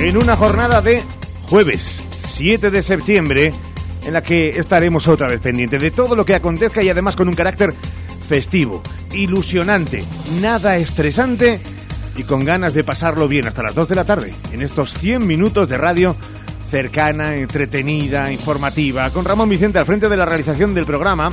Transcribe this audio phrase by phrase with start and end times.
[0.00, 1.02] en una jornada de
[1.48, 3.52] jueves 7 de septiembre
[4.04, 7.28] en la que estaremos otra vez pendientes de todo lo que acontezca y además con
[7.28, 7.72] un carácter
[8.28, 8.82] festivo,
[9.12, 10.04] ilusionante,
[10.40, 11.60] nada estresante
[12.16, 15.26] y con ganas de pasarlo bien hasta las 2 de la tarde en estos 100
[15.26, 16.14] minutos de radio
[16.70, 21.30] cercana, entretenida, informativa, con Ramón Vicente al frente de la realización del programa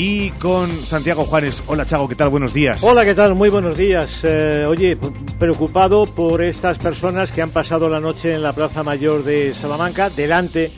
[0.00, 1.60] y con Santiago Juanes.
[1.66, 2.28] Hola Chago, ¿qué tal?
[2.28, 2.84] Buenos días.
[2.84, 3.34] Hola, ¿qué tal?
[3.34, 4.20] Muy buenos días.
[4.22, 4.96] Eh, oye,
[5.40, 10.08] preocupado por estas personas que han pasado la noche en la Plaza Mayor de Salamanca,
[10.08, 10.70] delante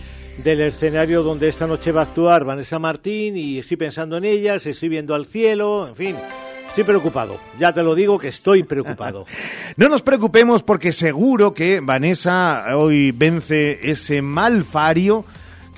[0.42, 4.64] del escenario donde esta noche va a actuar Vanessa Martín y estoy pensando en ellas,
[4.64, 6.16] estoy viendo al cielo, en fin.
[6.68, 9.26] Estoy preocupado, ya te lo digo que estoy preocupado.
[9.76, 15.26] no nos preocupemos porque seguro que Vanessa hoy vence ese mal fario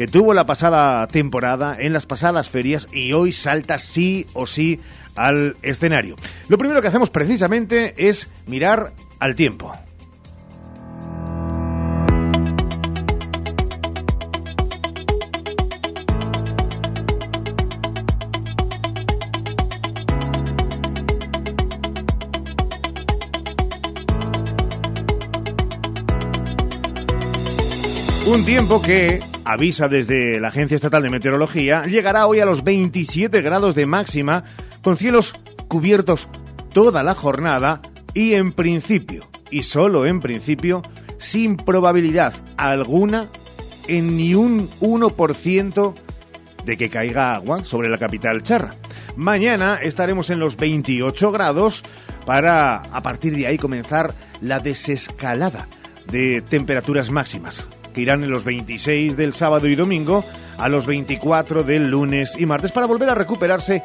[0.06, 4.80] tuvo la pasada temporada en las pasadas ferias y hoy salta sí o sí
[5.16, 6.16] al escenario.
[6.48, 9.72] Lo primero que hacemos precisamente es mirar al tiempo.
[28.24, 33.42] Un tiempo que, avisa desde la Agencia Estatal de Meteorología, llegará hoy a los 27
[33.42, 34.44] grados de máxima,
[34.82, 35.34] con cielos
[35.68, 36.28] cubiertos
[36.72, 37.80] toda la jornada
[38.14, 40.82] y en principio, y solo en principio,
[41.18, 43.30] sin probabilidad alguna
[43.88, 45.94] en ni un 1%
[46.64, 48.76] de que caiga agua sobre la capital charra.
[49.16, 51.82] Mañana estaremos en los 28 grados
[52.24, 55.68] para a partir de ahí comenzar la desescalada
[56.06, 60.24] de temperaturas máximas que irán en los 26 del sábado y domingo
[60.58, 63.82] a los 24 del lunes y martes para volver a recuperarse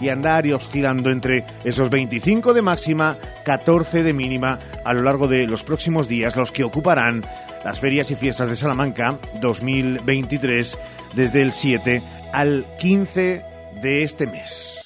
[0.00, 5.28] y andar y oscilando entre esos 25 de máxima, 14 de mínima a lo largo
[5.28, 7.24] de los próximos días, los que ocuparán
[7.64, 10.78] las ferias y fiestas de Salamanca 2023
[11.14, 12.02] desde el 7
[12.32, 13.44] al 15
[13.82, 14.85] de este mes.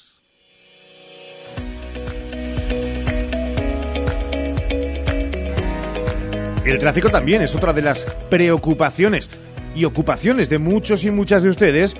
[6.63, 9.31] El tráfico también es otra de las preocupaciones
[9.75, 11.95] y ocupaciones de muchos y muchas de ustedes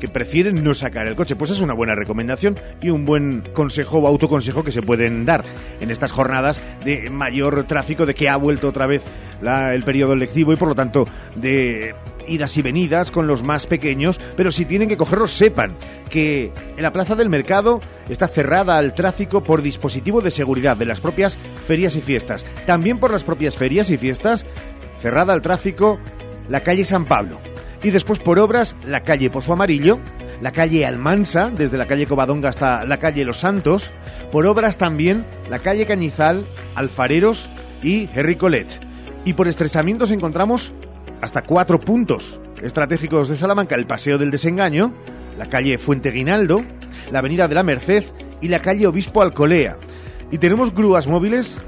[0.00, 1.36] que prefieren no sacar el coche.
[1.36, 5.44] Pues es una buena recomendación y un buen consejo o autoconsejo que se pueden dar
[5.80, 9.02] en estas jornadas de mayor tráfico, de que ha vuelto otra vez
[9.42, 11.06] el periodo lectivo y por lo tanto
[11.36, 11.94] de
[12.30, 15.76] idas y venidas con los más pequeños, pero si tienen que cogerlos sepan
[16.08, 20.86] que en la plaza del mercado está cerrada al tráfico por dispositivo de seguridad de
[20.86, 22.46] las propias ferias y fiestas.
[22.66, 24.46] También por las propias ferias y fiestas,
[25.00, 25.98] cerrada al tráfico
[26.48, 27.40] la calle San Pablo.
[27.82, 29.98] Y después por obras la calle Pozo Amarillo,
[30.42, 33.92] la calle Almansa, desde la calle Covadonga hasta la calle Los Santos,
[34.30, 37.50] por obras también la calle Cañizal, Alfareros
[37.82, 38.68] y Henry Colet.
[39.24, 40.72] Y por estresamientos encontramos
[41.20, 44.92] hasta cuatro puntos estratégicos de Salamanca, el Paseo del Desengaño,
[45.38, 46.62] la calle Fuente Guinaldo,
[47.10, 48.04] la Avenida de la Merced
[48.40, 49.76] y la calle Obispo Alcolea.
[50.30, 51.58] Y tenemos grúas móviles,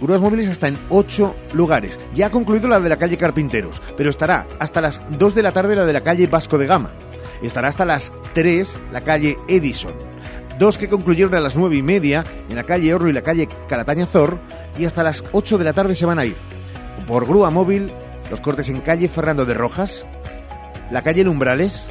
[0.00, 1.98] grúas móviles hasta en ocho lugares.
[2.14, 5.52] Ya ha concluido la de la calle Carpinteros, pero estará hasta las 2 de la
[5.52, 6.90] tarde la de la calle Vasco de Gama.
[7.42, 9.92] Estará hasta las 3 la calle Edison.
[10.58, 13.48] Dos que concluyeron a las nueve y media en la calle Horro y la calle
[13.68, 14.38] Calataña Zor
[14.76, 16.34] y hasta las 8 de la tarde se van a ir.
[17.06, 17.92] Por grúa móvil
[18.30, 20.06] los cortes en calle Fernando de Rojas,
[20.90, 21.90] la calle Lumbrales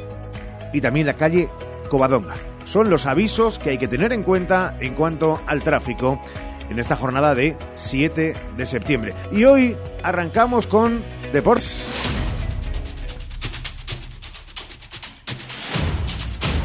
[0.72, 1.48] y también la calle
[1.88, 2.34] Covadonga.
[2.64, 6.22] Son los avisos que hay que tener en cuenta en cuanto al tráfico
[6.68, 9.14] en esta jornada de 7 de septiembre.
[9.32, 11.82] Y hoy arrancamos con deportes.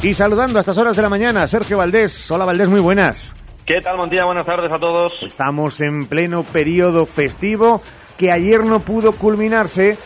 [0.01, 2.29] Y saludando a estas horas de la mañana, Sergio Valdés.
[2.29, 3.33] Hola Valdés, muy buenas.
[3.65, 4.25] ¿Qué tal, Montilla?
[4.25, 5.23] Buenas tardes a todos.
[5.23, 7.81] Estamos en pleno periodo festivo
[8.17, 9.97] que ayer no pudo culminarse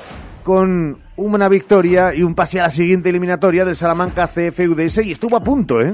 [0.43, 5.35] con una victoria y un pase a la siguiente eliminatoria del Salamanca CFUDS y estuvo
[5.35, 5.93] a punto, ¿eh?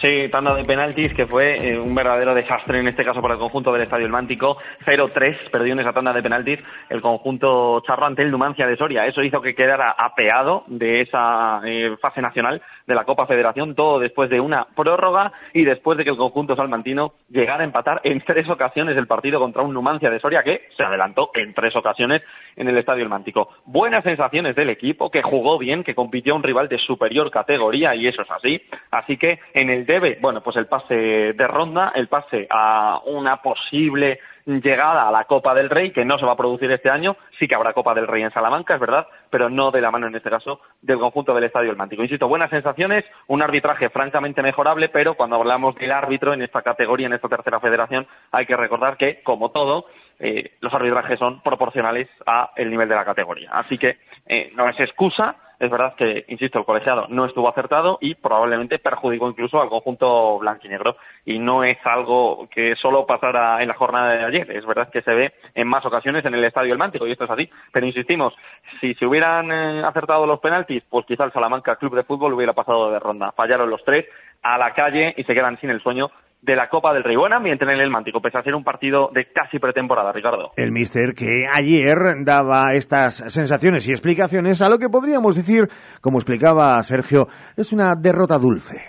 [0.00, 3.40] Sí, tanda de penaltis que fue eh, un verdadero desastre en este caso para el
[3.40, 4.56] conjunto del Estadio El Mántico.
[4.86, 6.58] 0-3 perdió en esa tanda de penaltis
[6.88, 9.04] el conjunto charro ante el Numancia de Soria.
[9.06, 13.98] Eso hizo que quedara apeado de esa eh, fase nacional de la Copa Federación, todo
[13.98, 18.22] después de una prórroga y después de que el conjunto salmantino llegara a empatar en
[18.22, 22.22] tres ocasiones el partido contra un Numancia de Soria que se adelantó en tres ocasiones
[22.56, 23.48] en el Estadio El Mántico.
[23.64, 27.94] Buenas sensaciones del equipo, que jugó bien, que compitió a un rival de superior categoría
[27.94, 28.62] y eso es así.
[28.90, 33.42] Así que en el debe, bueno, pues el pase de ronda, el pase a una
[33.42, 37.16] posible llegada a la Copa del Rey, que no se va a producir este año,
[37.38, 40.06] sí que habrá Copa del Rey en Salamanca, es verdad, pero no de la mano
[40.06, 42.02] en este caso del conjunto del Estadio El Mántico.
[42.02, 47.06] Insisto, buenas sensaciones, un arbitraje francamente mejorable, pero cuando hablamos del árbitro en esta categoría,
[47.06, 49.86] en esta tercera federación, hay que recordar que, como todo,
[50.20, 53.50] eh, los arbitrajes son proporcionales a el nivel de la categoría.
[53.52, 57.98] Así que eh, no es excusa, es verdad que, insisto, el colegiado no estuvo acertado
[58.00, 60.96] y probablemente perjudicó incluso al conjunto blanquinegro.
[61.26, 64.50] Y no es algo que solo pasara en la jornada de ayer.
[64.52, 67.24] Es verdad que se ve en más ocasiones en el Estadio El Mántico y esto
[67.24, 67.50] es así.
[67.72, 68.34] Pero insistimos,
[68.80, 72.54] si se hubieran eh, acertado los penaltis, pues quizá el Salamanca Club de Fútbol hubiera
[72.54, 73.32] pasado de ronda.
[73.32, 74.06] Fallaron los tres
[74.42, 76.10] a la calle y se quedan sin el sueño
[76.42, 77.16] de la Copa del Rey.
[77.16, 80.52] Buen ambiente en el Mántico, pese a ser un partido de casi pretemporada, Ricardo.
[80.56, 85.68] El míster que ayer daba estas sensaciones y explicaciones a lo que podríamos decir,
[86.00, 88.80] como explicaba Sergio, es una derrota dulce.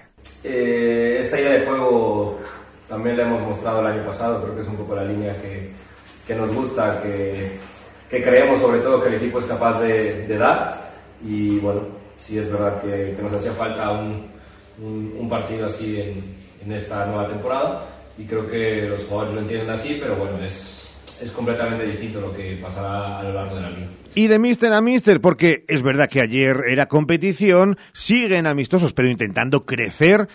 [0.43, 2.39] Eh, esta idea de juego
[2.87, 5.71] también la hemos mostrado el año pasado, creo que es un poco la línea que,
[6.25, 7.59] que nos gusta, que,
[8.09, 10.73] que, creemos sobre todo que el equipo es capaz de, de dar
[11.23, 11.81] y bueno,
[12.17, 14.31] sí es verdad que, que nos hacía falta un,
[14.81, 17.85] un, un partido así en en esta nueva temporada
[18.17, 20.89] y creo que los jugadores lo entienden así, pero bueno, es,
[21.21, 23.87] es completamente distinto lo que pasará a lo largo de la liga.
[24.13, 29.09] Y de mister a mister, porque es verdad que ayer era competición, siguen amistosos, pero
[29.09, 30.27] intentando crecer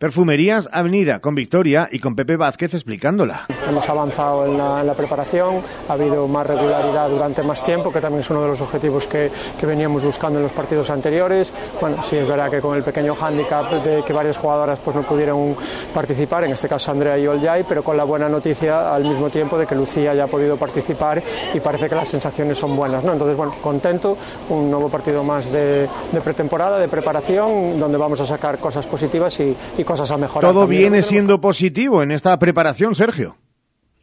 [0.00, 3.44] Perfumerías Avenida con Victoria y con Pepe Vázquez explicándola.
[3.68, 8.00] Hemos avanzado en la, en la, preparación, ha habido más regularidad durante más tiempo, que
[8.00, 11.52] también es uno de los objetivos que, que, veníamos buscando en los partidos anteriores.
[11.78, 15.02] Bueno, sí es verdad que con el pequeño hándicap de que varias jugadoras pues, no
[15.02, 15.54] pudieron
[15.92, 19.58] participar, en este caso Andrea y Oljay, pero con la buena noticia al mismo tiempo
[19.58, 23.04] de que Lucía ya ha podido participar y parece que las sensaciones son buenas.
[23.04, 23.12] ¿no?
[23.12, 24.16] Entonces, bueno, contento,
[24.48, 29.38] un nuevo partido más de, de pretemporada, de preparación, donde vamos a sacar cosas positivas
[29.40, 30.50] y, y cosas a mejorar.
[30.50, 30.82] Todo también.
[30.82, 33.36] viene siendo positivo en esta preparación, Sergio.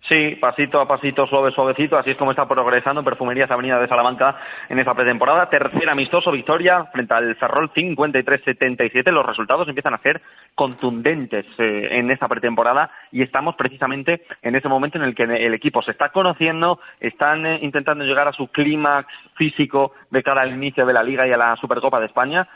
[0.09, 4.39] Sí, pasito a pasito, suave, suavecito, así es como está progresando Perfumerías Avenida de Salamanca
[4.69, 5.49] en esta pretemporada.
[5.49, 9.11] Tercera amistoso, victoria frente al Ferrol 53-77.
[9.11, 10.21] Los resultados empiezan a ser
[10.55, 15.53] contundentes eh, en esta pretemporada y estamos precisamente en ese momento en el que el
[15.53, 20.53] equipo se está conociendo, están eh, intentando llegar a su clímax físico de cara al
[20.53, 22.47] inicio de la Liga y a la Supercopa de España.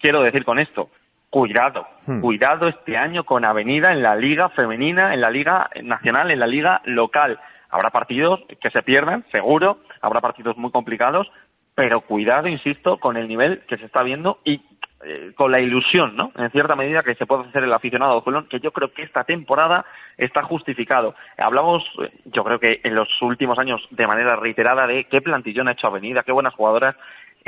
[0.00, 0.90] Quiero decir con esto,
[1.30, 2.20] cuidado, hmm.
[2.20, 6.46] cuidado este año con Avenida en la liga femenina, en la liga nacional, en la
[6.46, 7.38] liga local.
[7.68, 11.30] Habrá partidos que se pierdan, seguro, habrá partidos muy complicados,
[11.74, 14.62] pero cuidado, insisto, con el nivel que se está viendo y
[15.04, 16.32] eh, con la ilusión, ¿no?
[16.36, 19.02] En cierta medida que se puede hacer el aficionado de Colón, que yo creo que
[19.02, 19.84] esta temporada
[20.16, 21.14] está justificado.
[21.36, 25.68] Hablamos, eh, yo creo que en los últimos años de manera reiterada de qué plantillón
[25.68, 26.96] ha hecho Avenida, qué buenas jugadoras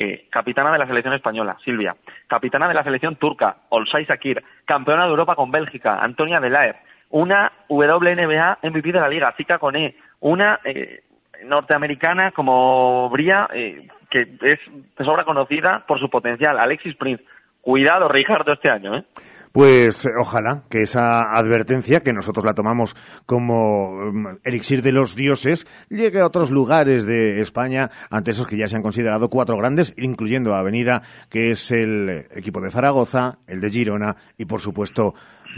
[0.00, 1.96] eh, capitana de la selección española, Silvia,
[2.28, 6.76] capitana de la selección turca, Olsay Sakir, campeona de Europa con Bélgica, Antonia Delaer,
[7.10, 11.02] una WNBA MVP de la liga, Zika Kone, una eh,
[11.44, 14.60] norteamericana como Bria, eh, que es
[14.96, 17.24] de sobra conocida por su potencial, Alexis Prince.
[17.60, 19.04] Cuidado, Ricardo, este año, ¿eh?
[19.58, 22.94] Pues eh, ojalá que esa advertencia, que nosotros la tomamos
[23.26, 28.56] como um, elixir de los dioses, llegue a otros lugares de España, ante esos que
[28.56, 33.60] ya se han considerado cuatro grandes, incluyendo Avenida, que es el equipo de Zaragoza, el
[33.60, 35.16] de Girona y, por supuesto,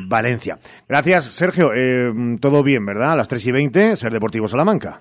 [0.09, 0.59] Valencia.
[0.89, 1.73] Gracias, Sergio.
[1.75, 2.11] Eh,
[2.41, 3.13] todo bien, ¿verdad?
[3.13, 4.99] A las tres y veinte, Ser Deportivo Salamanca.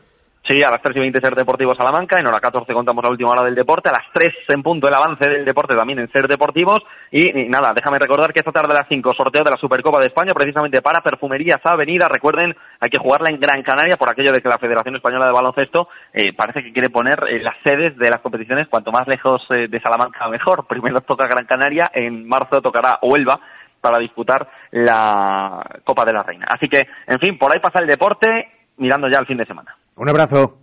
[0.49, 3.29] Sí, a las 3 y 20 Ser Deportivo Salamanca, en hora 14 contamos la última
[3.29, 6.27] hora del deporte, a las 3 en punto el avance del deporte también en Ser
[6.27, 6.81] Deportivos
[7.11, 10.07] y, nada, déjame recordar que esta tarde a las 5 sorteo de la Supercopa de
[10.07, 14.41] España precisamente para Perfumerías Avenida, recuerden, hay que jugarla en Gran Canaria por aquello de
[14.41, 18.09] que la Federación Española de Baloncesto eh, parece que quiere poner eh, las sedes de
[18.09, 22.59] las competiciones cuanto más lejos eh, de Salamanca mejor, primero toca Gran Canaria, en marzo
[22.59, 23.39] tocará Huelva
[23.81, 26.47] para disputar la Copa de la Reina.
[26.49, 29.75] Así que, en fin, por ahí pasa el deporte, mirando ya el fin de semana.
[29.99, 30.57] Un abrazo.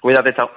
[0.00, 0.48] Cuídate, chao.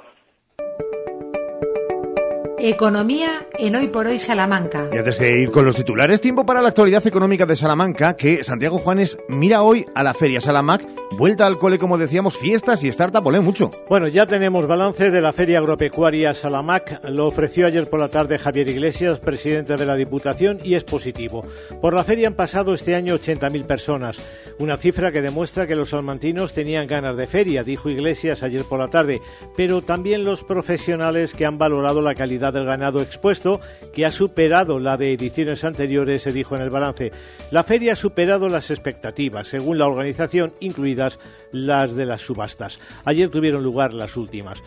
[2.61, 4.89] Economía en Hoy por Hoy Salamanca.
[4.91, 8.43] Y antes de ir con los titulares, tiempo para la actualidad económica de Salamanca, que
[8.43, 12.89] Santiago Juanes mira hoy a la Feria Salamac, vuelta al cole, como decíamos, fiestas y
[12.89, 13.69] startup, olé mucho.
[13.87, 18.37] Bueno, ya tenemos balance de la Feria Agropecuaria Salamac, lo ofreció ayer por la tarde
[18.37, 21.45] Javier Iglesias, presidente de la Diputación, y es positivo.
[21.81, 24.17] Por la feria han pasado este año 80.000 personas,
[24.59, 28.79] una cifra que demuestra que los salmantinos tenían ganas de feria, dijo Iglesias ayer por
[28.79, 29.21] la tarde,
[29.55, 33.61] pero también los profesionales que han valorado la calidad del ganado expuesto,
[33.93, 37.11] que ha superado la de ediciones anteriores, se dijo en el balance.
[37.51, 41.19] La feria ha superado las expectativas, según la organización, incluidas
[41.51, 42.79] las de las subastas.
[43.05, 44.61] Ayer tuvieron lugar las últimas.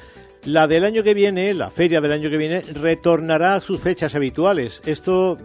[0.44, 4.16] La del año que viene, la feria del año que viene, retornará a sus fechas
[4.16, 4.82] habituales.
[4.84, 5.38] Esto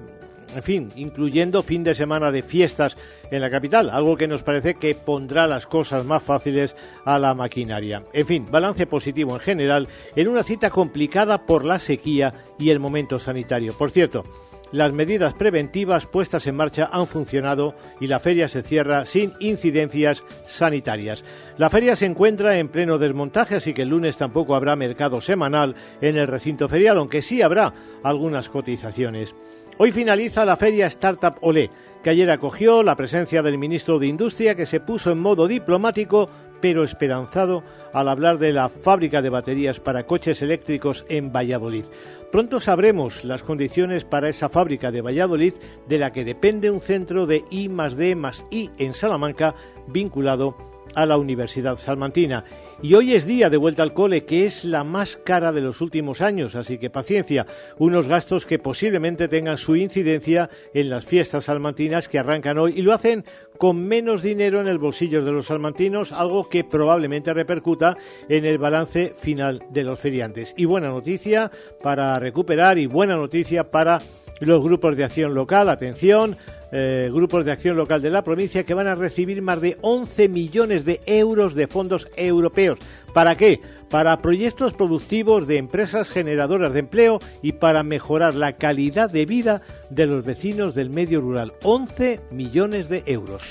[0.56, 2.98] en fin, incluyendo fin de semana de fiestas
[3.32, 6.75] en la capital, algo que nos parece que pondrá las cosas más fáciles
[7.06, 8.04] a la maquinaria.
[8.13, 12.80] En fin, balance positivo en general en una cita complicada por la sequía y el
[12.80, 13.74] momento sanitario.
[13.74, 14.24] Por cierto,
[14.72, 20.25] las medidas preventivas puestas en marcha han funcionado y la feria se cierra sin incidencias
[20.48, 21.24] sanitarias.
[21.58, 25.75] La feria se encuentra en pleno desmontaje, así que el lunes tampoco habrá mercado semanal
[26.01, 27.74] en el recinto ferial, aunque sí habrá
[28.04, 29.34] algunas cotizaciones.
[29.80, 31.70] Hoy finaliza la feria Startup Olé,
[32.04, 36.30] que ayer acogió la presencia del ministro de Industria, que se puso en modo diplomático
[36.60, 41.86] pero esperanzado al hablar de la fábrica de baterías para coches eléctricos en Valladolid.
[42.32, 45.54] Pronto sabremos las condiciones para esa fábrica de Valladolid
[45.88, 48.18] de la que depende un centro de I D
[48.50, 49.54] I en Salamanca
[49.86, 50.58] vinculado
[50.96, 52.44] a la Universidad Salmantina.
[52.80, 55.82] Y hoy es día de vuelta al cole, que es la más cara de los
[55.82, 57.48] últimos años, así que paciencia,
[57.80, 62.84] unos gastos que posiblemente tengan su incidencia en las fiestas salmantinas que arrancan hoy y
[62.84, 63.26] lo hacen
[63.58, 67.98] con menos dinero en el bolsillo de los salmantinos, algo que probablemente repercuta
[68.30, 70.54] en el balance final de los feriantes.
[70.56, 71.50] Y buena noticia
[71.82, 74.00] para recuperar y buena noticia para
[74.39, 75.70] los grupos de acción local.
[75.70, 76.38] Atención,
[76.72, 80.27] eh, grupos de acción local de la provincia que van a recibir más de 11
[80.29, 82.79] millones de euros de fondos europeos.
[83.13, 83.62] ¿Para qué?
[83.89, 89.62] Para proyectos productivos de empresas generadoras de empleo y para mejorar la calidad de vida
[89.89, 91.53] de los vecinos del medio rural.
[91.63, 93.44] 11 millones de euros.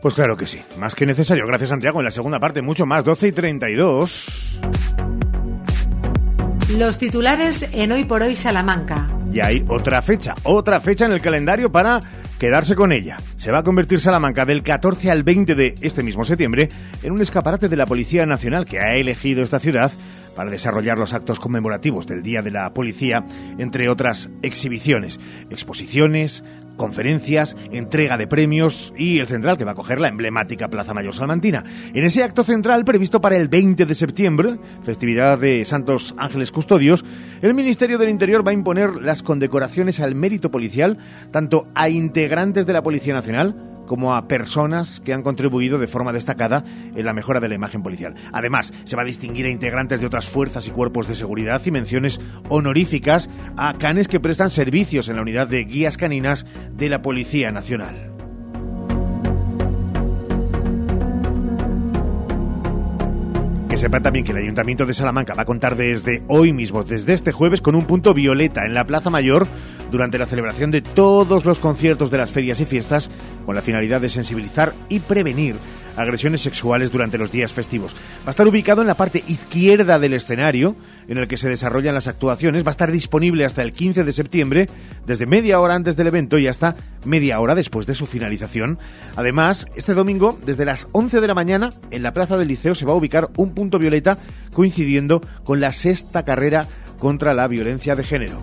[0.00, 1.46] Pues claro que sí, más que necesario.
[1.46, 1.98] Gracias Santiago.
[1.98, 4.60] En la segunda parte, mucho más, 12 y 32.
[6.78, 9.15] Los titulares en Hoy por Hoy Salamanca.
[9.36, 12.00] Y hay otra fecha, otra fecha en el calendario para
[12.38, 13.18] quedarse con ella.
[13.36, 16.70] Se va a convertir Salamanca del 14 al 20 de este mismo septiembre
[17.02, 19.92] en un escaparate de la Policía Nacional que ha elegido esta ciudad
[20.34, 23.26] para desarrollar los actos conmemorativos del Día de la Policía,
[23.58, 26.42] entre otras exhibiciones, exposiciones,
[26.76, 31.14] conferencias, entrega de premios y el central que va a coger la emblemática Plaza Mayor
[31.14, 31.64] Salmantina.
[31.92, 37.04] En ese acto central previsto para el 20 de septiembre, festividad de Santos Ángeles Custodios,
[37.42, 40.98] el Ministerio del Interior va a imponer las condecoraciones al mérito policial
[41.30, 46.12] tanto a integrantes de la Policía Nacional como a personas que han contribuido de forma
[46.12, 46.64] destacada
[46.94, 48.14] en la mejora de la imagen policial.
[48.32, 51.70] Además, se va a distinguir a integrantes de otras fuerzas y cuerpos de seguridad y
[51.70, 57.02] menciones honoríficas a canes que prestan servicios en la unidad de guías caninas de la
[57.02, 58.12] Policía Nacional.
[63.68, 67.12] Que sepan también que el Ayuntamiento de Salamanca va a contar desde hoy mismo, desde
[67.12, 69.46] este jueves, con un punto violeta en la Plaza Mayor
[69.90, 73.10] durante la celebración de todos los conciertos de las ferias y fiestas
[73.44, 75.56] con la finalidad de sensibilizar y prevenir
[75.96, 77.94] agresiones sexuales durante los días festivos.
[78.24, 80.76] Va a estar ubicado en la parte izquierda del escenario
[81.08, 82.64] en el que se desarrollan las actuaciones.
[82.64, 84.68] Va a estar disponible hasta el 15 de septiembre,
[85.06, 88.78] desde media hora antes del evento y hasta media hora después de su finalización.
[89.16, 92.84] Además, este domingo, desde las 11 de la mañana, en la Plaza del Liceo se
[92.84, 94.18] va a ubicar un punto violeta
[94.52, 96.66] coincidiendo con la sexta carrera
[96.98, 98.38] contra la violencia de género.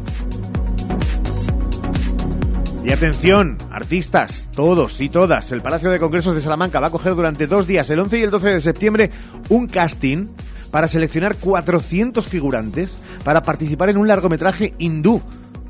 [2.83, 7.15] Y atención, artistas, todos y todas, el Palacio de Congresos de Salamanca va a coger
[7.15, 9.09] durante dos días, el 11 y el 12 de septiembre,
[9.47, 10.27] un casting
[10.69, 15.21] para seleccionar 400 figurantes para participar en un largometraje hindú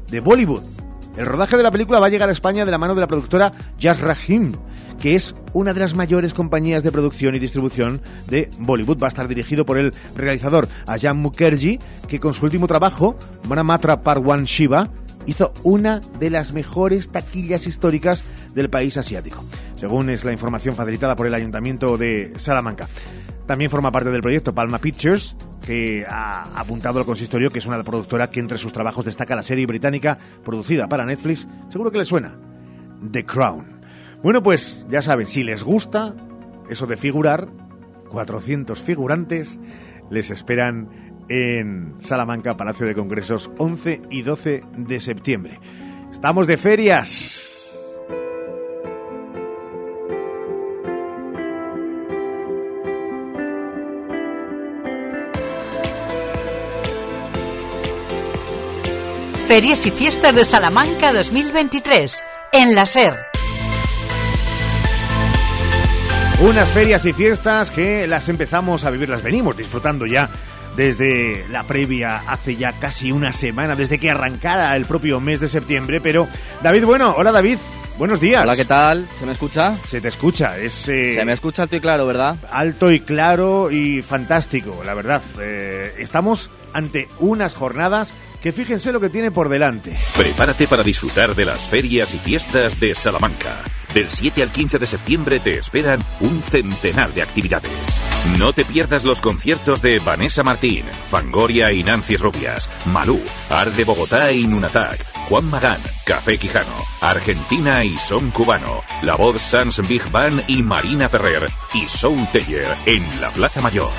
[0.10, 0.64] de Bollywood.
[1.16, 3.08] El rodaje de la película va a llegar a España de la mano de la
[3.08, 4.54] productora Jas Rahim,
[5.00, 8.98] que es una de las mayores compañías de producción y distribución de Bollywood.
[8.98, 11.78] Va a estar dirigido por el realizador Ajahn Mukherjee,
[12.08, 13.16] que con su último trabajo,
[13.48, 14.90] Manamatra Parwan Shiva,
[15.26, 19.44] hizo una de las mejores taquillas históricas del país asiático,
[19.76, 22.88] según es la información facilitada por el Ayuntamiento de Salamanca.
[23.46, 27.84] También forma parte del proyecto Palma Pictures, que ha apuntado al consistorio que es una
[27.84, 32.08] productora que entre sus trabajos destaca la serie británica producida para Netflix, seguro que les
[32.08, 32.38] suena,
[33.12, 33.82] The Crown.
[34.22, 36.16] Bueno, pues ya saben, si les gusta
[36.70, 37.50] eso de figurar,
[38.10, 39.60] 400 figurantes
[40.10, 45.60] les esperan en Salamanca, Palacio de Congresos, 11 y 12 de septiembre.
[46.12, 47.50] Estamos de ferias.
[59.48, 63.14] Ferias y Fiestas de Salamanca 2023 en la SER.
[66.42, 70.30] Unas ferias y fiestas que las empezamos a vivir, las venimos disfrutando ya
[70.76, 75.50] desde la previa hace ya casi una semana, desde que arrancara el propio mes de
[75.50, 76.02] septiembre.
[76.02, 76.28] Pero,
[76.62, 77.58] David, bueno, hola David.
[77.98, 78.42] Buenos días.
[78.42, 79.08] Hola, ¿qué tal?
[79.20, 79.78] ¿Se me escucha?
[79.88, 80.88] Se te escucha, es...
[80.88, 82.38] Eh, Se me escucha alto y claro, ¿verdad?
[82.52, 85.22] Alto y claro y fantástico, la verdad.
[85.40, 89.94] Eh, estamos ante unas jornadas que fíjense lo que tiene por delante.
[90.18, 93.58] Prepárate para disfrutar de las ferias y fiestas de Salamanca.
[93.94, 97.72] Del 7 al 15 de septiembre te esperan un centenar de actividades.
[98.40, 103.22] No te pierdas los conciertos de Vanessa Martín, Fangoria y Nancy Rubias, Malú,
[103.52, 109.40] Ar de Bogotá y Nunatak, Juan Magán, Café Quijano, Argentina y Son Cubano, La Voz
[109.40, 113.92] Sans Big Band y Marina Ferrer y Soul Teller en la Plaza Mayor.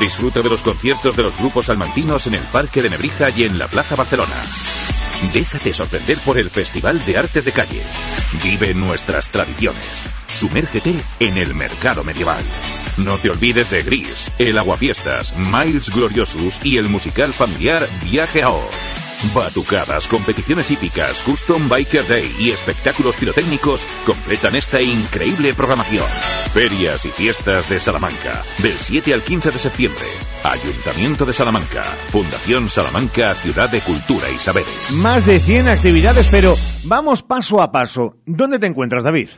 [0.00, 3.56] Disfruta de los conciertos de los grupos salmantinos en el Parque de Nebrija y en
[3.56, 4.34] la Plaza Barcelona.
[5.32, 7.82] Déjate sorprender por el Festival de Artes de Calle.
[8.42, 9.82] Vive nuestras tradiciones.
[10.26, 12.44] Sumérgete en el mercado medieval.
[12.96, 18.50] No te olvides de Gris, el Aguafiestas, Miles Gloriosus y el musical familiar Viaje a
[18.50, 18.74] Oz.
[19.34, 26.06] Batucadas, competiciones hípicas, Custom Biker Day y espectáculos pirotécnicos completan esta increíble programación.
[26.58, 30.02] Ferias y fiestas de Salamanca, del 7 al 15 de septiembre.
[30.42, 34.90] Ayuntamiento de Salamanca, Fundación Salamanca, Ciudad de Cultura y Saberes.
[34.94, 38.16] Más de 100 actividades, pero vamos paso a paso.
[38.26, 39.28] ¿Dónde te encuentras, David?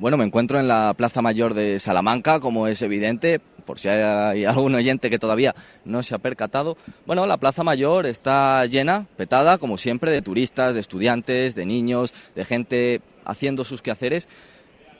[0.00, 4.44] Bueno, me encuentro en la Plaza Mayor de Salamanca, como es evidente, por si hay
[4.44, 5.54] algún oyente que todavía
[5.84, 6.76] no se ha percatado.
[7.06, 12.12] Bueno, la Plaza Mayor está llena, petada, como siempre, de turistas, de estudiantes, de niños,
[12.34, 14.26] de gente haciendo sus quehaceres.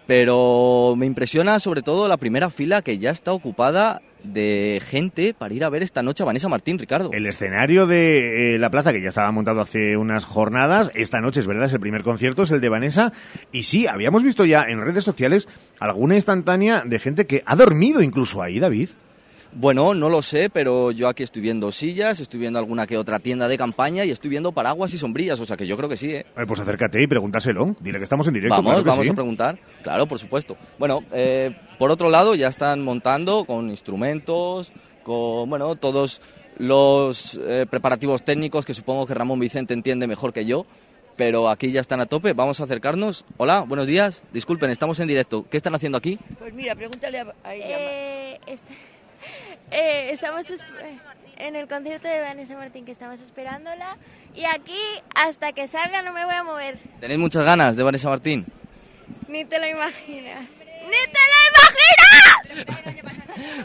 [0.06, 5.54] Pero me impresiona sobre todo la primera fila que ya está ocupada de gente para
[5.54, 7.10] ir a ver esta noche a Vanessa Martín, Ricardo.
[7.12, 11.40] El escenario de eh, la plaza, que ya estaba montado hace unas jornadas, esta noche
[11.40, 13.12] es verdad, es el primer concierto, es el de Vanessa.
[13.52, 18.02] Y sí, habíamos visto ya en redes sociales alguna instantánea de gente que ha dormido
[18.02, 18.90] incluso ahí, David.
[19.56, 23.20] Bueno, no lo sé, pero yo aquí estoy viendo sillas, estoy viendo alguna que otra
[23.20, 25.96] tienda de campaña y estoy viendo paraguas y sombrillas, o sea que yo creo que
[25.96, 26.26] sí, ¿eh?
[26.36, 27.76] eh pues acércate y pregúntaselo.
[27.78, 28.60] Dile que estamos en directo.
[28.60, 29.58] Vamos, vamos a preguntar.
[29.84, 30.56] Claro, por supuesto.
[30.76, 34.72] Bueno, eh, por otro lado, ya están montando con instrumentos,
[35.04, 36.20] con, bueno, todos
[36.58, 40.66] los eh, preparativos técnicos que supongo que Ramón Vicente entiende mejor que yo.
[41.16, 43.24] Pero aquí ya están a tope, vamos a acercarnos.
[43.36, 44.24] Hola, buenos días.
[44.32, 45.46] Disculpen, estamos en directo.
[45.48, 46.18] ¿Qué están haciendo aquí?
[46.40, 47.76] Pues mira, pregúntale a, ella.
[47.78, 48.40] Eh,
[49.70, 50.46] estamos
[51.36, 53.96] en el concierto de Vanessa Martín que estamos esperándola
[54.34, 54.78] y aquí
[55.14, 56.78] hasta que salga no me voy a mover.
[57.00, 58.46] ¿Tenéis muchas ganas de Vanessa Martín?
[59.28, 60.48] Ni te lo imaginas.
[60.84, 63.04] ¡Ni te lo imaginas!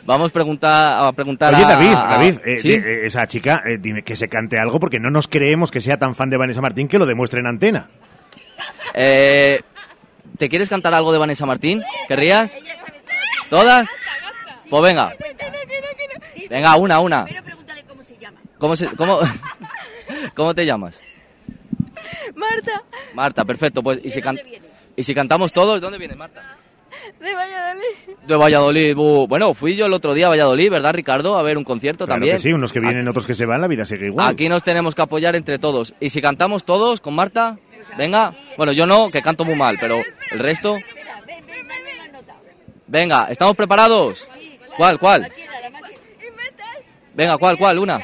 [0.05, 4.57] Vamos preguntar, a preguntar Oye, David, David, eh, eh, esa chica, dime que se cante
[4.57, 7.39] algo porque no nos creemos que sea tan fan de Vanessa Martín que lo demuestre
[7.39, 7.89] en antena.
[8.93, 11.83] ¿Te quieres cantar algo de Vanessa Martín?
[12.07, 12.57] ¿Querrías?
[13.49, 13.89] ¿Todas?
[14.69, 15.13] Pues venga.
[16.49, 17.25] Venga, una, una.
[17.87, 18.39] Cómo se llama.
[18.57, 19.19] ¿Cómo, se, cómo,
[20.35, 21.01] ¿Cómo te llamas?
[22.35, 22.83] Marta.
[23.13, 23.81] Marta, perfecto.
[23.81, 24.39] Pues, ¿y, si, can...
[24.95, 25.81] ¿y si cantamos todos?
[25.81, 26.57] ¿Dónde vienes, Marta?
[27.19, 28.27] De Valladolid.
[28.27, 28.95] De Valladolid.
[29.27, 31.37] Bueno, fui yo el otro día a Valladolid, ¿verdad, Ricardo?
[31.37, 32.35] A ver un concierto claro también.
[32.37, 34.27] Que sí, unos que vienen, otros que se van, la vida sigue igual.
[34.27, 35.93] Aquí nos tenemos que apoyar entre todos.
[35.99, 37.57] ¿Y si cantamos todos con Marta?
[37.97, 38.33] Venga.
[38.57, 40.01] Bueno, yo no, que canto muy mal, pero
[40.31, 40.77] el resto...
[42.87, 44.27] Venga, ¿estamos preparados?
[44.79, 45.29] ¿Cuál, cuál?
[47.13, 47.79] Venga, ¿cuál, cuál?
[47.79, 47.99] Una.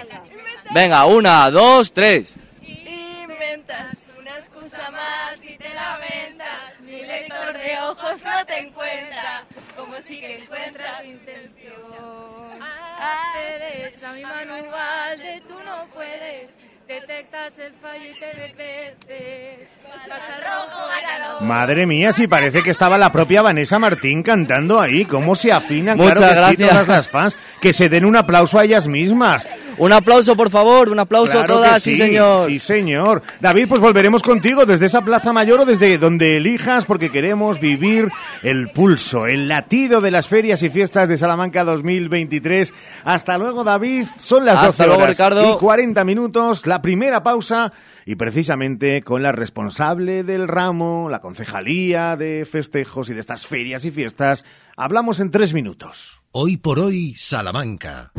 [0.74, 2.36] Venga, una, dos, tres.
[2.62, 6.78] Inventas una excusa más y te lamentas.
[6.82, 9.46] Mi lector de ojos no te encuentra,
[9.78, 12.60] como si que encuentras intención.
[12.60, 16.52] Ah, eres a mi manual de tú no puedes
[16.88, 19.68] detectas el fallo y te.
[20.10, 25.06] Pasa rojo, Madre mía, si parece que estaba la propia Vanessa Martín cantando ahí.
[25.06, 25.98] ¿Cómo se afinan?
[25.98, 26.58] Muchas claro que gracias.
[26.70, 27.38] Sí, todas las fans.
[27.62, 29.48] Que se den un aplauso a ellas mismas.
[29.78, 32.48] Un aplauso, por favor, un aplauso Claro a todas, sí, señor.
[32.48, 33.22] Sí, señor.
[33.42, 38.10] David, pues volveremos contigo desde esa Plaza Mayor o desde donde elijas, porque queremos vivir
[38.44, 42.74] el pulso, el latido de las ferias y fiestas de Salamanca 2023.
[43.04, 44.06] Hasta luego, David.
[44.18, 45.54] Son las Hasta 12 luego, horas Ricardo.
[45.56, 46.66] y 40 minutos.
[46.68, 47.74] La primera pausa
[48.06, 53.86] y precisamente con la responsable del ramo, la concejalía de festejos y de estas ferias
[53.86, 54.46] y fiestas,
[54.78, 56.22] hablamos en tres minutos.
[56.32, 58.12] Hoy por hoy, Salamanca.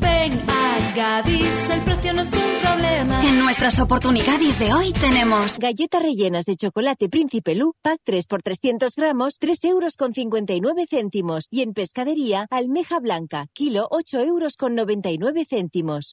[0.00, 3.22] Ven a Gadis, el precio no es un problema.
[3.24, 8.42] En nuestras oportunidades de hoy tenemos galletas rellenas de chocolate Príncipe Lu, pack 3 por
[8.42, 11.46] 300 gramos, 3 euros con 59 céntimos.
[11.50, 16.12] Y en pescadería, almeja blanca, kilo 8 euros con 99 céntimos.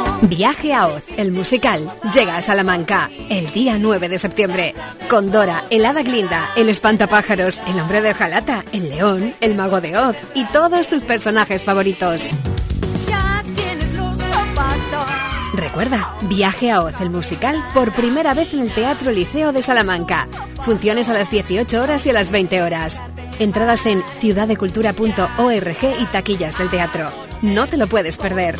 [0.21, 4.75] Viaje a Oz, el musical, llega a Salamanca el día 9 de septiembre.
[5.09, 9.81] Con Dora, el Hada Glinda, el Espantapájaros, el Hombre de Jalata, el León, el Mago
[9.81, 12.29] de Oz y todos tus personajes favoritos.
[13.07, 15.09] Ya tienes los zapatos.
[15.53, 20.27] Recuerda, Viaje a Oz, el musical, por primera vez en el Teatro Liceo de Salamanca.
[20.61, 23.01] Funciones a las 18 horas y a las 20 horas.
[23.39, 27.09] Entradas en ciudaddecultura.org y taquillas del teatro.
[27.41, 28.59] No te lo puedes perder.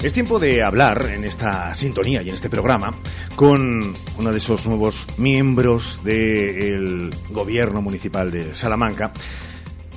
[0.00, 2.94] Es tiempo de hablar en esta sintonía y en este programa
[3.34, 9.12] con uno de esos nuevos miembros del gobierno municipal de Salamanca,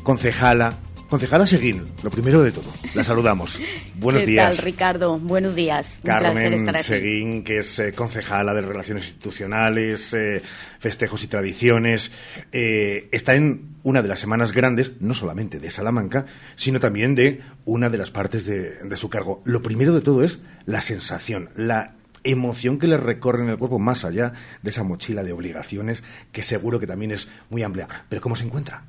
[0.01, 0.73] concejala.
[1.07, 3.59] Concejala Seguín, lo primero de todo, la saludamos.
[3.95, 4.55] Buenos ¿Qué días.
[4.55, 5.19] tal, Ricardo?
[5.19, 5.99] Buenos días.
[6.03, 6.85] Un Carmen estar aquí.
[6.85, 10.41] Seguín, que es eh, concejala de Relaciones Institucionales, eh,
[10.79, 12.11] Festejos y Tradiciones,
[12.51, 17.41] eh, está en una de las semanas grandes, no solamente de Salamanca, sino también de
[17.65, 19.41] una de las partes de, de su cargo.
[19.45, 23.79] Lo primero de todo es la sensación, la emoción que le recorre en el cuerpo,
[23.79, 27.87] más allá de esa mochila de obligaciones, que seguro que también es muy amplia.
[28.09, 28.83] Pero ¿cómo se encuentra?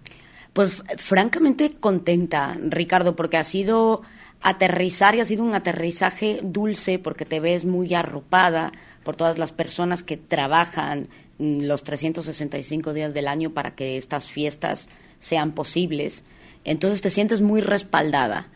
[0.52, 4.02] Pues francamente contenta, Ricardo, porque ha sido
[4.42, 8.72] aterrizar y ha sido un aterrizaje dulce porque te ves muy arropada
[9.04, 11.08] por todas las personas que trabajan
[11.42, 16.24] los 365 días del año para que estas fiestas sean posibles.
[16.64, 18.48] Entonces te sientes muy respaldada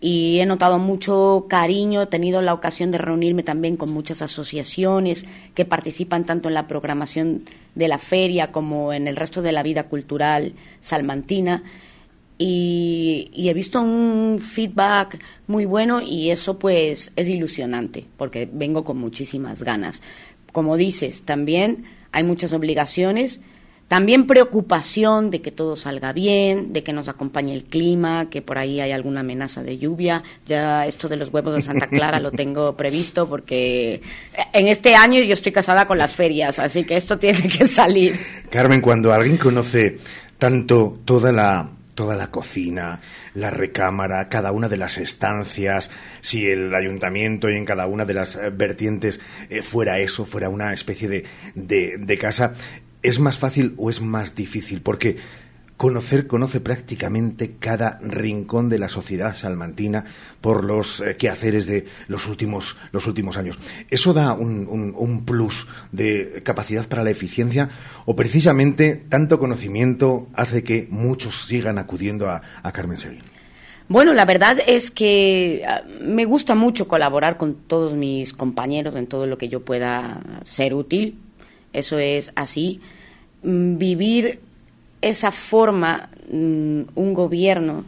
[0.00, 5.24] y he notado mucho cariño, he tenido la ocasión de reunirme también con muchas asociaciones
[5.54, 9.62] que participan tanto en la programación de la feria como en el resto de la
[9.62, 11.62] vida cultural salmantina
[12.36, 18.84] y, y he visto un feedback muy bueno y eso pues es ilusionante porque vengo
[18.84, 20.02] con muchísimas ganas.
[20.52, 23.40] Como dices, también hay muchas obligaciones,
[23.88, 28.56] también preocupación de que todo salga bien, de que nos acompañe el clima, que por
[28.56, 30.22] ahí hay alguna amenaza de lluvia.
[30.46, 34.00] Ya esto de los huevos de Santa Clara lo tengo previsto porque
[34.52, 38.18] en este año yo estoy casada con las ferias, así que esto tiene que salir.
[38.48, 39.98] Carmen, cuando alguien conoce
[40.38, 43.00] tanto toda la toda la cocina,
[43.34, 48.14] la recámara, cada una de las estancias, si el ayuntamiento y en cada una de
[48.14, 52.54] las eh, vertientes eh, fuera eso, fuera una especie de, de, de casa,
[53.02, 54.82] ¿es más fácil o es más difícil?
[54.82, 55.16] Porque
[55.84, 60.06] conocer, conoce prácticamente cada rincón de la sociedad salmantina
[60.40, 63.58] por los eh, quehaceres de los últimos, los últimos años.
[63.90, 64.66] ¿Eso da un,
[64.96, 67.68] un, plus de capacidad para la eficiencia
[68.06, 73.20] o precisamente tanto conocimiento hace que muchos sigan acudiendo a, a Carmen Seguín?
[73.86, 79.06] Bueno, la verdad es que ah, me gusta mucho colaborar con todos mis compañeros en
[79.06, 81.18] todo lo que yo pueda ser útil.
[81.74, 82.80] Eso es así.
[83.42, 84.40] Mm, Vivir
[85.08, 87.84] esa forma, mm, un gobierno,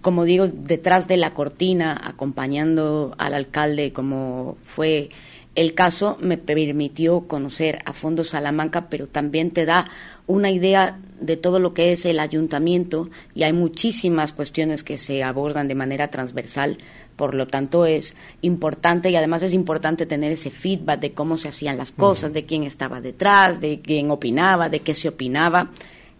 [0.00, 5.10] como digo, detrás de la cortina, acompañando al alcalde, como fue
[5.54, 9.88] el caso, me permitió conocer a fondo Salamanca, pero también te da
[10.26, 15.22] una idea de todo lo que es el ayuntamiento y hay muchísimas cuestiones que se
[15.22, 16.78] abordan de manera transversal.
[17.16, 21.48] Por lo tanto, es importante y además es importante tener ese feedback de cómo se
[21.48, 25.70] hacían las cosas, de quién estaba detrás, de quién opinaba, de qué se opinaba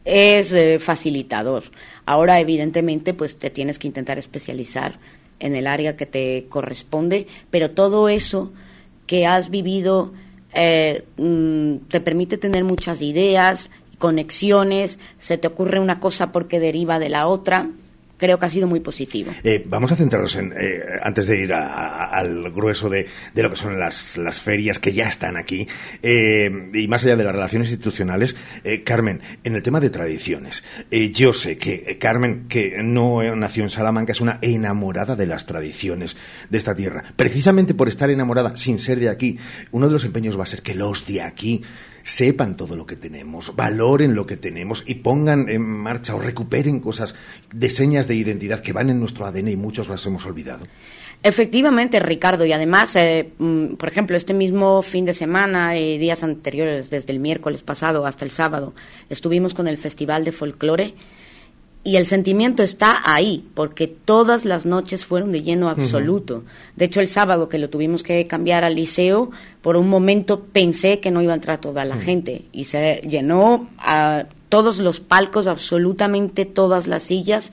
[0.07, 1.65] es eh, facilitador.
[2.07, 4.99] Ahora, evidentemente, pues te tienes que intentar especializar
[5.41, 8.53] en el área que te corresponde, pero todo eso
[9.07, 10.13] que has vivido
[10.55, 16.99] eh, mm, te permite tener muchas ideas, conexiones, se te ocurre una cosa porque deriva
[16.99, 17.69] de la otra.
[18.19, 19.33] Creo que ha sido muy positivo.
[19.45, 23.51] Eh, vamos a centrarnos en, eh, antes de ir a- al grueso de, de lo
[23.51, 25.69] que son las, las ferias que ya están aquí,
[26.03, 28.37] eh, y más allá de las relaciones institucionales,
[28.85, 30.65] Carmen, en el tema de tradiciones,
[31.13, 36.17] yo sé que Carmen, que no nació en Salamanca, es una enamorada de las tradiciones
[36.51, 37.05] de esta tierra.
[37.17, 39.39] Precisamente por estar enamorada, sin ser de aquí,
[39.73, 41.63] uno de los empeños va a ser que los de aquí
[42.07, 46.79] sepan todo lo que tenemos, valoren lo que tenemos y pongan en marcha o recuperen
[46.79, 47.17] cosas
[47.53, 50.67] de señas de identidad que van en nuestro ADN y muchos las hemos olvidado.
[51.25, 56.23] Efectivamente, Ricardo, y además, eh, mm, por ejemplo, este mismo fin de semana y días
[56.23, 58.73] anteriores, desde el miércoles pasado hasta el sábado,
[59.11, 60.95] estuvimos con el Festival de Folclore
[61.87, 66.43] y el sentimiento está ahí, porque todas las noches fueron de lleno absoluto.
[66.75, 69.31] De hecho, el sábado que lo tuvimos que cambiar al liceo,
[69.63, 73.69] por un momento pensé que no iba a entrar toda la gente y se llenó
[73.79, 77.53] a todos los palcos, absolutamente todas las sillas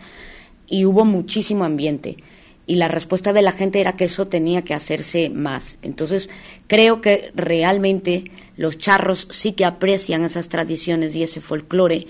[0.68, 2.18] y hubo muchísimo ambiente
[2.66, 5.78] y la respuesta de la gente era que eso tenía que hacerse más.
[5.82, 6.32] Entonces,
[6.68, 12.08] creo que realmente los charros sí que aprecian esas tradiciones y ese folclore,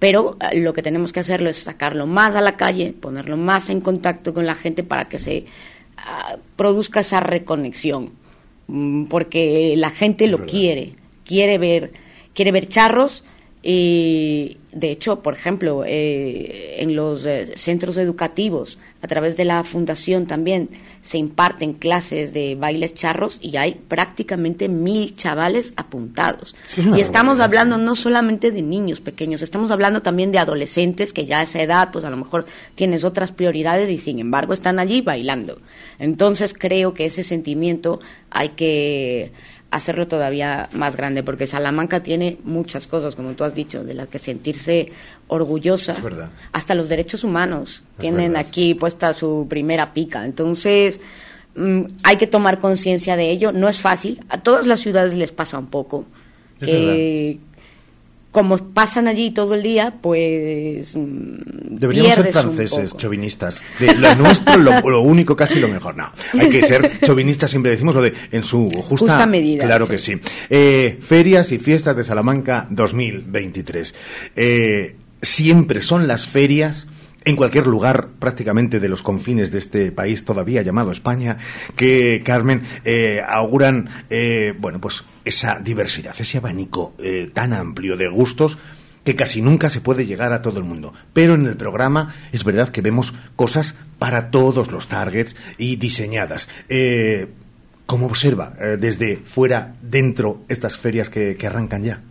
[0.00, 3.70] pero eh, lo que tenemos que hacerlo es sacarlo más a la calle, ponerlo más
[3.70, 5.44] en contacto con la gente para que se
[5.96, 8.14] ah, produzca esa reconexión,
[8.66, 11.92] mm, porque la gente lo quiere, quiere ver,
[12.34, 13.22] quiere ver charros
[13.62, 19.62] y de hecho, por ejemplo, eh, en los eh, centros educativos, a través de la
[19.64, 20.70] fundación también
[21.02, 26.54] se imparten clases de bailes charros y hay prácticamente mil chavales apuntados.
[26.76, 31.40] y estamos hablando no solamente de niños pequeños, estamos hablando también de adolescentes que ya
[31.40, 35.00] a esa edad, pues a lo mejor tienes otras prioridades y sin embargo están allí
[35.00, 35.60] bailando.
[35.98, 39.32] Entonces creo que ese sentimiento hay que
[39.70, 44.08] hacerlo todavía más grande, porque Salamanca tiene muchas cosas, como tú has dicho, de las
[44.08, 44.90] que sentirse
[45.28, 45.94] orgullosa.
[46.52, 50.24] Hasta los derechos humanos tienen aquí puesta su primera pica.
[50.24, 51.00] Entonces,
[51.54, 53.52] mm, hay que tomar conciencia de ello.
[53.52, 54.24] No es fácil.
[54.28, 56.04] A todas las ciudades les pasa un poco.
[56.60, 57.38] que,
[58.30, 60.96] como pasan allí todo el día, pues.
[60.96, 63.62] Mm, Deberíamos ser franceses, chauvinistas.
[63.78, 65.96] De lo nuestro, lo, único, casi lo mejor.
[65.96, 69.64] No, hay que ser chauvinistas, siempre decimos lo de en su justa, medida.
[69.64, 70.20] Claro que sí.
[70.48, 73.94] Eh, ferias y fiestas de Salamanca 2023.
[74.36, 76.86] Eh, siempre son las ferias
[77.24, 81.36] en cualquier lugar prácticamente de los confines de este país todavía llamado España,
[81.76, 88.08] que Carmen eh, auguran, eh, bueno, pues esa diversidad, ese abanico eh, tan amplio de
[88.08, 88.58] gustos
[89.04, 90.92] que casi nunca se puede llegar a todo el mundo.
[91.12, 96.48] Pero en el programa es verdad que vemos cosas para todos los targets y diseñadas.
[97.86, 102.02] ¿Cómo observa desde fuera, dentro, estas ferias que arrancan ya?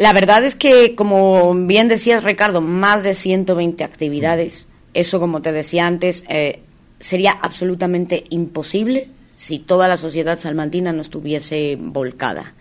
[0.00, 4.66] La verdad es que, como bien decías, Ricardo, más de 120 actividades.
[4.94, 6.60] Eso, como te decía antes, eh,
[7.00, 12.54] sería absolutamente imposible si toda la sociedad salmantina no estuviese volcada.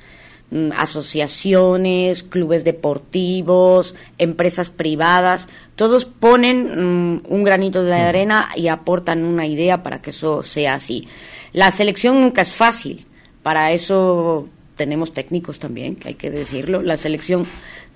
[0.51, 5.47] Mm, asociaciones, clubes deportivos, empresas privadas,
[5.77, 10.73] todos ponen mm, un granito de arena y aportan una idea para que eso sea
[10.73, 11.07] así.
[11.53, 13.05] La selección nunca es fácil.
[13.43, 14.49] Para eso
[14.79, 16.81] tenemos técnicos también, que hay que decirlo.
[16.81, 17.45] La selección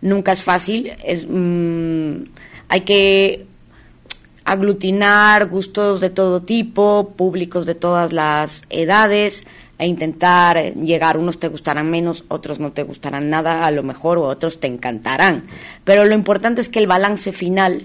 [0.02, 2.26] nunca es fácil, es, mm,
[2.68, 3.46] hay que
[4.44, 9.46] aglutinar gustos de todo tipo, públicos de todas las edades
[9.78, 14.18] e intentar llegar, unos te gustarán menos, otros no te gustarán nada, a lo mejor,
[14.18, 15.46] o otros te encantarán.
[15.86, 17.84] Pero lo importante es que el balance final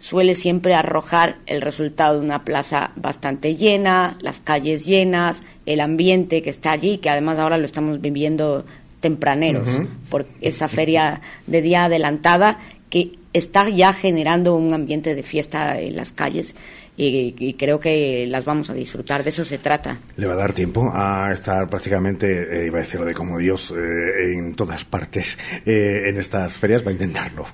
[0.00, 6.42] suele siempre arrojar el resultado de una plaza bastante llena, las calles llenas, el ambiente
[6.42, 8.64] que está allí, que además ahora lo estamos viviendo
[9.00, 12.58] tempraneros, por esa feria de día adelantada
[12.88, 16.56] que está ya generando un ambiente de fiesta en las calles
[16.96, 19.98] y, creo que las vamos a disfrutar, de eso se trata.
[20.16, 23.70] Le va a dar tiempo a estar prácticamente, eh, iba a decirlo de como Dios,
[23.72, 27.46] eh, en todas partes eh, en estas ferias, va a intentarlo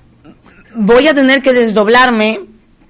[0.77, 2.41] voy a tener que desdoblarme.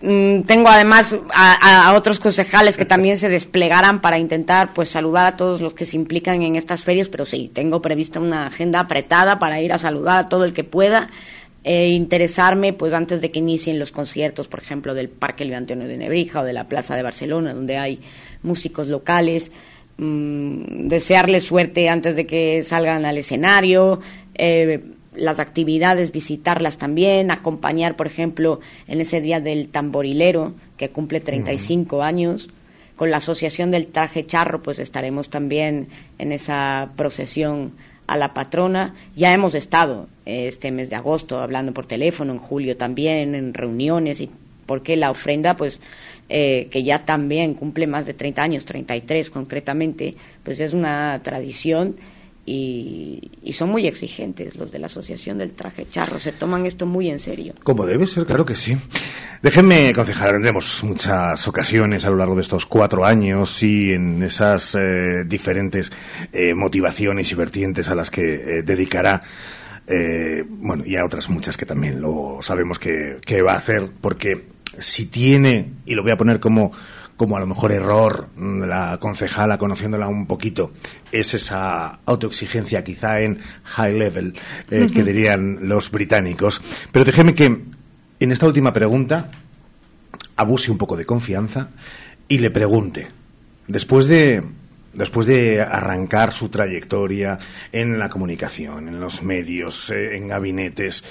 [0.02, 5.38] Mm, tengo además a, otros concejales que también se desplegarán para intentar pues saludar a
[5.38, 9.40] todos los que se implican en estas ferias, pero sí, tengo prevista una agenda apretada
[9.40, 11.10] para ir a saludar a todo el que pueda
[11.64, 15.88] e interesarme pues antes de que inicien los conciertos, por ejemplo, del Parque Luis Antonio
[15.88, 18.00] de Nebrija o de la Plaza de Barcelona, donde hay
[18.44, 19.52] músicos locales.
[19.98, 24.00] Mm, desearles suerte antes de que salgan al escenario.
[24.36, 24.80] Eh,
[25.18, 32.04] las actividades, visitarlas también, acompañar, por ejemplo, en ese día del tamborilero, que cumple 35
[32.04, 32.50] años,
[32.96, 37.74] con la Asociación del Traje Charro, pues estaremos también en esa procesión
[38.08, 38.96] a la patrona.
[39.16, 44.20] Ya hemos estado este mes de agosto hablando por teléfono, en julio también, en reuniones,
[44.20, 44.32] y
[44.66, 45.80] porque la ofrenda, pues,
[46.30, 51.96] eh, que ya también cumple más de 30 años, 33 concretamente, pues es una tradición
[52.48, 56.86] y, y son muy exigentes los de la Asociación del Traje Charro, se toman esto
[56.86, 57.54] muy en serio.
[57.62, 58.78] Como debe ser, claro que sí.
[59.42, 64.74] Déjenme, concejal, tendremos muchas ocasiones a lo largo de estos cuatro años y en esas
[64.76, 65.92] eh, diferentes
[66.32, 69.22] eh, motivaciones y vertientes a las que eh, dedicará
[69.88, 73.90] eh, bueno, y a otras muchas que también lo sabemos que, que va a hacer,
[74.02, 76.72] porque si tiene, y lo voy a poner como,
[77.18, 80.72] como a lo mejor error, mm, la concejala, conociéndola un poquito,
[81.12, 84.36] es esa autoexigencia quizá en high level,
[84.70, 86.62] eh, que dirían los británicos.
[86.92, 87.46] Pero déjeme que
[88.20, 89.32] en esta última pregunta
[90.36, 91.70] abuse un poco de confianza
[92.28, 93.08] y le pregunte,
[93.68, 94.44] después de
[94.94, 97.38] después de arrancar su trayectoria
[97.72, 101.04] en la comunicación, en los medios, eh, en gabinetes,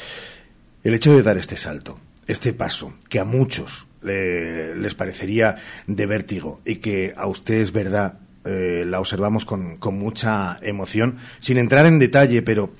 [0.82, 6.06] el hecho de dar este salto, este paso, que a muchos eh, les parecería de
[6.06, 11.58] vértigo y que a usted es verdad, eh, la observamos con, con mucha emoción, sin
[11.58, 12.70] entrar en detalle, pero,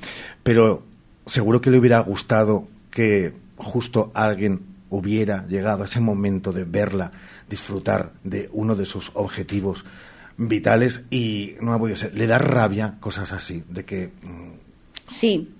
[0.43, 0.85] pero
[1.27, 4.61] seguro que le hubiera gustado que justo alguien
[4.91, 7.11] hubiera llegado a ese momento de verla
[7.49, 9.85] disfrutar de uno de sus objetivos
[10.37, 12.15] vitales y no ha podido ser.
[12.15, 14.11] Le da rabia cosas así, de que
[15.11, 15.51] Sí,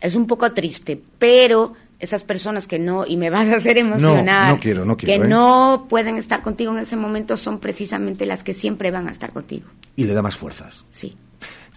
[0.00, 4.52] es un poco triste, pero esas personas que no, y me vas a hacer emocionar,
[4.52, 5.28] no quiero, no quiero, que ¿eh?
[5.28, 9.32] no pueden estar contigo en ese momento son precisamente las que siempre van a estar
[9.32, 9.66] contigo.
[9.96, 10.84] y le da más fuerzas.
[10.92, 11.16] Sí.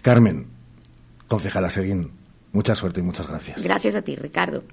[0.00, 0.46] Carmen,
[1.26, 2.10] concejala Seguín,
[2.52, 3.62] mucha suerte y muchas gracias.
[3.62, 4.64] Gracias a ti, Ricardo.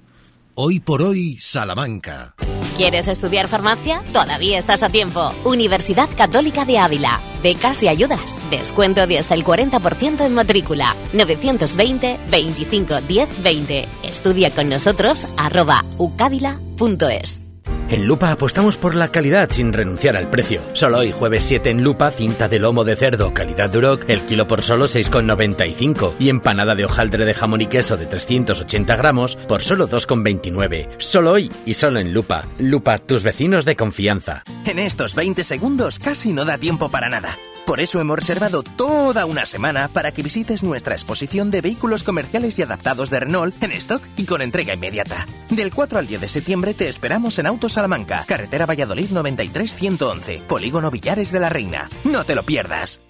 [0.54, 2.34] Hoy por hoy, Salamanca.
[2.80, 4.02] ¿Quieres estudiar farmacia?
[4.10, 5.34] Todavía estás a tiempo.
[5.44, 7.20] Universidad Católica de Ávila.
[7.42, 8.40] Becas y ayudas.
[8.50, 10.96] Descuento de hasta el 40% en matrícula.
[11.12, 13.88] 920 25 10 20.
[14.04, 17.49] Estudia con nosotros arroba ucávila.es.
[17.90, 20.62] En Lupa apostamos por la calidad sin renunciar al precio.
[20.74, 24.46] Solo hoy, jueves 7 en Lupa, cinta de lomo de cerdo, calidad Duroc, el kilo
[24.46, 29.62] por solo 6,95 y empanada de hojaldre de jamón y queso de 380 gramos por
[29.62, 30.88] solo 2,29.
[30.98, 32.44] Solo hoy y solo en Lupa.
[32.58, 34.44] Lupa, tus vecinos de confianza.
[34.66, 37.30] En estos 20 segundos casi no da tiempo para nada.
[37.70, 42.58] Por eso hemos reservado toda una semana para que visites nuestra exposición de vehículos comerciales
[42.58, 45.24] y adaptados de Renault en stock y con entrega inmediata.
[45.50, 50.90] Del 4 al 10 de septiembre te esperamos en Auto Salamanca, carretera Valladolid 93-111, Polígono
[50.90, 51.88] Villares de la Reina.
[52.02, 53.00] No te lo pierdas.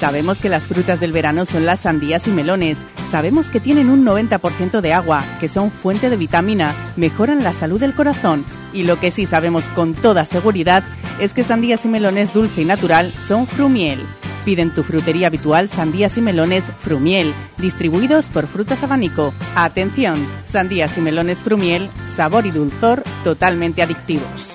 [0.00, 2.78] Sabemos que las frutas del verano son las sandías y melones.
[3.10, 7.80] Sabemos que tienen un 90% de agua, que son fuente de vitamina, mejoran la salud
[7.80, 8.46] del corazón.
[8.72, 10.84] Y lo que sí sabemos con toda seguridad
[11.20, 14.00] es que sandías y melones dulce y natural son Frumiel.
[14.44, 19.32] Piden tu frutería habitual sandías y melones Frumiel, distribuidos por Frutas Abanico.
[19.54, 24.54] Atención, sandías y melones Frumiel, sabor y dulzor totalmente adictivos.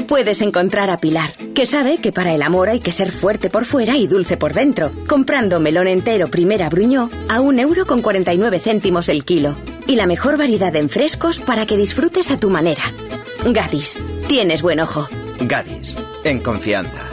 [0.11, 3.63] puedes encontrar a Pilar, que sabe que para el amor hay que ser fuerte por
[3.63, 8.59] fuera y dulce por dentro, comprando melón entero primera bruñó a un euro con 49
[8.59, 9.55] céntimos el kilo.
[9.87, 12.83] Y la mejor variedad en frescos para que disfrutes a tu manera.
[13.45, 15.07] Gadis, tienes buen ojo.
[15.39, 15.95] Gadis,
[16.25, 17.10] en confianza.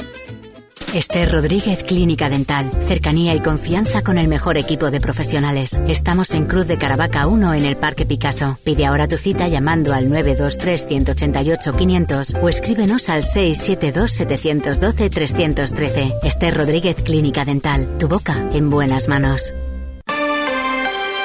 [0.94, 2.70] Esther Rodríguez Clínica Dental.
[2.86, 5.80] Cercanía y confianza con el mejor equipo de profesionales.
[5.86, 8.58] Estamos en Cruz de Caravaca 1 en el Parque Picasso.
[8.64, 16.18] Pide ahora tu cita llamando al 923-188-500 o escríbenos al 672-712-313.
[16.22, 17.98] Esther Rodríguez Clínica Dental.
[17.98, 19.52] Tu boca en buenas manos.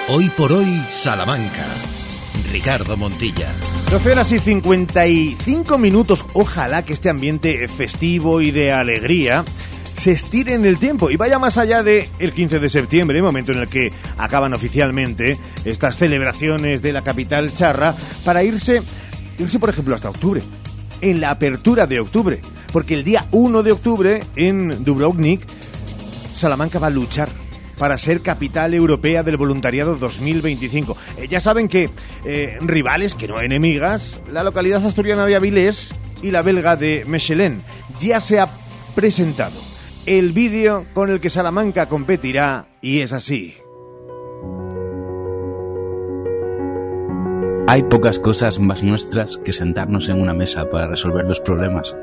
[0.09, 1.65] Hoy por hoy, Salamanca.
[2.51, 3.49] Ricardo Montilla.
[3.91, 6.25] 12 horas y 55 minutos.
[6.33, 9.43] Ojalá que este ambiente festivo y de alegría
[10.03, 13.51] se estire en el tiempo y vaya más allá de el 15 de septiembre, momento
[13.51, 18.81] en el que acaban oficialmente estas celebraciones de la capital charra, para irse,
[19.39, 20.41] irse por ejemplo hasta octubre,
[20.99, 22.41] en la apertura de octubre,
[22.73, 25.45] porque el día 1 de octubre en Dubrovnik,
[26.33, 27.29] Salamanca va a luchar
[27.77, 30.97] para ser capital europea del voluntariado 2025.
[31.17, 31.89] Eh, ya saben que
[32.25, 37.61] eh, rivales, que no enemigas, la localidad asturiana de Avilés y la belga de Mechelen.
[37.99, 38.47] Ya se ha
[38.95, 39.59] presentado
[40.05, 43.55] el vídeo con el que Salamanca competirá y es así.
[47.67, 51.95] Hay pocas cosas más nuestras que sentarnos en una mesa para resolver los problemas.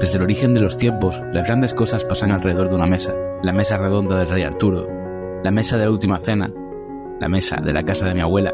[0.00, 3.14] Desde el origen de los tiempos, las grandes cosas pasan alrededor de una mesa,
[3.46, 4.88] la mesa redonda del rey Arturo,
[5.44, 6.50] la mesa de la última cena,
[7.20, 8.52] la mesa de la casa de mi abuela,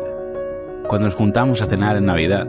[0.87, 2.47] cuando nos juntamos a cenar en Navidad.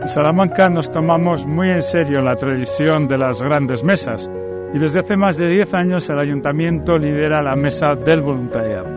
[0.00, 4.30] En Salamanca nos tomamos muy en serio la tradición de las grandes mesas
[4.72, 8.88] y desde hace más de 10 años el ayuntamiento lidera la mesa del voluntariado.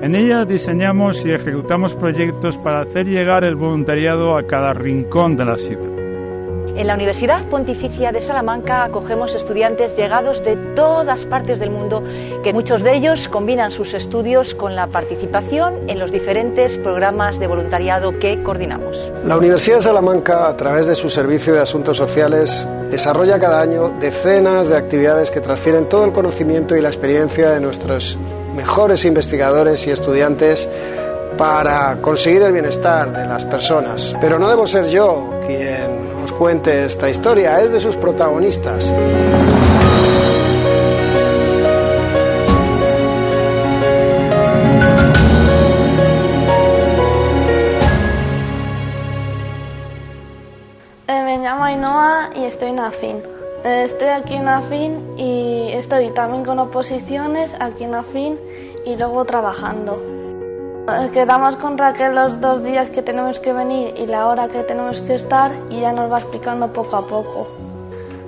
[0.00, 5.44] En ella diseñamos y ejecutamos proyectos para hacer llegar el voluntariado a cada rincón de
[5.44, 5.97] la ciudad.
[6.78, 12.04] En la Universidad Pontificia de Salamanca acogemos estudiantes llegados de todas partes del mundo,
[12.44, 17.48] que muchos de ellos combinan sus estudios con la participación en los diferentes programas de
[17.48, 19.10] voluntariado que coordinamos.
[19.24, 23.94] La Universidad de Salamanca, a través de su Servicio de Asuntos Sociales, desarrolla cada año
[23.98, 28.16] decenas de actividades que transfieren todo el conocimiento y la experiencia de nuestros
[28.54, 30.68] mejores investigadores y estudiantes
[31.36, 34.14] para conseguir el bienestar de las personas.
[34.20, 36.07] Pero no debo ser yo quien
[36.38, 38.94] cuente esta historia, es de sus protagonistas.
[51.08, 53.22] Eh, me llamo Ainhoa y estoy en AFIN.
[53.64, 58.38] Eh, estoy aquí en AFIN y estoy también con oposiciones aquí en AFIN
[58.86, 60.17] y luego trabajando.
[60.88, 64.62] Eh, quedamos con Raquel los dos días que tenemos que venir y la hora que
[64.62, 67.46] tenemos que estar y ya nos va explicando poco a poco.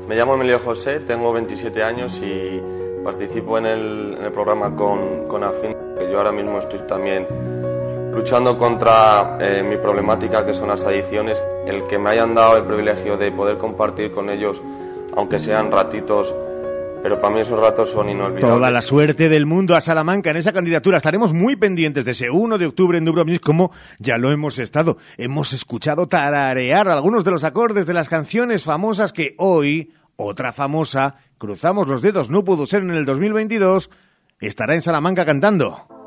[0.06, 2.61] Me llamo Emilio José, tengo 27 años y
[3.02, 5.74] participo en el, programa con, con AFIN.
[6.11, 7.26] Yo ahora mismo estoy también
[8.12, 11.42] luchando contra eh, mi problemática que son las adicciones.
[11.64, 14.61] El que me hayan dado el privilegio de poder compartir con ellos,
[15.16, 16.34] aunque sean ratitos,
[17.03, 18.40] pero para mí esos ratos son inolvidables.
[18.40, 20.96] Toda la suerte del mundo a Salamanca en esa candidatura.
[20.96, 24.98] Estaremos muy pendientes de ese 1 de octubre en Dubrovnik, como ya lo hemos estado.
[25.16, 31.16] Hemos escuchado tararear algunos de los acordes de las canciones famosas que hoy, otra famosa,
[31.38, 33.90] cruzamos los dedos, no pudo ser en el 2022,
[34.40, 35.99] estará en Salamanca cantando.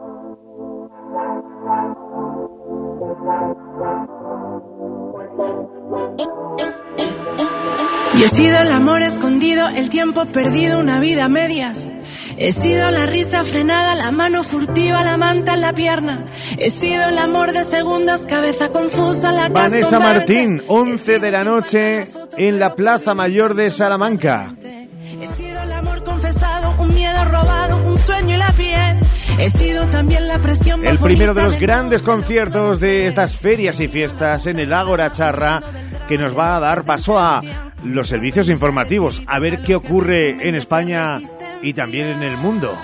[8.15, 11.89] Yo he sido el amor escondido, el tiempo perdido, una vida a medias.
[12.37, 16.25] He sido la risa frenada, la mano furtiva, la manta en la pierna.
[16.57, 22.07] He sido el amor de segundas, cabeza confusa, la Vanessa Martín, 11 de la noche
[22.37, 24.53] en la Plaza Mayor de Salamanca.
[24.61, 28.99] He sido el amor confesado, un miedo robado, un sueño y la piel.
[29.39, 30.85] He sido también la presión.
[30.85, 35.61] El primero de los grandes conciertos de estas ferias y fiestas en el Ágora Charra
[36.07, 37.41] que nos va a dar paso a
[37.83, 41.19] los servicios informativos, a ver qué ocurre en España
[41.61, 42.77] y también en el mundo.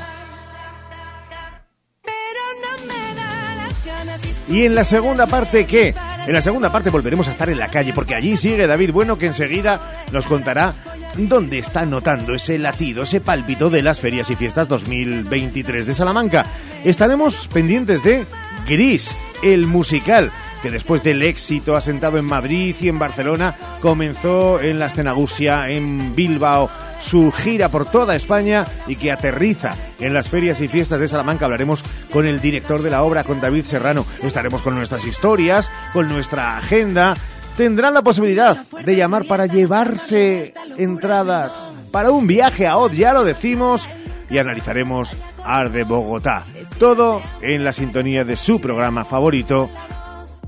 [4.47, 5.93] Y en la segunda parte, ¿qué?
[6.25, 9.17] En la segunda parte volveremos a estar en la calle, porque allí sigue David Bueno,
[9.17, 9.79] que enseguida
[10.11, 10.73] nos contará
[11.15, 16.45] dónde está notando ese latido, ese pálpito de las ferias y fiestas 2023 de Salamanca.
[16.83, 18.25] Estaremos pendientes de
[18.67, 20.31] Gris, el musical
[20.61, 26.15] que después del éxito asentado en Madrid y en Barcelona, comenzó en la Escenagusia, en
[26.15, 26.69] Bilbao,
[27.01, 31.45] su gira por toda España y que aterriza en las ferias y fiestas de Salamanca.
[31.45, 34.05] Hablaremos con el director de la obra, con David Serrano.
[34.21, 37.15] Estaremos con nuestras historias, con nuestra agenda.
[37.55, 41.51] Tendrán la posibilidad de llamar para llevarse entradas
[41.91, 43.87] para un viaje a Oz, ya lo decimos,
[44.29, 46.45] y analizaremos Ar de Bogotá.
[46.77, 49.69] Todo en la sintonía de su programa favorito,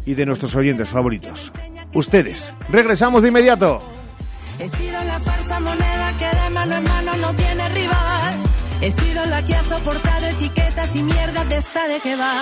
[0.06, 1.52] y de nuestros oyentes favoritos.
[1.94, 2.54] Ustedes.
[2.70, 3.82] Regresamos de inmediato.
[4.60, 8.44] He sido la falsa moneda que de mano en mano no tiene rival.
[8.82, 12.42] He sido la que ha soportado etiquetas y mierdas de esta de que va.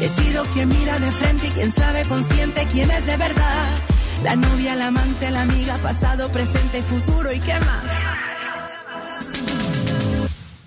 [0.00, 3.78] He sido quien mira de frente y quien sabe consciente quién es de verdad.
[4.22, 7.90] La novia, la amante, la amiga, pasado, presente y futuro y qué más.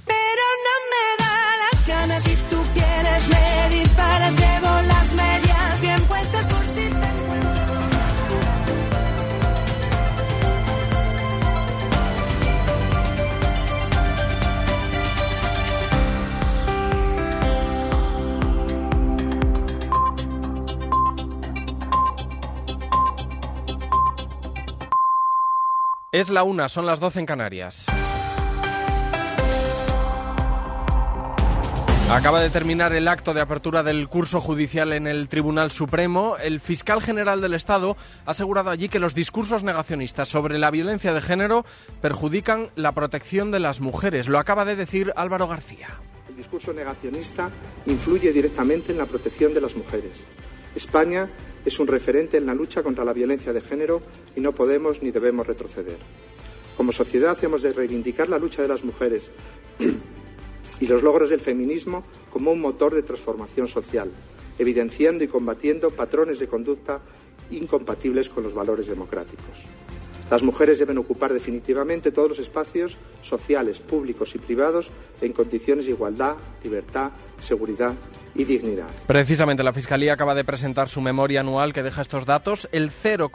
[0.05, 4.98] Pero no me da la gana si tú quieres me disparas, llevo las
[26.11, 27.85] Es la una, son las 12 en Canarias.
[32.09, 36.35] Acaba de terminar el acto de apertura del curso judicial en el Tribunal Supremo.
[36.41, 37.95] El fiscal general del Estado
[38.25, 41.63] ha asegurado allí que los discursos negacionistas sobre la violencia de género
[42.01, 44.27] perjudican la protección de las mujeres.
[44.27, 45.89] Lo acaba de decir Álvaro García.
[46.27, 47.51] El discurso negacionista
[47.85, 50.23] influye directamente en la protección de las mujeres.
[50.75, 51.29] España
[51.65, 54.01] es un referente en la lucha contra la violencia de género
[54.35, 55.97] y no podemos ni debemos retroceder.
[56.77, 59.31] Como sociedad hemos de reivindicar la lucha de las mujeres
[60.79, 64.09] y los logros del feminismo como un motor de transformación social,
[64.57, 67.01] evidenciando y combatiendo patrones de conducta
[67.51, 69.65] incompatibles con los valores democráticos.
[70.29, 74.91] Las mujeres deben ocupar definitivamente todos los espacios sociales, públicos y privados
[75.21, 77.95] en condiciones de igualdad, libertad, seguridad
[78.35, 78.87] y dignidad.
[79.07, 82.69] Precisamente la Fiscalía acaba de presentar su memoria anual que deja estos datos.
[82.71, 83.31] El 0,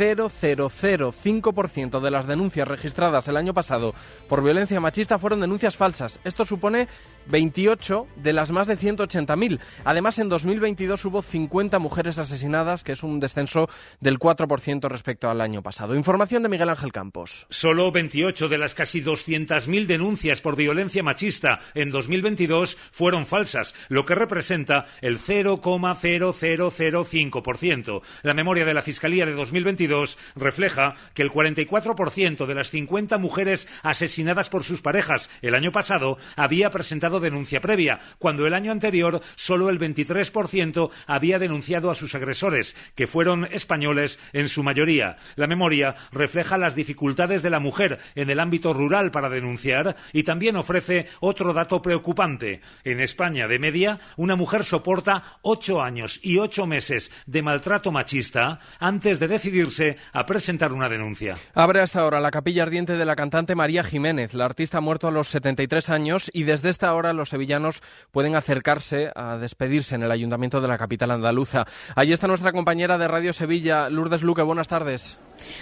[0.00, 3.94] 0,005% de las denuncias registradas el año pasado
[4.28, 6.18] por violencia machista fueron denuncias falsas.
[6.24, 6.88] Esto supone
[7.30, 9.60] 28 de las más de 180.000.
[9.84, 13.68] Además, en 2022 hubo 50 mujeres asesinadas, que es un descenso
[14.00, 15.94] del 4% respecto al año pasado.
[15.94, 17.46] Información de Miguel Ángel Campos.
[17.50, 24.04] Solo 28 de las casi 200.000 denuncias por violencia machista en 2022 fueron falsas, lo
[24.04, 28.02] que representa el 0,0005%.
[28.22, 33.68] La memoria de la Fiscalía de 2022 refleja que el 44% de las 50 mujeres
[33.82, 39.22] asesinadas por sus parejas el año pasado había presentado denuncia previa, cuando el año anterior
[39.36, 45.18] solo el 23% había denunciado a sus agresores, que fueron españoles en su mayoría.
[45.36, 50.22] La memoria refleja las dificultades de la mujer en el ámbito rural para denunciar y
[50.22, 52.60] también ofrece otro dato preocupante.
[52.84, 58.60] En España, de media, una mujer soporta ocho años y ocho meses de maltrato machista
[58.78, 61.36] antes de decidirse a presentar una denuncia.
[61.54, 64.34] Abre hasta ahora la capilla ardiente de la cantante María Jiménez.
[64.34, 69.10] La artista muerto a los 73 años y desde esta hora los sevillanos pueden acercarse
[69.14, 71.64] a despedirse en el ayuntamiento de la capital andaluza.
[71.94, 74.42] Allí está nuestra compañera de Radio Sevilla, Lourdes Luque.
[74.42, 75.18] Buenas tardes.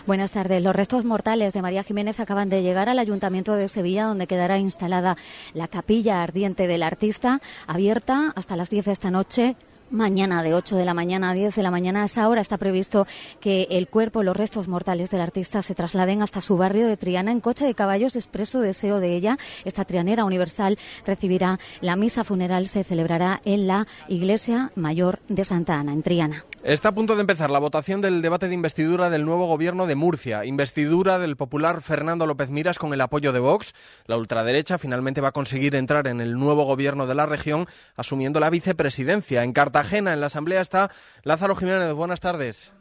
[0.06, 0.62] Buenas tardes.
[0.62, 4.58] Los restos mortales de María Jiménez acaban de llegar al Ayuntamiento de Sevilla, donde quedará
[4.58, 5.16] instalada
[5.54, 9.56] la capilla ardiente del artista, abierta hasta las 10 de esta noche
[9.90, 12.58] Mañana de 8 de la mañana a 10 de la mañana a esa hora está
[12.58, 13.06] previsto
[13.40, 17.32] que el cuerpo, los restos mortales del artista se trasladen hasta su barrio de Triana
[17.32, 19.38] en coche de caballos expreso deseo de ella.
[19.64, 25.78] Esta trianera universal recibirá la misa funeral, se celebrará en la Iglesia Mayor de Santa
[25.78, 26.44] Ana, en Triana.
[26.64, 29.94] Está a punto de empezar la votación del debate de investidura del nuevo gobierno de
[29.94, 30.44] Murcia.
[30.44, 33.74] Investidura del popular Fernando López Miras con el apoyo de Vox.
[34.06, 37.66] La ultraderecha finalmente va a conseguir entrar en el nuevo gobierno de la región
[37.96, 39.44] asumiendo la vicepresidencia.
[39.44, 40.90] En Cartagena, en la Asamblea, está
[41.22, 41.94] Lázaro Jiménez.
[41.94, 42.72] Buenas tardes.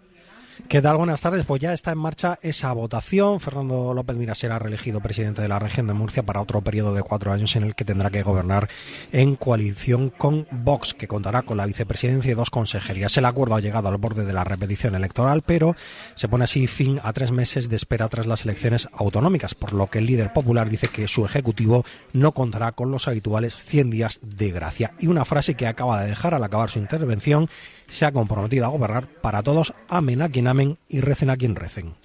[0.65, 0.97] ¿Qué tal?
[0.97, 1.45] Buenas tardes.
[1.45, 3.39] Pues ya está en marcha esa votación.
[3.39, 7.03] Fernando López Miras será reelegido presidente de la región de Murcia para otro periodo de
[7.03, 8.67] cuatro años en el que tendrá que gobernar
[9.13, 13.15] en coalición con Vox, que contará con la vicepresidencia y dos consejerías.
[13.15, 15.75] El acuerdo ha llegado al borde de la repetición electoral, pero
[16.15, 19.87] se pone así fin a tres meses de espera tras las elecciones autonómicas, por lo
[19.87, 24.19] que el líder popular dice que su ejecutivo no contará con los habituales 100 días
[24.23, 24.93] de gracia.
[24.99, 27.47] Y una frase que acaba de dejar al acabar su intervención
[27.87, 31.55] se ha comprometido a gobernar para todos, amen a quien amen y recen a quien
[31.55, 31.95] recen.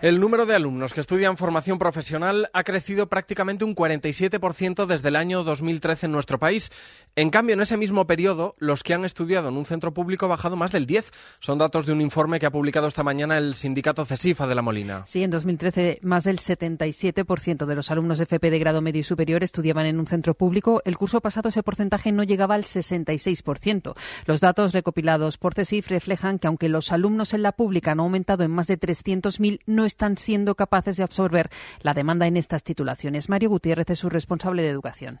[0.00, 5.16] El número de alumnos que estudian formación profesional ha crecido prácticamente un 47% desde el
[5.16, 6.70] año 2013 en nuestro país.
[7.16, 10.28] En cambio, en ese mismo periodo, los que han estudiado en un centro público ha
[10.28, 11.10] bajado más del 10.
[11.40, 14.62] Son datos de un informe que ha publicado esta mañana el sindicato CESIFA de La
[14.62, 15.02] Molina.
[15.04, 19.02] Sí, en 2013 más del 77% de los alumnos de FP de grado medio y
[19.02, 20.80] superior estudiaban en un centro público.
[20.84, 23.96] El curso pasado ese porcentaje no llegaba al 66%.
[24.26, 28.44] Los datos recopilados por CESIF reflejan que aunque los alumnos en la pública han aumentado
[28.44, 31.50] en más de 300.000, no están siendo capaces de absorber
[31.82, 33.28] la demanda en estas titulaciones.
[33.28, 35.20] Mario Gutiérrez es su responsable de educación.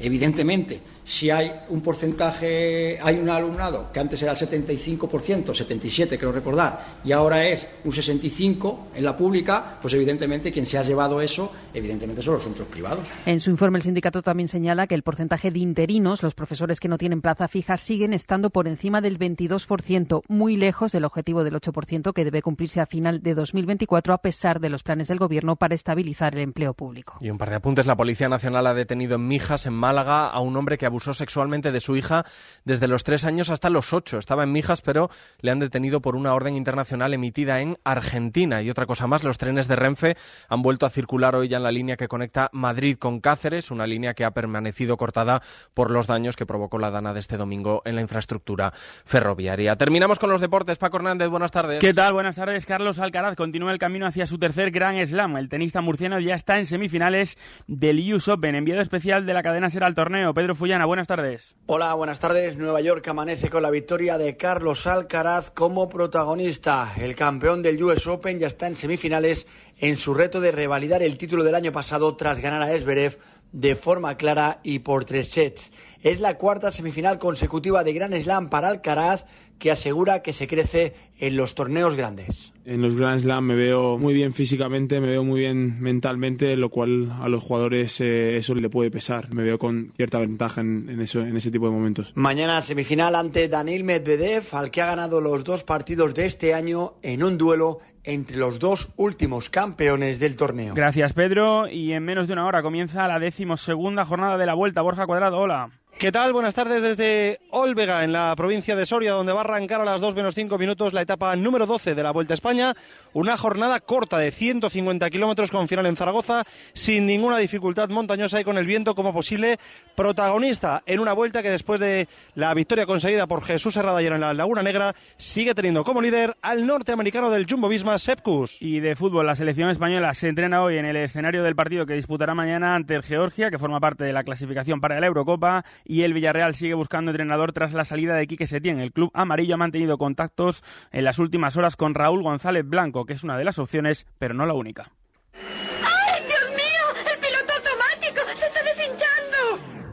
[0.00, 6.32] Evidentemente, si hay un porcentaje, hay un alumnado que antes era el 75%, 77 creo
[6.32, 11.20] recordar, y ahora es un 65 en la pública, pues evidentemente quien se ha llevado
[11.20, 13.04] eso, evidentemente son los centros privados.
[13.26, 16.88] En su informe el sindicato también señala que el porcentaje de interinos, los profesores que
[16.88, 21.54] no tienen plaza fija, siguen estando por encima del 22%, muy lejos del objetivo del
[21.54, 25.56] 8% que debe cumplirse a final de 2024 a pesar de los planes del gobierno
[25.56, 27.18] para estabilizar el empleo público.
[27.20, 30.38] Y un par de apuntes, la Policía Nacional ha detenido en Mijas, en Málaga a
[30.38, 32.24] un hombre que abusó sexualmente de su hija
[32.64, 34.18] desde los tres años hasta los ocho.
[34.18, 38.62] Estaba en Mijas, pero le han detenido por una orden internacional emitida en Argentina.
[38.62, 40.16] Y otra cosa más, los trenes de Renfe
[40.48, 43.88] han vuelto a circular hoy ya en la línea que conecta Madrid con Cáceres, una
[43.88, 45.42] línea que ha permanecido cortada
[45.74, 48.72] por los daños que provocó la dana de este domingo en la infraestructura
[49.04, 49.74] ferroviaria.
[49.74, 50.78] Terminamos con los deportes.
[50.78, 51.80] Paco Hernández, buenas tardes.
[51.80, 52.12] ¿Qué tal?
[52.12, 52.66] Buenas tardes.
[52.66, 55.38] Carlos Alcaraz continúa el camino hacia su tercer Gran Slam.
[55.38, 57.36] El tenista murciano ya está en semifinales
[57.66, 60.34] del US Open, enviado especial de la cadena Ser al torneo.
[60.34, 61.54] Pedro Fullana, buenas tardes.
[61.66, 62.56] Hola, buenas tardes.
[62.56, 66.92] Nueva York amanece con la victoria de Carlos Alcaraz como protagonista.
[66.98, 69.46] El campeón del US Open ya está en semifinales
[69.78, 73.18] en su reto de revalidar el título del año pasado tras ganar a Esberev
[73.52, 75.72] de forma clara y por tres sets.
[76.02, 79.26] Es la cuarta semifinal consecutiva de Gran Slam para Alcaraz
[79.60, 82.52] que asegura que se crece en los torneos grandes.
[82.64, 86.70] En los Grand Slam me veo muy bien físicamente, me veo muy bien mentalmente, lo
[86.70, 89.32] cual a los jugadores eh, eso le puede pesar.
[89.32, 92.12] Me veo con cierta ventaja en, eso, en ese tipo de momentos.
[92.16, 96.94] Mañana semifinal ante Daniel Medvedev, al que ha ganado los dos partidos de este año
[97.02, 100.74] en un duelo entre los dos últimos campeones del torneo.
[100.74, 101.68] Gracias, Pedro.
[101.68, 104.80] Y en menos de una hora comienza la decimosegunda jornada de la Vuelta.
[104.80, 105.70] Borja Cuadrado, hola.
[106.00, 106.32] ¿Qué tal?
[106.32, 110.00] Buenas tardes desde Olvega, en la provincia de Soria, donde va a arrancar a las
[110.00, 112.74] 2 menos 5 minutos la etapa número 12 de la Vuelta a España.
[113.12, 118.44] Una jornada corta de 150 kilómetros con final en Zaragoza, sin ninguna dificultad montañosa y
[118.44, 119.58] con el viento como posible
[119.96, 124.20] protagonista en una vuelta que después de la victoria conseguida por Jesús Herrada ayer en
[124.20, 128.60] la Laguna Negra, sigue teniendo como líder al norteamericano del Jumbo Visma, Sepkus.
[128.60, 131.94] Y de fútbol, la selección española se entrena hoy en el escenario del partido que
[131.94, 136.14] disputará mañana ante Georgia, que forma parte de la clasificación para la Eurocopa y el
[136.14, 138.80] Villarreal sigue buscando entrenador tras la salida de Quique Setién.
[138.80, 140.62] El club amarillo ha mantenido contactos
[140.92, 144.34] en las últimas horas con Raúl González Blanco, que es una de las opciones, pero
[144.34, 144.92] no la única.
[145.34, 147.12] ¡Ay, Dios mío!
[147.12, 148.36] ¡El piloto automático!
[148.36, 149.86] ¡Se está deshinchando!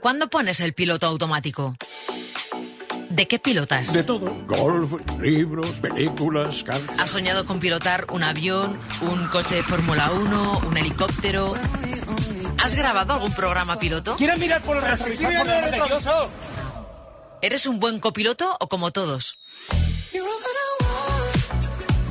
[0.00, 1.76] ¿Cuándo pones el piloto automático?
[3.10, 3.92] ¿De qué pilotas?
[3.92, 4.34] De todo.
[4.46, 6.98] Golf, libros, películas, canciones.
[6.98, 11.52] ¿Has soñado con pilotar un avión, un coche de Fórmula 1, un helicóptero?
[12.62, 14.16] ¿Has grabado algún programa piloto?
[14.16, 16.30] ¿Quieres mirar por el retrovisor?
[17.44, 19.36] ¿Eres un buen copiloto o como todos?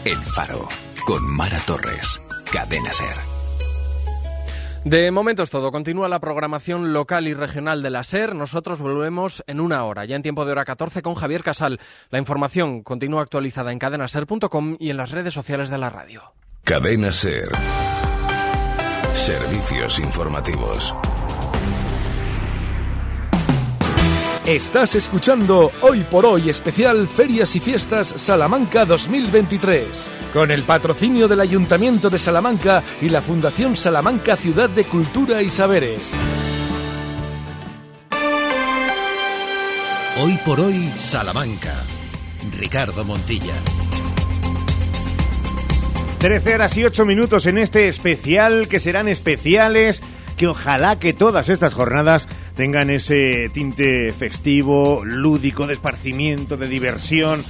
[0.04, 0.68] El faro
[1.06, 2.20] con Mara Torres.
[2.52, 3.31] Cadena SER.
[4.84, 5.70] De momento es todo.
[5.70, 8.34] Continúa la programación local y regional de la SER.
[8.34, 11.78] Nosotros volvemos en una hora, ya en tiempo de hora 14 con Javier Casal.
[12.10, 16.34] La información continúa actualizada en cadenaser.com y en las redes sociales de la radio.
[16.64, 17.50] Cadena SER.
[19.14, 20.94] Servicios informativos.
[24.46, 31.38] Estás escuchando Hoy por Hoy especial Ferias y Fiestas Salamanca 2023, con el patrocinio del
[31.38, 36.12] Ayuntamiento de Salamanca y la Fundación Salamanca Ciudad de Cultura y Saberes.
[40.20, 41.74] Hoy por Hoy Salamanca.
[42.58, 43.54] Ricardo Montilla.
[46.18, 50.02] 13 horas y 8 minutos en este especial, que serán especiales,
[50.36, 57.42] que ojalá que todas estas jornadas tengan ese tinte festivo, lúdico, de esparcimiento, de diversión.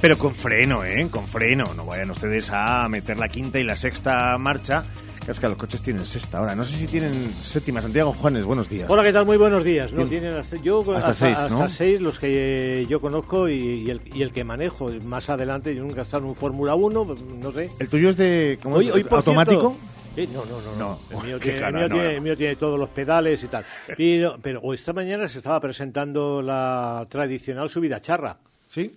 [0.00, 1.06] Pero con freno, ¿eh?
[1.10, 1.72] Con freno.
[1.74, 4.84] No vayan ustedes a meter la quinta y la sexta marcha.
[5.24, 6.54] Que es que los coches tienen sexta ahora.
[6.54, 7.12] No sé si tienen
[7.42, 7.80] séptima.
[7.80, 8.90] Santiago Juanes, buenos días.
[8.90, 9.24] Hola, ¿qué tal?
[9.24, 9.90] Muy buenos días.
[9.92, 11.62] No, Tien- tienen hasta, yo, hasta seis, ¿no?
[11.62, 14.90] hasta seis los que eh, yo conozco y, y el, y el que manejo.
[15.02, 17.70] Más adelante, yo nunca he estado en un Fórmula 1, pues, no sé.
[17.78, 18.92] ¿El tuyo es de ¿cómo Hoy- es?
[18.94, 19.70] hoy, por automático?
[19.78, 20.98] cierto- No, no, no.
[21.10, 22.14] El mío, tiene, el cara, mío no, tiene- no.
[22.16, 23.64] el mío tiene todos los pedales y tal.
[24.42, 28.38] Pero, esta mañana se estaba presentando la tradicional subida charra.
[28.68, 28.96] ¿Sí?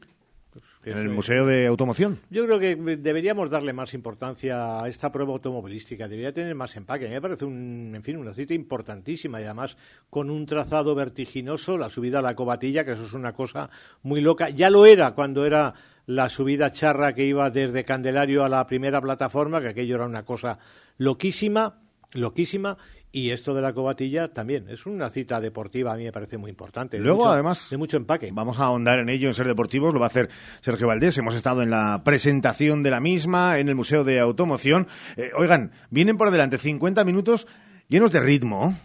[0.86, 2.20] En el Museo de Automoción.
[2.30, 7.06] Yo creo que deberíamos darle más importancia a esta prueba automovilística, debería tener más empaque.
[7.06, 9.76] A mí me parece un, en fin, una cita importantísima y además
[10.10, 13.70] con un trazado vertiginoso, la subida a la cobatilla, que eso es una cosa
[14.04, 14.50] muy loca.
[14.50, 15.74] Ya lo era cuando era
[16.06, 20.24] la subida charra que iba desde Candelario a la primera plataforma, que aquello era una
[20.24, 20.58] cosa
[20.98, 21.80] loquísima,
[22.14, 22.78] loquísima.
[23.10, 26.52] Y esto de la cobatilla también es una cita deportiva, a mí me parece muy
[26.52, 27.00] importante.
[27.00, 28.30] Luego, mucho- además, de mucho empaque.
[28.34, 30.30] Vamos a ahondar en ello en Ser Deportivos, lo va a hacer
[30.62, 31.18] Sergio Valdés.
[31.18, 34.88] Hemos estado en la presentación de la misma en el Museo de Automoción.
[35.16, 37.48] Eh, oigan, vienen por delante 50 minutos
[37.88, 38.76] llenos de ritmo.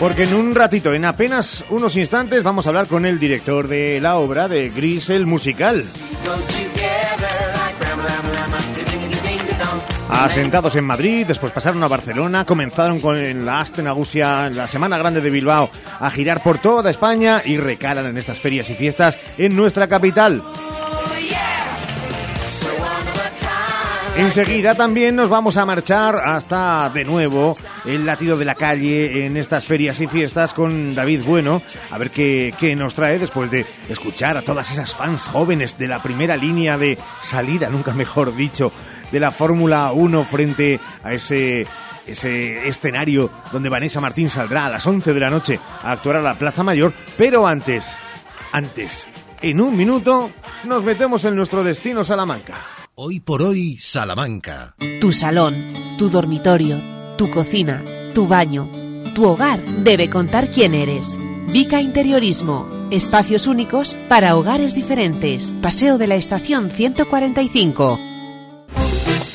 [0.00, 4.00] Porque en un ratito, en apenas unos instantes, vamos a hablar con el director de
[4.00, 5.84] la obra de Gris el musical.
[10.10, 14.98] Asentados en Madrid, después pasaron a Barcelona, comenzaron con la Asten Agusia, en la Semana
[14.98, 15.70] Grande de Bilbao,
[16.00, 20.42] a girar por toda España y recalan en estas ferias y fiestas en nuestra capital.
[24.18, 29.36] Enseguida también nos vamos a marchar hasta de nuevo el latido de la calle en
[29.36, 33.64] estas ferias y fiestas con David Bueno, a ver qué, qué nos trae después de
[33.88, 38.72] escuchar a todas esas fans jóvenes de la primera línea de salida, nunca mejor dicho,
[39.12, 41.68] de la Fórmula 1 frente a ese
[42.04, 46.22] ese escenario donde Vanessa Martín saldrá a las 11 de la noche a actuar a
[46.22, 47.96] la Plaza Mayor, pero antes,
[48.50, 49.06] antes,
[49.42, 50.30] en un minuto,
[50.64, 52.77] nos metemos en nuestro destino Salamanca.
[53.00, 54.74] Hoy por hoy Salamanca.
[55.00, 55.54] Tu salón,
[56.00, 56.82] tu dormitorio,
[57.16, 58.68] tu cocina, tu baño,
[59.14, 61.16] tu hogar debe contar quién eres.
[61.46, 65.54] Vica Interiorismo, Espacios únicos para hogares diferentes.
[65.62, 68.00] Paseo de la Estación 145.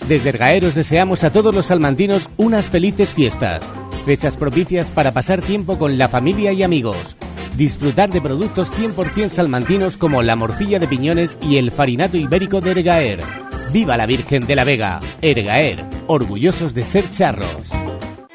[0.09, 3.72] Desde Ergaeros deseamos a todos los salmantinos unas felices fiestas.
[4.05, 7.16] Fechas propicias para pasar tiempo con la familia y amigos.
[7.55, 12.72] Disfrutar de productos 100% salmantinos como la morcilla de piñones y el farinato ibérico de
[12.72, 13.43] Ergaer.
[13.74, 14.99] ¡Viva la Virgen de la Vega!
[15.19, 17.71] Ergaer, orgullosos de ser charros.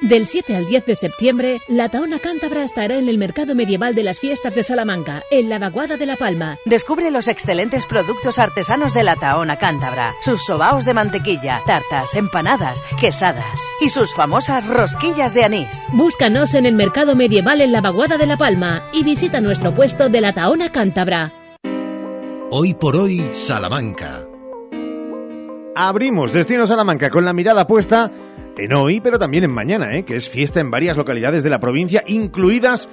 [0.00, 4.02] Del 7 al 10 de septiembre, la Taona Cántabra estará en el mercado medieval de
[4.02, 6.58] las fiestas de Salamanca, en la Vaguada de la Palma.
[6.64, 12.82] Descubre los excelentes productos artesanos de la Taona Cántabra, sus sobaos de mantequilla, tartas, empanadas,
[13.00, 15.68] quesadas y sus famosas rosquillas de anís.
[15.92, 20.08] Búscanos en el mercado medieval en la Vaguada de la Palma y visita nuestro puesto
[20.08, 21.30] de la Taona Cántabra.
[22.50, 24.27] Hoy por hoy, Salamanca.
[25.80, 28.10] Abrimos Destino Salamanca con la mirada puesta
[28.56, 30.04] en hoy, pero también en mañana, ¿eh?
[30.04, 32.88] que es fiesta en varias localidades de la provincia, incluidas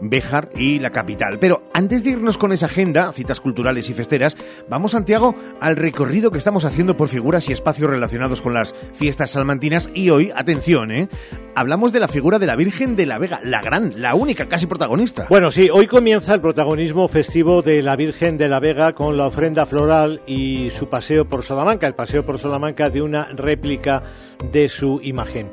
[0.00, 1.38] Béjar y la capital.
[1.38, 4.36] Pero antes de irnos con esa agenda, citas culturales y festeras,
[4.68, 9.30] vamos, Santiago, al recorrido que estamos haciendo por figuras y espacios relacionados con las fiestas
[9.30, 9.90] salmantinas.
[9.94, 11.08] Y hoy, atención, ¿eh?
[11.54, 14.66] hablamos de la figura de la Virgen de la Vega, la gran, la única, casi
[14.66, 15.26] protagonista.
[15.28, 19.26] Bueno, sí, hoy comienza el protagonismo festivo de la Virgen de la Vega con la
[19.26, 24.04] ofrenda floral y su paseo por Salamanca, el paseo por Salamanca de una réplica
[24.52, 25.50] de su imagen.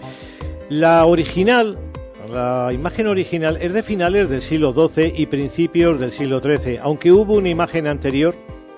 [0.69, 1.79] La original
[2.27, 7.11] la imagen original es de finales del siglo XII y principios del siglo XIII, aunque
[7.11, 8.35] hubo una imagen anterior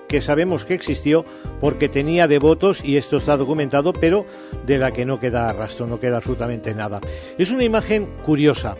[0.08, 1.24] que sabemos que existió
[1.60, 4.24] porque tenía devotos y esto está documentado, pero
[4.66, 7.00] de la que no queda rastro, no queda absolutamente nada.
[7.36, 8.76] Es una imagen curiosa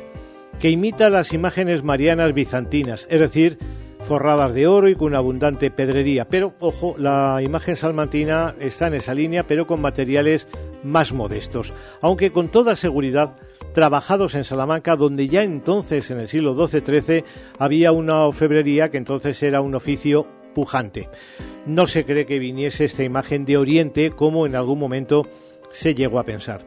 [0.58, 3.58] que imita las imágenes marianas bizantinas, es decir,
[4.04, 6.26] forradas de oro y con abundante pedrería.
[6.26, 10.48] Pero, ojo, la imagen salmantina está en esa línea, pero con materiales
[10.82, 13.36] más modestos, aunque con toda seguridad
[13.78, 17.22] trabajados en Salamanca, donde ya entonces, en el siglo XII-XIII,
[17.60, 21.08] había una orfebrería que entonces era un oficio pujante.
[21.64, 25.28] No se cree que viniese esta imagen de Oriente como en algún momento
[25.70, 26.64] se llegó a pensar.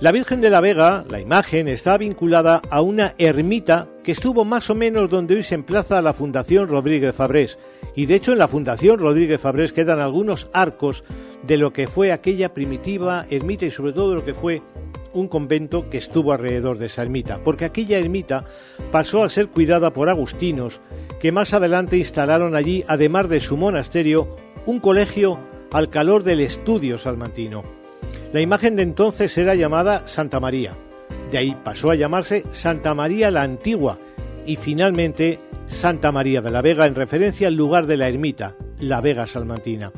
[0.00, 4.70] La Virgen de la Vega, la imagen, está vinculada a una ermita que estuvo más
[4.70, 7.58] o menos donde hoy se emplaza la Fundación Rodríguez Fabrés.
[7.94, 11.04] Y de hecho en la Fundación Rodríguez Fabrés quedan algunos arcos
[11.46, 14.62] de lo que fue aquella primitiva ermita y sobre todo lo que fue
[15.16, 18.44] un convento que estuvo alrededor de esa ermita, porque aquella ermita
[18.92, 20.80] pasó a ser cuidada por agustinos,
[21.20, 24.36] que más adelante instalaron allí, además de su monasterio,
[24.66, 25.38] un colegio
[25.72, 27.64] al calor del estudio salmantino.
[28.32, 30.76] La imagen de entonces era llamada Santa María,
[31.30, 33.98] de ahí pasó a llamarse Santa María la Antigua
[34.44, 39.00] y finalmente Santa María de la Vega en referencia al lugar de la ermita, la
[39.00, 39.92] Vega Salmantina.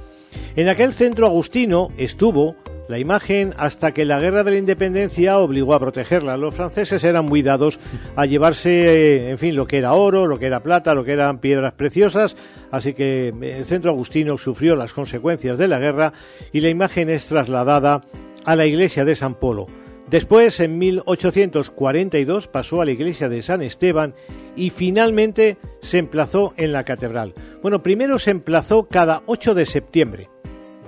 [0.57, 2.57] En aquel centro agustino estuvo
[2.89, 6.37] la imagen hasta que la guerra de la independencia obligó a protegerla.
[6.37, 7.79] Los franceses eran muy dados
[8.17, 11.13] a llevarse, eh, en fin, lo que era oro, lo que era plata, lo que
[11.13, 12.37] eran piedras preciosas,
[12.71, 16.13] así que el centro agustino sufrió las consecuencias de la guerra
[16.53, 18.03] y la imagen es trasladada
[18.45, 19.67] a la iglesia de San Polo.
[20.11, 24.15] Después, en 1842, pasó a la iglesia de San Esteban
[24.57, 27.35] y finalmente se emplazó en la catedral.
[27.61, 30.31] Bueno, primero se emplazó cada 8 de septiembre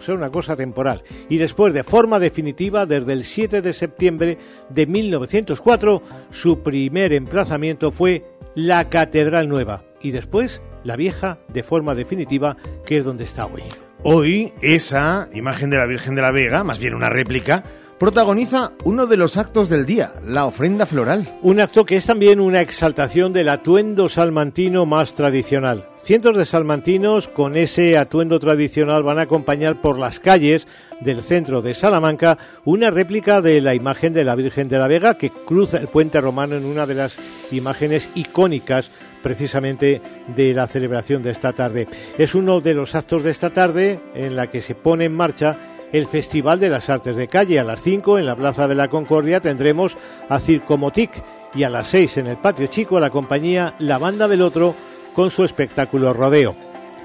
[0.00, 1.02] ser una cosa temporal.
[1.28, 4.38] Y después, de forma definitiva, desde el 7 de septiembre
[4.68, 8.24] de 1904, su primer emplazamiento fue
[8.54, 13.62] la Catedral Nueva y después la vieja de forma definitiva, que es donde está hoy.
[14.02, 17.64] Hoy esa imagen de la Virgen de la Vega, más bien una réplica,
[18.00, 21.36] protagoniza uno de los actos del día, la ofrenda floral.
[21.42, 25.86] Un acto que es también una exaltación del atuendo salmantino más tradicional.
[26.02, 30.66] Cientos de salmantinos con ese atuendo tradicional van a acompañar por las calles
[31.00, 35.18] del centro de Salamanca una réplica de la imagen de la Virgen de la Vega
[35.18, 37.16] que cruza el puente romano en una de las
[37.50, 38.90] imágenes icónicas
[39.22, 40.00] precisamente
[40.34, 41.86] de la celebración de esta tarde.
[42.16, 45.69] Es uno de los actos de esta tarde en la que se pone en marcha
[45.92, 47.58] el Festival de las Artes de Calle.
[47.58, 49.96] A las 5 en la Plaza de la Concordia tendremos
[50.28, 51.10] a Circomotic
[51.54, 54.74] y a las 6 en el Patio Chico la compañía La Banda del Otro
[55.14, 56.54] con su espectáculo Rodeo.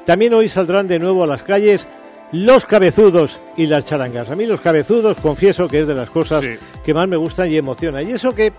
[0.05, 1.87] También hoy saldrán de nuevo a las calles
[2.31, 4.29] los cabezudos y las charangas.
[4.29, 6.43] A mí los cabezudos confieso que es de las cosas
[6.83, 8.03] que más me gustan y emociona.
[8.03, 8.53] Y eso que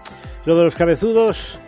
[0.44, 1.58] lo de los cabezudos...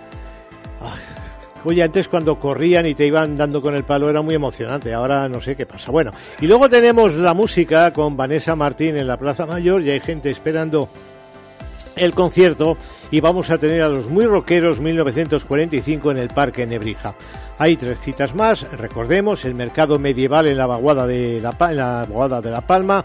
[1.64, 5.28] Oye, antes cuando corrían y te iban dando con el palo era muy emocionante, ahora
[5.28, 5.90] no sé qué pasa.
[5.90, 10.00] Bueno, y luego tenemos la música con Vanessa Martín en la Plaza Mayor y hay
[10.00, 10.88] gente esperando
[11.96, 12.76] el concierto
[13.10, 17.14] y vamos a tener a los muy rockeros 1945 en el Parque Nebrija.
[17.58, 22.06] Hay tres citas más, recordemos, el mercado medieval en la vaguada de la, en la,
[22.08, 23.04] vaguada de la Palma,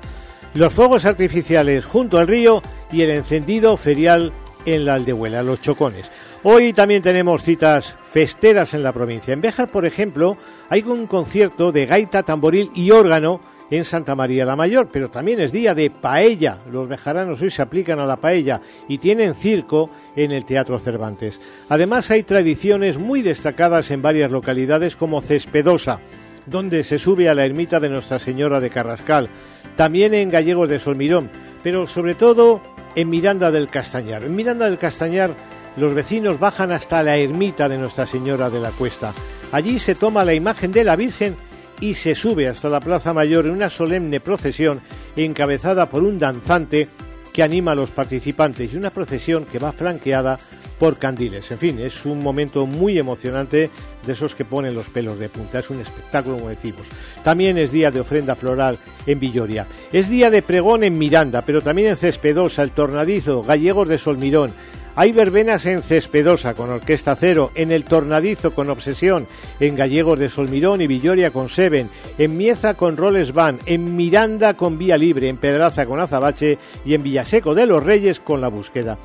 [0.53, 4.31] los fuegos artificiales junto al río y el encendido ferial
[4.65, 6.11] en la Aldehuela, los chocones.
[6.45, 9.33] Hoy también tenemos citas festeras en la provincia.
[9.33, 10.35] En Béjar, por ejemplo,
[10.67, 13.39] hay un concierto de gaita, tamboril y órgano
[13.71, 16.57] en Santa María la Mayor, pero también es día de paella.
[16.69, 21.39] Los bejaranos hoy se aplican a la paella y tienen circo en el Teatro Cervantes.
[21.69, 26.01] Además hay tradiciones muy destacadas en varias localidades como Cespedosa,
[26.45, 29.29] donde se sube a la ermita de Nuestra Señora de Carrascal,
[29.77, 31.31] también en Gallegos de Solmirón,
[31.63, 32.61] pero sobre todo
[32.95, 34.25] en Miranda del Castañar.
[34.25, 35.31] En Miranda del Castañar
[35.77, 39.13] los vecinos bajan hasta la ermita de Nuestra Señora de la Cuesta.
[39.51, 41.35] Allí se toma la imagen de la Virgen
[41.79, 44.81] y se sube hasta la Plaza Mayor en una solemne procesión
[45.15, 46.87] encabezada por un danzante
[47.31, 50.37] que anima a los participantes y una procesión que va flanqueada
[50.79, 51.49] por candiles.
[51.51, 53.69] En fin, es un momento muy emocionante
[54.05, 55.59] de esos que ponen los pelos de punta.
[55.59, 56.85] Es un espectáculo, como decimos.
[57.23, 59.65] También es día de ofrenda floral en Villoria.
[59.91, 64.51] Es día de pregón en Miranda, pero también en Cespedosa, El Tornadizo, Gallegos de Solmirón.
[64.95, 69.27] Hay verbenas en Cespedosa con Orquesta Cero, en El Tornadizo con Obsesión,
[69.59, 71.89] en Gallegos de Solmirón y Villoria con Seven,
[72.19, 76.93] en Mieza con Roles Van, en Miranda con Vía Libre, en Pedraza con Azabache y
[76.93, 78.99] en Villaseco de los Reyes con La Búsqueda.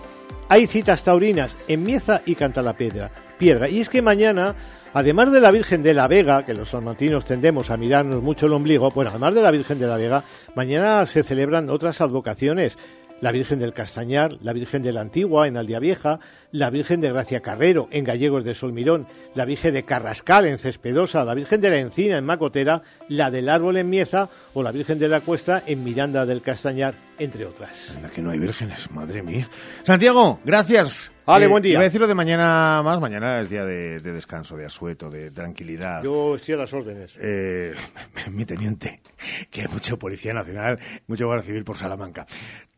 [0.50, 3.10] Hay citas taurinas en Mieza y Cantalapiedra.
[3.38, 3.68] Piedra.
[3.68, 4.56] Y es que mañana
[4.92, 8.52] además de la Virgen de la Vega, que los salmantinos tendemos a mirarnos mucho el
[8.52, 10.24] ombligo, bueno, además de la Virgen de la Vega,
[10.54, 12.76] mañana se celebran otras advocaciones
[13.20, 16.20] la Virgen del Castañar, la Virgen de la Antigua en Aldea Vieja,
[16.52, 21.24] la Virgen de Gracia Carrero en Gallegos de Solmirón, la Virgen de Carrascal en Cespedosa,
[21.24, 24.98] la Virgen de la Encina en Macotera, la del Árbol en Mieza o la Virgen
[24.98, 27.96] de la Cuesta en Miranda del Castañar, entre otras.
[27.96, 29.48] Anda que no hay vírgenes, madre mía.
[29.82, 31.12] Santiago, gracias.
[31.28, 31.72] Vale, Eh, buen día.
[31.72, 35.30] Iba a decirlo de mañana más, mañana es día de, de descanso, de asueto, de
[35.30, 36.02] tranquilidad.
[36.02, 37.14] Yo estoy a las órdenes.
[37.20, 37.74] Eh,
[38.30, 39.02] mi teniente,
[39.50, 42.26] que hay mucho Policía Nacional, mucho Guardia Civil por Salamanca.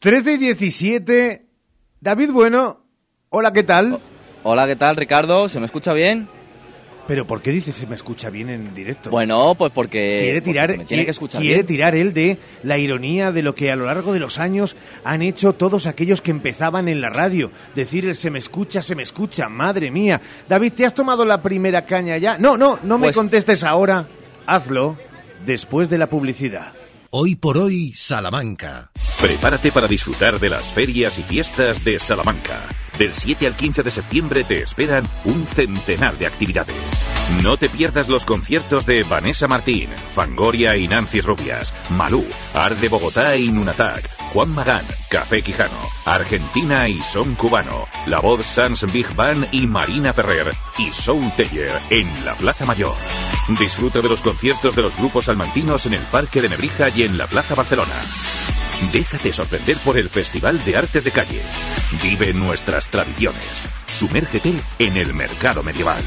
[0.00, 1.46] 13 y 17,
[2.00, 2.84] David Bueno,
[3.28, 4.00] hola, ¿qué tal?
[4.42, 5.48] Hola, ¿qué tal, Ricardo?
[5.48, 6.26] ¿Se me escucha bien?
[7.08, 9.10] Pero ¿por qué dices se me escucha bien en directo?
[9.10, 11.66] Bueno, pues porque, quiere tirar, tiene que escuchar quiere bien.
[11.66, 15.22] tirar él de la ironía de lo que a lo largo de los años han
[15.22, 17.50] hecho todos aquellos que empezaban en la radio.
[17.74, 20.20] Decir el se me escucha, se me escucha, madre mía.
[20.48, 22.38] David, ¿te has tomado la primera caña ya?
[22.38, 24.06] No, no, no me Pues- contestes ahora.
[24.46, 24.96] Hazlo
[25.44, 26.72] después de la publicidad.
[27.10, 28.92] Hoy por hoy, Salamanca.
[29.20, 32.60] Prepárate para disfrutar de las ferias y fiestas de Salamanca.
[33.00, 36.76] Del 7 al 15 de septiembre te esperan un centenar de actividades.
[37.42, 42.90] No te pierdas los conciertos de Vanessa Martín, Fangoria y Nancy Rubias, Malú, Ar de
[42.90, 49.10] Bogotá y Nunatak, Juan Magán, Café Quijano, Argentina y Son Cubano, La Voz Sans Big
[49.14, 52.96] Band y Marina Ferrer y Soul Teller en la Plaza Mayor.
[53.58, 57.16] Disfruta de los conciertos de los grupos salmantinos en el Parque de Nebrija y en
[57.16, 57.94] la Plaza Barcelona.
[58.92, 61.42] Déjate sorprender por el Festival de Artes de Calle.
[62.02, 63.42] Vive nuestras tradiciones.
[63.86, 66.02] Sumérgete en el mercado medieval.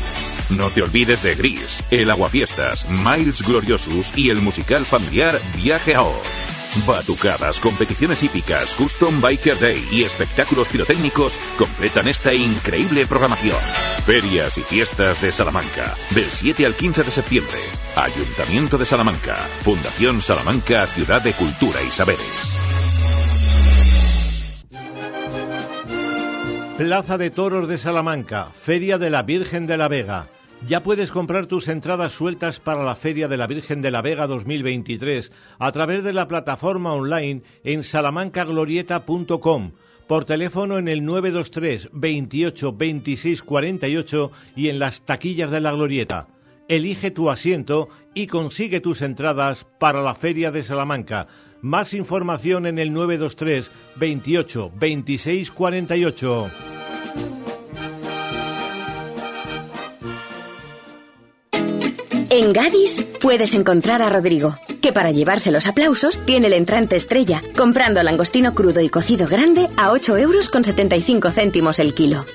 [0.50, 6.04] No te olvides de Gris, el Aguafiestas, Miles Gloriosus y el musical familiar Viaje a
[6.04, 6.44] Oz.
[6.88, 13.58] Batucadas, competiciones hípicas, Custom Biker Day y espectáculos pirotécnicos completan esta increíble programación.
[14.06, 17.60] Ferias y fiestas de Salamanca, del 7 al 15 de septiembre.
[17.96, 22.63] Ayuntamiento de Salamanca, Fundación Salamanca, Ciudad de Cultura y Saberes.
[26.78, 30.26] Plaza de Toros de Salamanca, Feria de la Virgen de la Vega.
[30.68, 34.26] Ya puedes comprar tus entradas sueltas para la Feria de la Virgen de la Vega
[34.26, 39.74] 2023 a través de la plataforma online en salamancaglorieta.com,
[40.08, 46.28] por teléfono en el 923 28 26 48 y en las taquillas de la Glorieta.
[46.68, 51.28] Elige tu asiento y consigue tus entradas para la Feria de Salamanca.
[51.64, 56.48] Más información en el 923 28 26 48.
[62.30, 67.42] En Gadis puedes encontrar a Rodrigo, que para llevarse los aplausos tiene el entrante estrella,
[67.56, 72.26] comprando langostino crudo y cocido grande a 8 euros con 75 céntimos el kilo.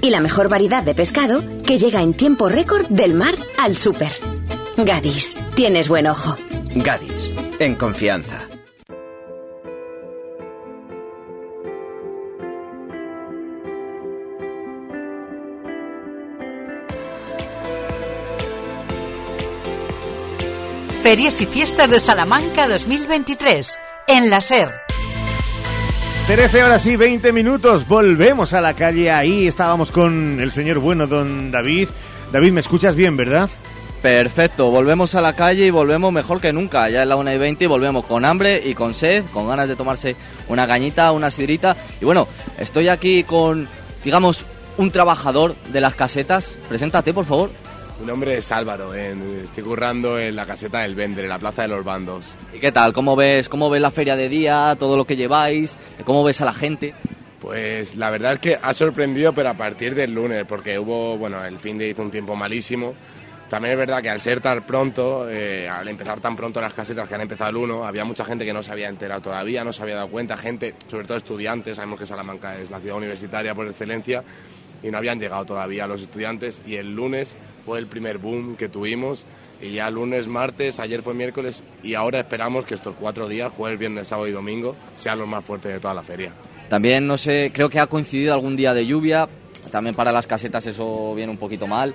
[0.00, 4.12] Y la mejor variedad de pescado que llega en tiempo récord del mar al súper.
[4.78, 6.36] Gadis, tienes buen ojo.
[6.74, 8.47] Gadis, en confianza.
[21.08, 23.78] Ferias y Fiestas de Salamanca 2023
[24.08, 24.68] en la SER.
[26.26, 31.06] 13 horas y 20 minutos, volvemos a la calle, ahí estábamos con el señor bueno,
[31.06, 31.88] don David.
[32.30, 33.48] David, ¿me escuchas bien, verdad?
[34.02, 36.90] Perfecto, volvemos a la calle y volvemos mejor que nunca.
[36.90, 39.66] Ya es la 1 y 20 y volvemos con hambre y con sed, con ganas
[39.66, 40.14] de tomarse
[40.48, 41.74] una cañita, una sidrita.
[42.02, 42.28] Y bueno,
[42.58, 43.66] estoy aquí con,
[44.04, 44.44] digamos,
[44.76, 46.52] un trabajador de las casetas.
[46.68, 47.48] Preséntate, por favor.
[48.00, 51.62] Mi nombre es Álvaro, en- estoy currando en la caseta del Vendre, en la Plaza
[51.62, 52.26] de los Bandos.
[52.54, 52.92] ¿Y qué tal?
[52.92, 55.76] ¿Cómo ves, ¿Cómo ves la feria de día, todo lo que lleváis?
[56.04, 56.94] ¿Cómo ves a la gente?
[57.40, 61.44] Pues la verdad es que ha sorprendido, pero a partir del lunes, porque hubo, bueno,
[61.44, 62.94] el fin de hizo un tiempo malísimo.
[63.48, 67.08] También es verdad que al ser tan pronto, eh, al empezar tan pronto las casetas
[67.08, 69.72] que han empezado el 1, había mucha gente que no se había enterado todavía, no
[69.72, 73.54] se había dado cuenta, gente, sobre todo estudiantes, sabemos que Salamanca es la ciudad universitaria
[73.54, 74.22] por excelencia,
[74.82, 78.68] y no habían llegado todavía los estudiantes, y el lunes fue el primer boom que
[78.68, 79.24] tuvimos,
[79.60, 83.78] y ya lunes, martes, ayer fue miércoles, y ahora esperamos que estos cuatro días, jueves,
[83.78, 86.32] viernes, sábado y domingo, sean los más fuertes de toda la feria.
[86.68, 89.28] También, no sé, creo que ha coincidido algún día de lluvia.
[89.72, 91.94] También para las casetas eso viene un poquito mal.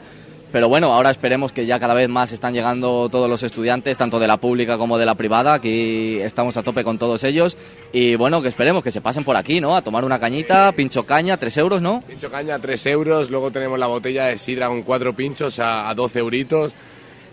[0.53, 4.19] Pero bueno, ahora esperemos que ya cada vez más están llegando todos los estudiantes, tanto
[4.19, 5.55] de la pública como de la privada.
[5.55, 7.57] Aquí estamos a tope con todos ellos.
[7.91, 9.75] Y bueno, que esperemos que se pasen por aquí, ¿no?
[9.75, 12.01] A tomar una cañita, pincho caña, tres euros, ¿no?
[12.01, 15.95] Pincho caña 3 euros, luego tenemos la botella de sidra con cuatro pinchos a, a
[15.95, 16.75] 12 euritos.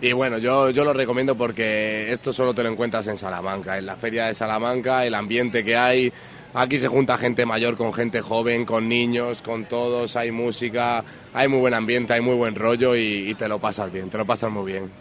[0.01, 3.85] Y bueno, yo, yo lo recomiendo porque esto solo te lo encuentras en Salamanca, en
[3.85, 6.11] la feria de Salamanca, el ambiente que hay.
[6.53, 11.47] Aquí se junta gente mayor con gente joven, con niños, con todos, hay música, hay
[11.47, 14.25] muy buen ambiente, hay muy buen rollo y, y te lo pasas bien, te lo
[14.25, 14.91] pasas muy bien.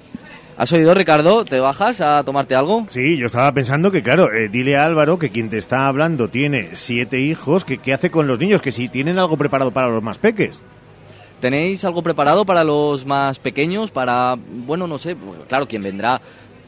[0.57, 1.45] ¿Has oído, Ricardo?
[1.45, 2.85] ¿Te bajas a tomarte algo?
[2.89, 6.29] Sí, yo estaba pensando que, claro, eh, dile a Álvaro que quien te está hablando
[6.29, 9.89] tiene siete hijos, que qué hace con los niños, que si tienen algo preparado para
[9.89, 10.63] los más peques.
[11.41, 13.91] ¿Tenéis algo preparado para los más pequeños?
[13.91, 15.17] Para, bueno, no sé,
[15.49, 16.21] claro, quien vendrá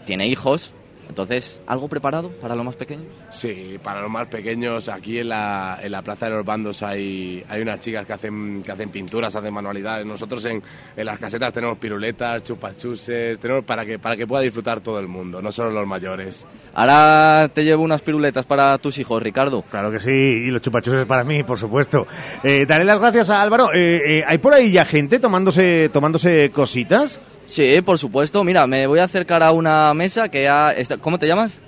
[0.07, 0.73] tiene hijos.
[1.13, 3.05] Entonces, ¿algo preparado para los más pequeños?
[3.29, 7.45] Sí, para los más pequeños, aquí en la, en la Plaza de los Bandos hay,
[7.51, 10.07] hay unas chicas que hacen, que hacen pinturas, hacen manualidades.
[10.07, 10.63] Nosotros en,
[10.97, 15.07] en las casetas tenemos piruletas, chupachuses, tenemos para que, para que pueda disfrutar todo el
[15.07, 16.47] mundo, no solo los mayores.
[16.73, 19.61] Ahora te llevo unas piruletas para tus hijos, Ricardo.
[19.71, 22.07] Claro que sí, y los chupachuses para mí, por supuesto.
[22.43, 23.69] Eh, daré las gracias a Álvaro.
[23.75, 27.21] Eh, eh, ¿Hay por ahí ya gente tomándose, tomándose cositas?
[27.53, 28.43] Sí, por supuesto.
[28.45, 30.71] Mira, me voy a acercar a una mesa que ha...
[30.73, 31.61] está- ¿Cómo te llamas?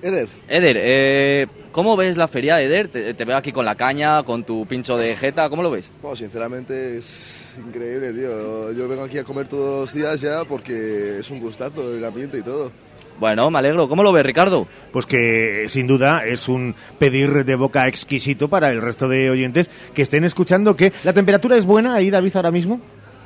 [0.00, 0.26] Eder.
[0.48, 2.88] Eder, eh, ¿cómo ves la feria, Eder?
[2.88, 5.90] Te, te veo aquí con la caña, con tu pincho de jeta, ¿cómo lo ves?
[6.00, 8.72] Bueno, sinceramente es increíble, tío.
[8.72, 12.38] Yo vengo aquí a comer todos los días ya porque es un gustazo el ambiente
[12.38, 12.72] y todo.
[13.20, 13.86] Bueno, me alegro.
[13.88, 14.66] ¿Cómo lo ves, Ricardo?
[14.92, 19.68] Pues que sin duda es un pedir de boca exquisito para el resto de oyentes
[19.92, 22.80] que estén escuchando que la temperatura es buena ahí, David, ahora mismo.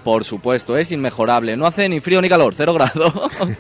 [0.05, 1.57] Por supuesto, es inmejorable.
[1.57, 3.13] No hace ni frío ni calor, cero grados.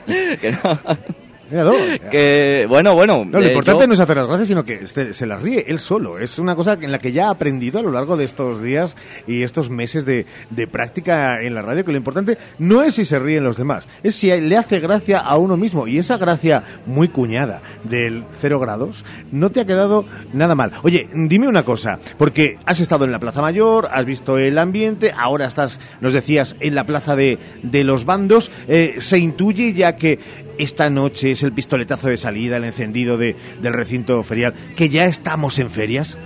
[1.52, 1.74] Míralo.
[2.10, 3.24] que, bueno, bueno.
[3.24, 5.40] No, lo eh, importante yo- no es hacer las gracias, sino que se, se las
[5.42, 6.18] ríe él solo.
[6.18, 8.96] Es una cosa en la que ya ha aprendido a lo largo de estos días
[9.26, 13.04] y estos meses de, de práctica en la radio, que lo importante no es si
[13.04, 15.86] se ríen los demás, es si le hace gracia a uno mismo.
[15.86, 20.72] Y esa gracia muy cuñada del cero grados no te ha quedado nada mal.
[20.82, 25.12] Oye, dime una cosa, porque has estado en la Plaza Mayor, has visto el ambiente,
[25.16, 28.50] ahora estás, nos decías, en la Plaza de, de los Bandos.
[28.68, 30.18] Eh, se intuye ya que
[30.58, 35.04] esta noche es el pistoletazo de salida, el encendido de, del recinto ferial, que ya
[35.04, 36.18] estamos en ferias.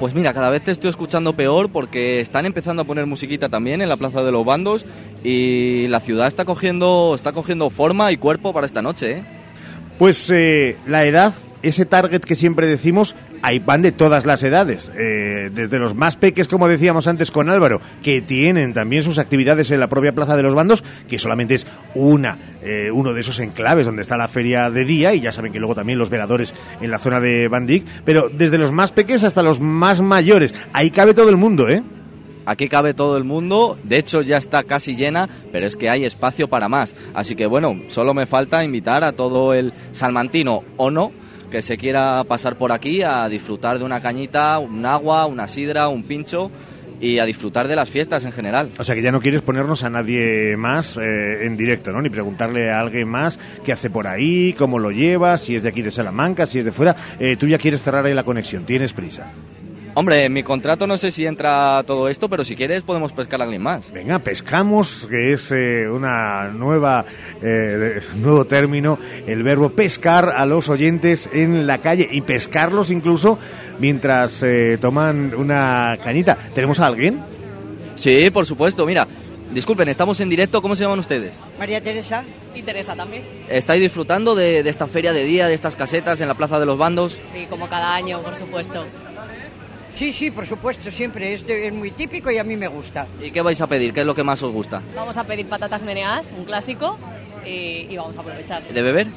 [0.00, 3.82] Pues mira, cada vez te estoy escuchando peor porque están empezando a poner musiquita también
[3.82, 4.86] en la Plaza de los Bandos
[5.24, 9.24] y la ciudad está cogiendo, está cogiendo forma y cuerpo para esta noche, ¿eh?
[9.98, 14.92] Pues eh, la edad, ese target que siempre decimos, ahí van de todas las edades,
[14.96, 19.70] eh, desde los más peques, como decíamos antes con Álvaro, que tienen también sus actividades
[19.70, 23.40] en la propia Plaza de los Bandos, que solamente es una, eh, uno de esos
[23.40, 26.54] enclaves donde está la feria de día, y ya saben que luego también los veladores
[26.80, 30.90] en la zona de Bandic, pero desde los más peques hasta los más mayores, ahí
[30.90, 31.82] cabe todo el mundo, ¿eh?
[32.46, 36.06] Aquí cabe todo el mundo, de hecho ya está casi llena, pero es que hay
[36.06, 36.94] espacio para más.
[37.12, 41.12] Así que bueno, solo me falta invitar a todo el salmantino o no
[41.50, 45.88] que se quiera pasar por aquí a disfrutar de una cañita, un agua, una sidra,
[45.88, 46.50] un pincho
[47.00, 48.70] y a disfrutar de las fiestas en general.
[48.78, 52.02] O sea que ya no quieres ponernos a nadie más eh, en directo, ¿no?
[52.02, 55.68] Ni preguntarle a alguien más qué hace por ahí, cómo lo lleva, si es de
[55.68, 56.96] aquí de Salamanca, si es de fuera.
[57.18, 59.30] Eh, tú ya quieres cerrar ahí la conexión, tienes prisa.
[59.98, 63.40] Hombre, en mi contrato no sé si entra todo esto, pero si quieres podemos pescar
[63.40, 63.90] a alguien más.
[63.90, 67.04] Venga, pescamos, que es eh, una nueva
[67.42, 68.96] eh, un nuevo término,
[69.26, 73.40] el verbo pescar a los oyentes en la calle y pescarlos incluso
[73.80, 76.38] mientras eh, toman una cañita.
[76.54, 77.20] ¿Tenemos a alguien?
[77.96, 78.86] Sí, por supuesto.
[78.86, 79.08] Mira,
[79.52, 80.62] disculpen, estamos en directo.
[80.62, 81.34] ¿Cómo se llaman ustedes?
[81.58, 82.22] María Teresa.
[82.54, 83.24] Y Teresa también.
[83.48, 86.66] ¿Estáis disfrutando de, de esta feria de día, de estas casetas en la Plaza de
[86.66, 87.18] los Bandos?
[87.32, 88.84] Sí, como cada año, por supuesto.
[89.98, 91.34] Sí, sí, por supuesto, siempre.
[91.34, 93.06] Es, de- es muy típico y a mí me gusta.
[93.20, 93.92] ¿Y qué vais a pedir?
[93.92, 94.80] ¿Qué es lo que más os gusta?
[94.94, 96.96] Vamos a pedir patatas meneadas, un clásico,
[97.44, 98.62] y, y vamos a aprovechar.
[98.68, 99.08] ¿De beber?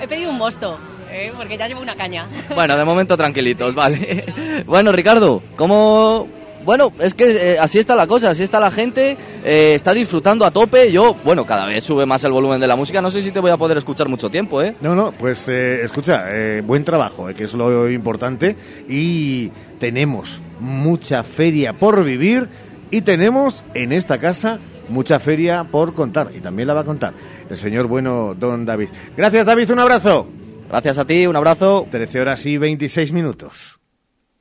[0.00, 0.78] He pedido un mosto,
[1.10, 1.30] ¿eh?
[1.36, 2.26] porque ya llevo una caña.
[2.54, 4.24] Bueno, de momento tranquilitos, vale.
[4.66, 6.26] Bueno, Ricardo, ¿cómo
[6.64, 10.44] bueno, es que eh, así está la cosa, así está la gente, eh, está disfrutando
[10.44, 10.90] a tope.
[10.92, 13.00] Yo, bueno, cada vez sube más el volumen de la música.
[13.00, 14.74] No sé si te voy a poder escuchar mucho tiempo, ¿eh?
[14.80, 18.56] No, no, pues eh, escucha, eh, buen trabajo, eh, que es lo importante.
[18.88, 22.48] Y tenemos mucha feria por vivir
[22.90, 26.32] y tenemos en esta casa mucha feria por contar.
[26.34, 27.14] Y también la va a contar
[27.48, 28.88] el señor bueno don David.
[29.16, 30.26] Gracias, David, un abrazo.
[30.68, 31.86] Gracias a ti, un abrazo.
[31.90, 33.77] 13 horas y 26 minutos.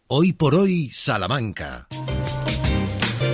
[0.09, 1.87] Hoy por hoy, Salamanca.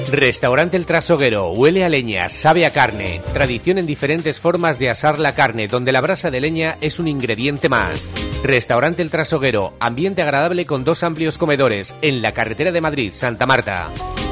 [0.09, 3.21] Restaurante El Trasoguero, huele a leña, sabe a carne.
[3.31, 7.07] Tradición en diferentes formas de asar la carne, donde la brasa de leña es un
[7.07, 8.09] ingrediente más.
[8.43, 13.45] Restaurante El Trasoguero, ambiente agradable con dos amplios comedores, en la carretera de Madrid, Santa
[13.45, 13.91] Marta.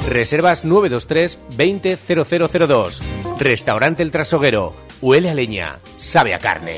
[0.09, 3.01] Reservas 923 200002.
[3.37, 6.77] Restaurante El Trasoguero, huele a leña, sabe a carne.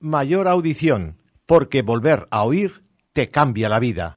[0.00, 4.16] Mayor audición, porque volver a oír te cambia la vida.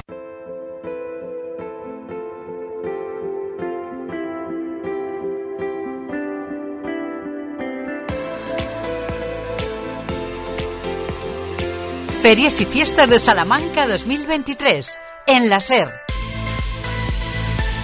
[12.21, 14.95] Ferias y Fiestas de Salamanca 2023
[15.25, 15.89] en la SER.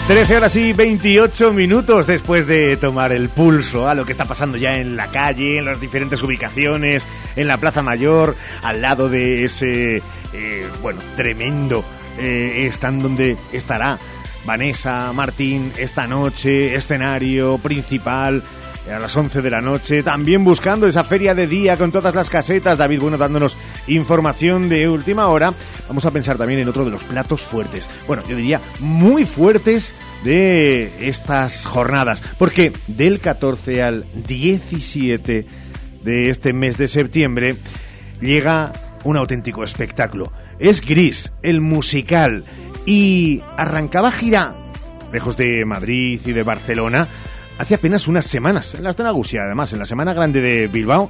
[0.05, 4.55] 13 horas y 28 minutos después de tomar el pulso a lo que está pasando
[4.55, 7.03] ya en la calle, en las diferentes ubicaciones,
[7.35, 11.83] en la Plaza Mayor, al lado de ese, eh, bueno, tremendo
[12.19, 13.97] eh, stand donde estará
[14.45, 18.43] Vanessa Martín esta noche, escenario principal
[18.93, 22.29] a las 11 de la noche, también buscando esa feria de día con todas las
[22.29, 23.57] casetas, David Bueno dándonos
[23.87, 25.53] información de última hora.
[25.87, 29.93] Vamos a pensar también en otro de los platos fuertes, bueno, yo diría muy fuertes
[30.23, 35.45] de estas jornadas, porque del 14 al 17
[36.03, 37.57] de este mes de septiembre
[38.21, 38.71] llega
[39.03, 40.31] un auténtico espectáculo.
[40.59, 42.45] Es Gris, el musical,
[42.85, 44.55] y arrancaba gira,
[45.11, 47.07] lejos de Madrid y de Barcelona,
[47.57, 51.09] hace apenas unas semanas, en la Estenagusia, además, en la Semana Grande de Bilbao,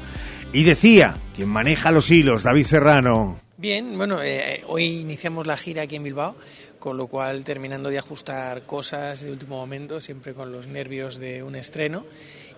[0.53, 3.39] y decía, quien maneja los hilos, David Serrano.
[3.57, 6.35] Bien, bueno, eh, hoy iniciamos la gira aquí en Bilbao,
[6.79, 11.43] con lo cual terminando de ajustar cosas de último momento, siempre con los nervios de
[11.43, 12.05] un estreno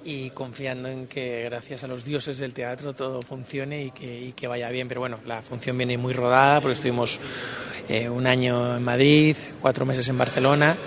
[0.04, 4.34] y confiando en que gracias a los dioses del teatro todo funcione y que, y
[4.34, 4.88] que vaya bien.
[4.88, 7.20] Pero bueno, la función viene muy rodada porque estuvimos
[7.88, 10.78] eh, un año en Madrid, cuatro meses en Barcelona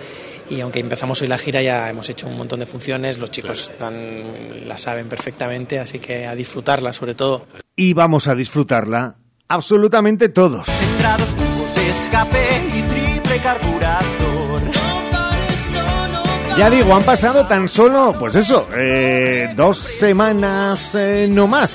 [0.49, 3.71] y aunque empezamos hoy la gira ya hemos hecho un montón de funciones, los chicos
[3.71, 7.47] están, la saben perfectamente, así que a disfrutarla sobre todo.
[7.77, 9.17] Y vamos a disfrutarla
[9.49, 10.67] absolutamente todos.
[10.67, 14.63] Tendrá dos tubos de escape y triple carburador.
[16.57, 21.75] Ya digo, han pasado tan solo, pues eso, eh, dos semanas eh, no más.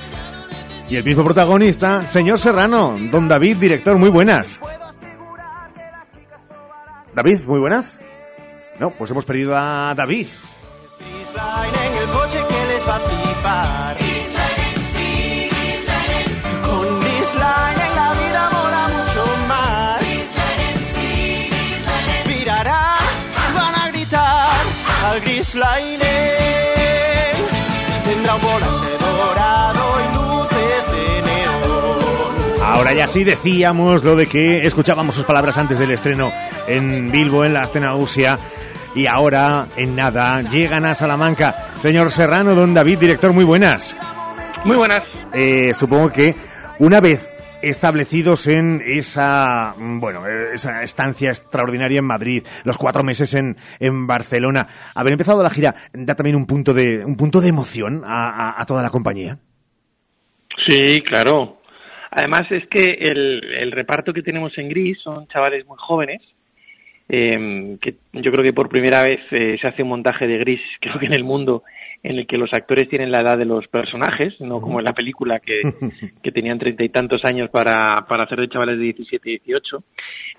[0.87, 4.59] Y el mismo protagonista, señor Serrano, don David, director, muy buenas.
[7.13, 7.99] David, muy buenas.
[8.79, 10.27] No, pues hemos perdido a David.
[10.99, 13.97] en el coche que les va a flipar.
[16.63, 20.01] Con Disline en la vida mola mucho más.
[22.19, 22.97] Inspirará,
[23.55, 24.61] van a gritar
[25.05, 25.99] al Grisline.
[28.05, 32.61] Tendrá un volante dorado y luces de neón.
[32.63, 36.31] Ahora ya sí decíamos lo de que escuchábamos sus palabras antes del estreno
[36.67, 38.37] en Bilbo, en la Astenausia.
[38.97, 41.69] Y ahora, en nada, llegan a Salamanca.
[41.81, 43.95] Señor Serrano, don David, director, muy buenas.
[44.65, 45.03] Muy buenas.
[45.33, 46.33] Eh, supongo que
[46.79, 47.29] una vez
[47.61, 54.07] establecidos en esa, mm, bueno, esa estancia extraordinaria en Madrid, los cuatro meses en, en
[54.07, 58.29] Barcelona, haber empezado la gira da también un punto de, un punto de emoción a,
[58.49, 59.37] a- a toda la compañía.
[60.67, 61.61] Sí, claro.
[62.09, 66.21] Además es que el, el reparto que tenemos en Gris son chavales muy jóvenes,
[67.09, 70.61] eh, que yo creo que por primera vez eh, se hace un montaje de Gris,
[70.81, 71.63] creo que en el mundo,
[72.03, 74.93] en el que los actores tienen la edad de los personajes, no como en la
[74.93, 75.61] película que,
[76.21, 79.83] que tenían treinta y tantos años para, para hacer de chavales de 17 y 18.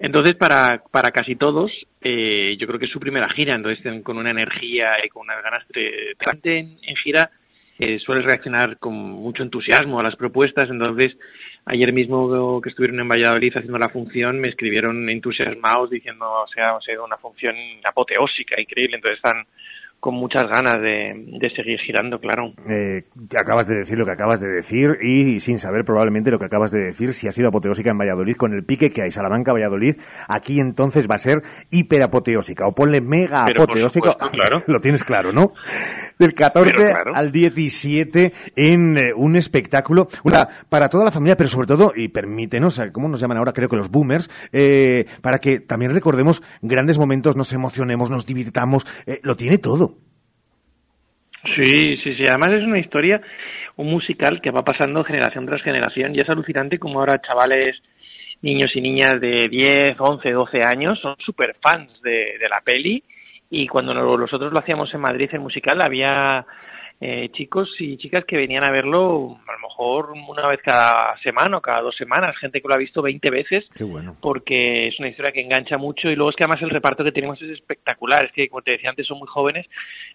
[0.01, 1.73] Entonces, para, para casi todos,
[2.03, 5.43] eh, yo creo que es su primera gira, entonces con una energía y con unas
[5.43, 6.16] ganas de...
[6.45, 7.31] En, en gira
[7.78, 11.16] eh, suele reaccionar con mucho entusiasmo a las propuestas, entonces
[11.65, 16.77] ayer mismo que estuvieron en Valladolid haciendo la función me escribieron entusiasmados diciendo, o sea,
[16.77, 19.47] ha sido una función apoteósica, increíble, entonces están
[20.01, 22.53] con muchas ganas de, de seguir girando, claro.
[22.69, 23.03] Eh,
[23.37, 26.70] acabas de decir lo que acabas de decir y, sin saber probablemente lo que acabas
[26.70, 29.97] de decir, si ha sido apoteósica en Valladolid con el pique que hay Salamanca-Valladolid,
[30.29, 33.47] aquí entonces va a ser hiperapoteósica o ponle mega
[33.89, 34.62] supuesto, claro.
[34.66, 35.53] Lo tienes claro, ¿no?
[36.19, 37.15] Del 14 Pero claro.
[37.15, 42.09] al 17 en eh, un espectáculo una, para toda la familia, pero sobre todo, y
[42.09, 43.53] permítenos, eh, ¿cómo nos llaman ahora?
[43.53, 48.87] Creo que los boomers, eh, para que también recordemos grandes momentos, nos emocionemos, nos divirtamos,
[49.07, 49.88] eh, lo tiene todo.
[51.55, 52.27] Sí, sí, sí.
[52.27, 53.20] Además es una historia,
[53.77, 57.81] un musical que va pasando generación tras generación y es alucinante como ahora chavales,
[58.43, 63.03] niños y niñas de 10, 11, 12 años son súper fans de, la peli
[63.51, 66.47] y cuando no- nosotros lo hacíamos en Madrid el musical había
[67.01, 71.59] eh, chicos y chicas que venían a verlo a lo mejor una vez cada semana
[71.59, 74.16] o cada dos semanas, gente que lo ha visto 20 veces Qué bueno.
[74.20, 76.11] porque es una historia que engancha mucho.
[76.11, 78.73] Y luego es que además el reparto que tenemos es espectacular, es que como te
[78.73, 79.66] decía antes son muy jóvenes,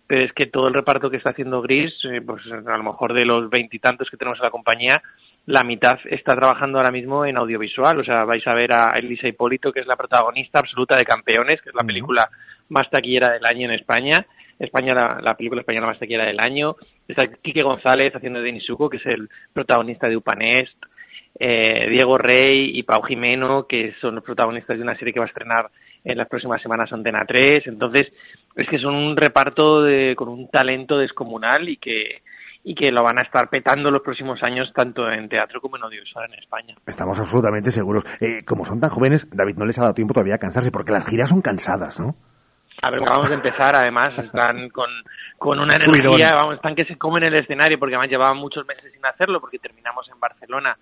[0.07, 3.13] pero es que todo el reparto que está haciendo Gris, eh, pues a lo mejor
[3.13, 5.01] de los veintitantos que tenemos en la compañía,
[5.45, 9.27] la mitad está trabajando ahora mismo en audiovisual, o sea, vais a ver a Elisa
[9.27, 12.29] Hipólito, que es la protagonista absoluta de Campeones, que es la película
[12.69, 14.25] más taquillera del año en España,
[14.65, 16.75] España la, la película española más taquillera del año,
[17.07, 20.77] está Quique González haciendo de Nisuko, que es el protagonista de Upanest,
[21.39, 25.25] eh, Diego Rey y Pau Jimeno, que son los protagonistas de una serie que va
[25.25, 25.71] a estrenar
[26.03, 27.67] en las próximas semanas en Antena 3.
[27.67, 28.11] Entonces,
[28.55, 32.21] es que son un reparto de, con un talento descomunal y que,
[32.63, 35.83] y que lo van a estar petando los próximos años tanto en teatro como en
[35.83, 36.75] audiovisual en España.
[36.85, 38.03] Estamos absolutamente seguros.
[38.19, 40.91] Eh, como son tan jóvenes, David no les ha dado tiempo todavía a cansarse, porque
[40.91, 42.15] las giras son cansadas, ¿no?
[42.83, 44.89] A ver, acabamos de empezar, además, están con,
[45.37, 48.91] con una energía, vamos, están que se comen el escenario, porque además llevaban muchos meses
[48.91, 50.77] sin hacerlo, porque terminamos en Barcelona,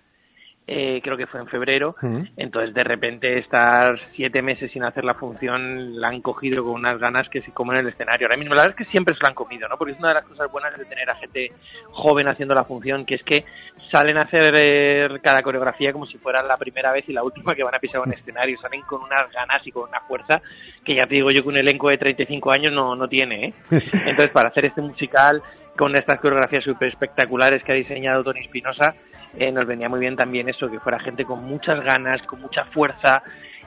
[0.66, 1.96] eh, creo que fue en febrero,
[2.36, 6.98] entonces de repente estar siete meses sin hacer la función la han cogido con unas
[6.98, 8.26] ganas que se comen el escenario.
[8.26, 9.76] Ahora mismo la verdad es que siempre se la han comido, ¿no?
[9.76, 11.50] Porque es una de las cosas buenas de tener a gente
[11.90, 13.44] joven haciendo la función, que es que
[13.90, 17.54] salen a hacer eh, cada coreografía como si fuera la primera vez y la última
[17.54, 20.40] que van a pisar un escenario, salen con unas ganas y con una fuerza
[20.84, 23.54] que ya te digo yo que un elenco de 35 años no, no tiene, ¿eh?
[23.70, 25.42] Entonces para hacer este musical
[25.76, 28.94] con estas coreografías súper espectaculares que ha diseñado Tony Espinosa,
[29.36, 32.64] eh, nos venía muy bien también eso, que fuera gente con muchas ganas, con mucha
[32.66, 33.22] fuerza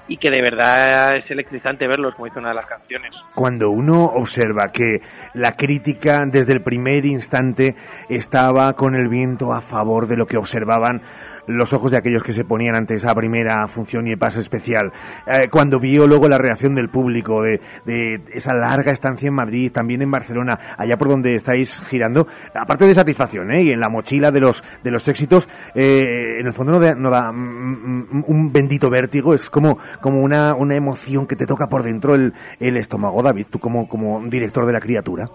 [0.08, 3.12] y que de verdad es electrizante verlos, como dice una de las canciones.
[3.34, 5.02] Cuando uno observa que
[5.34, 7.76] la crítica desde el primer instante
[8.10, 11.02] estaba con el viento a favor de lo que observaban
[11.48, 14.92] los ojos de aquellos que se ponían ante esa primera función y el pase especial,
[15.28, 19.72] eh, cuando vio luego la reacción del público de, de esa larga estancia en Madrid,
[19.72, 23.64] también en Barcelona, allá por donde estáis girando, aparte de satisfacción ¿eh?
[23.64, 26.96] y en la mochila de los, de los éxitos, eh, en el fondo no da,
[26.96, 31.46] no da mm, mm, un bendito vértigo, es como, como una, una emoción que te
[31.46, 35.30] toca por dentro el, el estómago, David, tú como, como director de la criatura.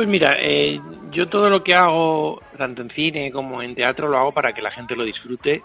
[0.00, 4.16] Pues mira, eh, yo todo lo que hago, tanto en cine como en teatro, lo
[4.16, 5.62] hago para que la gente lo disfrute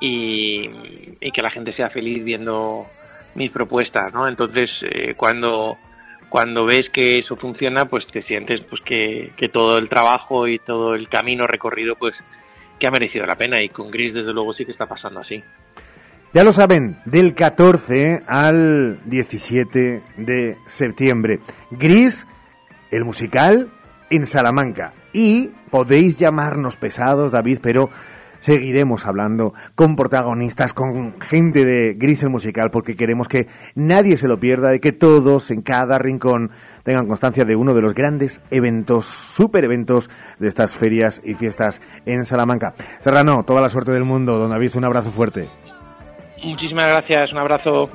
[0.00, 0.70] y,
[1.32, 2.86] que la gente sea feliz viendo
[3.34, 4.28] mis propuestas, ¿no?
[4.28, 5.78] Entonces, eh, cuando
[6.28, 10.60] cuando ves que eso funciona, pues te sientes pues que, que todo el trabajo y
[10.60, 12.14] todo el camino recorrido, pues
[12.78, 15.42] que ha merecido la pena y con Gris desde luego sí que está pasando así.
[16.32, 21.40] Ya lo saben, del 14 al 17 de septiembre.
[21.72, 22.28] Gris,
[22.90, 23.68] el musical,
[24.10, 24.92] en Salamanca.
[25.12, 27.90] Y podéis llamarnos pesados, David, pero
[28.40, 34.38] seguiremos hablando con protagonistas, con gente de Grisel Musical, porque queremos que nadie se lo
[34.38, 36.50] pierda y que todos en cada rincón
[36.84, 41.82] tengan constancia de uno de los grandes eventos, super eventos de estas ferias y fiestas
[42.04, 42.74] en Salamanca.
[43.00, 44.38] Serrano, toda la suerte del mundo.
[44.38, 45.48] Don David, un abrazo fuerte.
[46.44, 47.90] Muchísimas gracias, un abrazo.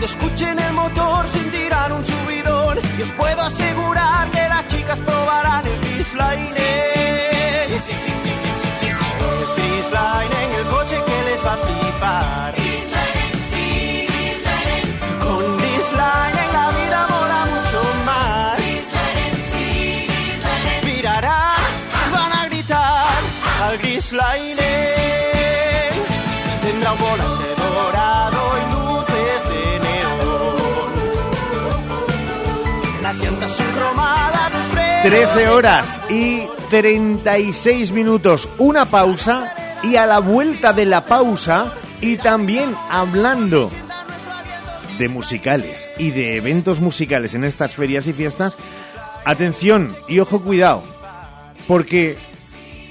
[0.00, 5.66] Cuando escuchen el motor sentirán un subidón y os puedo asegurar que las chicas probarán
[5.66, 6.54] el Grisline.
[6.54, 6.99] Sí,
[35.02, 38.46] 13 horas y 36 minutos.
[38.58, 41.72] Una pausa y a la vuelta de la pausa
[42.02, 43.70] y también hablando
[44.98, 48.58] de musicales y de eventos musicales en estas ferias y fiestas,
[49.24, 50.82] atención y ojo cuidado,
[51.66, 52.18] porque,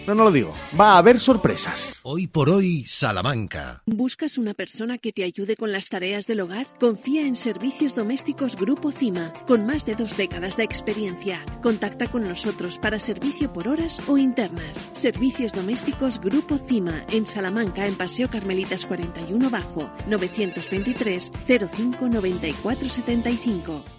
[0.10, 2.00] no, no lo digo, va a haber sorpresas.
[2.04, 3.84] Hoy por hoy, Salamanca.
[3.86, 6.66] ¿Buscas una persona que te ayude con las tareas del hogar?
[6.80, 11.46] Confía en Servicios Domésticos Grupo CIMA, con más de dos décadas de experiencia.
[11.62, 14.90] Contacta con nosotros para servicio por horas o internas.
[14.94, 23.99] Servicios Domésticos Grupo CIMA, en Salamanca, en Paseo Carmelitas 41 Bajo, 923 05 94 75.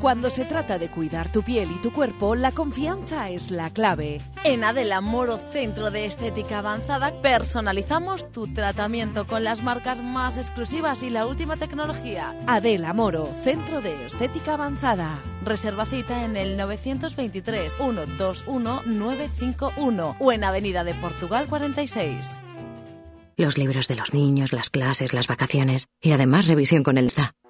[0.00, 4.22] Cuando se trata de cuidar tu piel y tu cuerpo, la confianza es la clave.
[4.44, 11.02] En Adela Moro Centro de Estética Avanzada personalizamos tu tratamiento con las marcas más exclusivas
[11.02, 12.34] y la última tecnología.
[12.46, 15.22] Adela Moro, Centro de Estética Avanzada.
[15.44, 22.30] Reserva cita en el 923 121 951 o en Avenida de Portugal 46.
[23.36, 27.34] Los libros de los niños, las clases, las vacaciones y además revisión con el SA.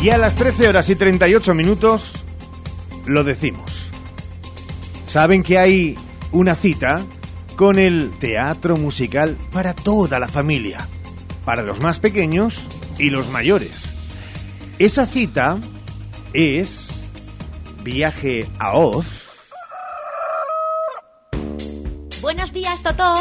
[0.00, 2.12] Y a las 13 horas y 38 minutos
[3.06, 3.90] lo decimos.
[5.04, 5.98] Saben que hay
[6.30, 7.00] una cita
[7.56, 10.86] con el teatro musical para toda la familia,
[11.44, 13.90] para los más pequeños y los mayores.
[14.78, 15.58] Esa cita
[16.32, 17.02] es
[17.82, 19.30] Viaje a Oz.
[22.20, 23.16] Buenos días, Totó.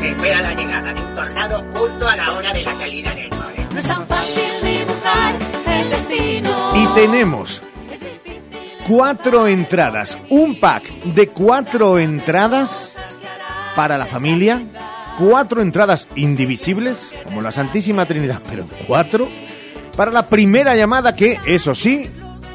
[0.00, 2.39] Se espera la llegada de un tornado justo a la hora
[7.00, 7.62] tenemos
[8.86, 12.94] cuatro entradas, un pack de cuatro entradas
[13.74, 14.62] para la familia,
[15.18, 19.30] cuatro entradas indivisibles, como la Santísima Trinidad, pero cuatro,
[19.96, 22.06] para la primera llamada que, eso sí,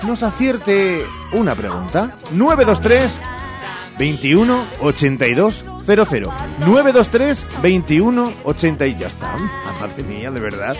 [0.03, 2.19] nos acierte una pregunta.
[2.29, 3.19] 923
[3.97, 9.35] 21 82 00 923 21 80 y ya está.
[9.81, 10.77] Madre mía, de verdad.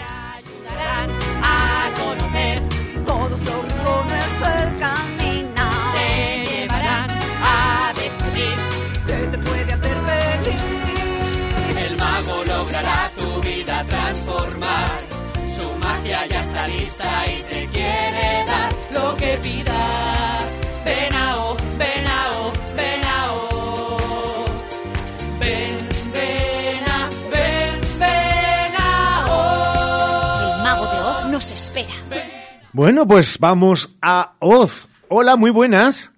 [16.68, 20.60] Lista y te quiere dar lo que pidas.
[20.86, 24.52] Ven a Oz, ven a Oz, ven a Oz.
[25.40, 25.78] Ven,
[26.14, 30.58] ven a, ven, ven a Oz.
[30.58, 31.94] El mago de Oz nos espera.
[32.74, 34.88] Bueno, pues vamos a Oz.
[35.08, 36.12] Hola, muy buenas.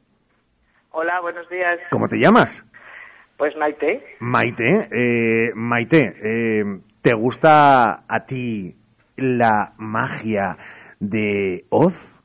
[0.92, 1.78] Hola, buenos días.
[1.92, 2.66] ¿Cómo te llamas?
[3.38, 4.16] Pues Maite.
[4.20, 4.88] Maite.
[4.92, 6.64] Eh, Maite, eh,
[7.02, 8.76] ¿te gusta a ti
[9.18, 10.58] la magia
[11.00, 12.22] de Oz?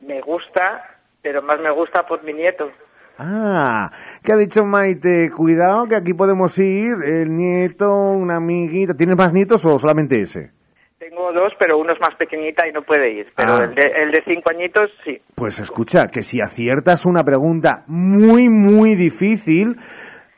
[0.00, 0.82] Me gusta,
[1.22, 2.70] pero más me gusta por mi nieto.
[3.18, 3.90] Ah,
[4.22, 5.30] ¿qué ha dicho Maite?
[5.34, 8.94] Cuidado que aquí podemos ir, el nieto, una amiguita.
[8.94, 10.50] ¿Tienes más nietos o solamente ese?
[10.98, 13.32] Tengo dos, pero uno es más pequeñita y no puede ir.
[13.34, 13.64] Pero Ah.
[13.64, 15.20] el, de, el de cinco añitos, sí.
[15.34, 19.78] Pues escucha, que si aciertas una pregunta muy, muy difícil,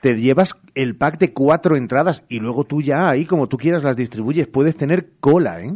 [0.01, 3.83] te llevas el pack de cuatro entradas y luego tú ya ahí, como tú quieras,
[3.85, 4.47] las distribuyes.
[4.47, 5.73] Puedes tener cola, ¿eh?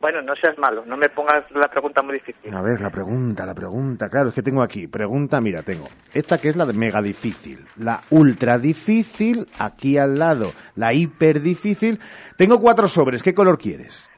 [0.00, 2.54] Bueno, no seas malo, no me pongas la pregunta muy difícil.
[2.54, 4.08] A ver, la pregunta, la pregunta.
[4.08, 4.86] Claro, es que tengo aquí.
[4.86, 5.88] Pregunta, mira, tengo.
[6.14, 7.66] Esta que es la de mega difícil.
[7.76, 10.52] La ultra difícil, aquí al lado.
[10.74, 12.00] La hiper difícil.
[12.38, 13.22] Tengo cuatro sobres.
[13.22, 14.08] ¿Qué color quieres?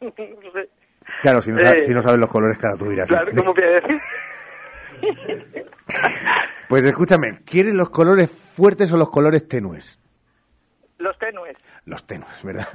[1.22, 3.08] Claro, si no, Eh, si no sabes los colores, claro, tú dirás.
[3.08, 4.00] Claro, ¿cómo voy a decir?
[6.68, 10.00] Pues escúchame, ¿quieres los colores fuertes o los colores tenues?
[10.98, 11.56] Los tenues.
[11.84, 12.68] Los tenues, ¿verdad?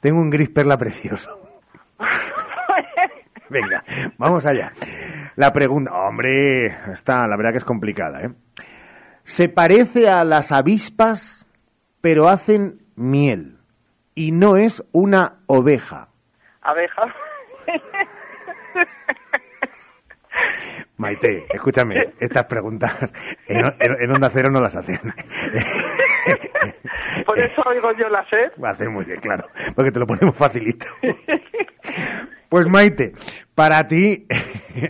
[0.00, 1.38] Tengo un gris perla precioso.
[3.50, 3.84] Venga,
[4.16, 4.72] vamos allá.
[5.34, 8.32] La pregunta, hombre, está, la verdad que es complicada, ¿eh?
[9.24, 11.46] Se parece a las avispas,
[12.00, 13.58] pero hacen miel.
[14.14, 16.08] Y no es una oveja.
[16.62, 17.14] Abeja.
[20.98, 23.12] Maite, escúchame, estas preguntas
[23.48, 24.98] en, en- en Onda Cero no las hacen.
[27.26, 28.50] Por eso oigo yo la sed.
[28.62, 30.86] Va a hacer muy bien, claro, porque te lo ponemos facilito.
[32.48, 33.12] Pues Maite,
[33.54, 34.26] para ti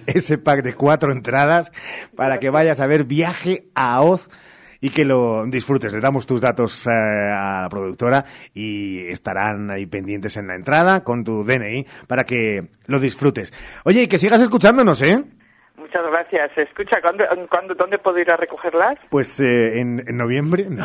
[0.07, 1.73] ese pack de cuatro entradas
[2.15, 4.29] para que vayas a ver Viaje a Oz
[4.81, 5.93] y que lo disfrutes.
[5.93, 8.25] Le damos tus datos eh, a la productora
[8.55, 13.53] y estarán ahí pendientes en la entrada con tu DNI para que lo disfrutes.
[13.85, 15.25] Oye, y que sigas escuchándonos, ¿eh?
[15.87, 16.51] Muchas gracias.
[16.57, 18.99] Escucha, ¿cuándo, cuándo, ¿dónde puedo ir a recogerlas?
[19.09, 20.85] Pues eh, en, en noviembre, no.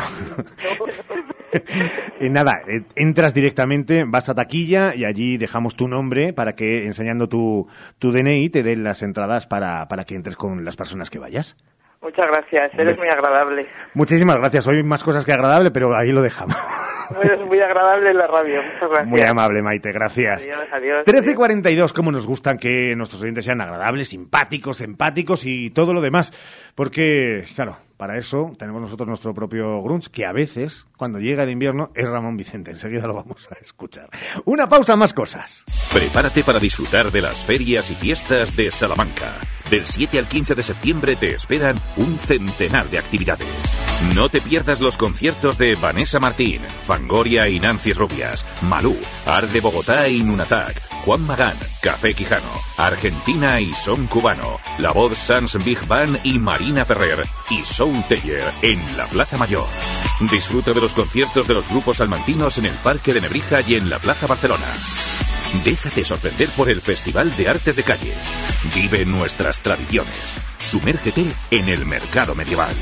[2.20, 6.86] Y nada, eh, entras directamente, vas a taquilla y allí dejamos tu nombre para que,
[6.86, 7.66] enseñando tu,
[7.98, 11.56] tu DNI, te den las entradas para, para que entres con las personas que vayas.
[12.00, 13.66] Muchas gracias, eres muy agradable.
[13.94, 14.68] Muchísimas gracias.
[14.68, 16.56] Hoy más cosas que agradable, pero ahí lo dejamos.
[17.46, 18.56] Muy agradable la radio.
[18.62, 19.06] Muchas gracias.
[19.06, 19.92] Muy amable, Maite.
[19.92, 20.42] Gracias.
[20.44, 21.04] Adiós, adiós.
[21.04, 25.94] 13 y 42, cómo nos gustan que nuestros oyentes sean agradables, simpáticos, empáticos y todo
[25.94, 26.32] lo demás.
[26.74, 31.50] Porque, claro, para eso tenemos nosotros nuestro propio grunge, que a veces, cuando llega el
[31.50, 32.72] invierno, es Ramón Vicente.
[32.72, 34.10] Enseguida lo vamos a escuchar.
[34.44, 35.62] Una pausa, más cosas.
[35.92, 39.34] Prepárate para disfrutar de las ferias y fiestas de Salamanca.
[39.70, 43.46] Del 7 al 15 de septiembre te esperan un centenar de actividades.
[44.16, 48.96] No te pierdas los conciertos de Vanessa Martín, Fangoria y Nancy Rubias, Malú,
[49.26, 55.18] Ar de Bogotá y Nunatak, Juan Magán, Café Quijano, Argentina y Son Cubano, La Voz
[55.18, 59.66] Sans Big Band y Marina Ferrer y Sound Teller en la Plaza Mayor.
[60.30, 63.90] Disfruta de los conciertos de los grupos salmantinos en el Parque de Nebrija y en
[63.90, 64.66] la Plaza Barcelona.
[65.64, 68.14] Déjate sorprender por el Festival de Artes de Calle.
[68.72, 70.14] Vive nuestras tradiciones.
[70.60, 72.74] Sumérgete en el mercado medieval.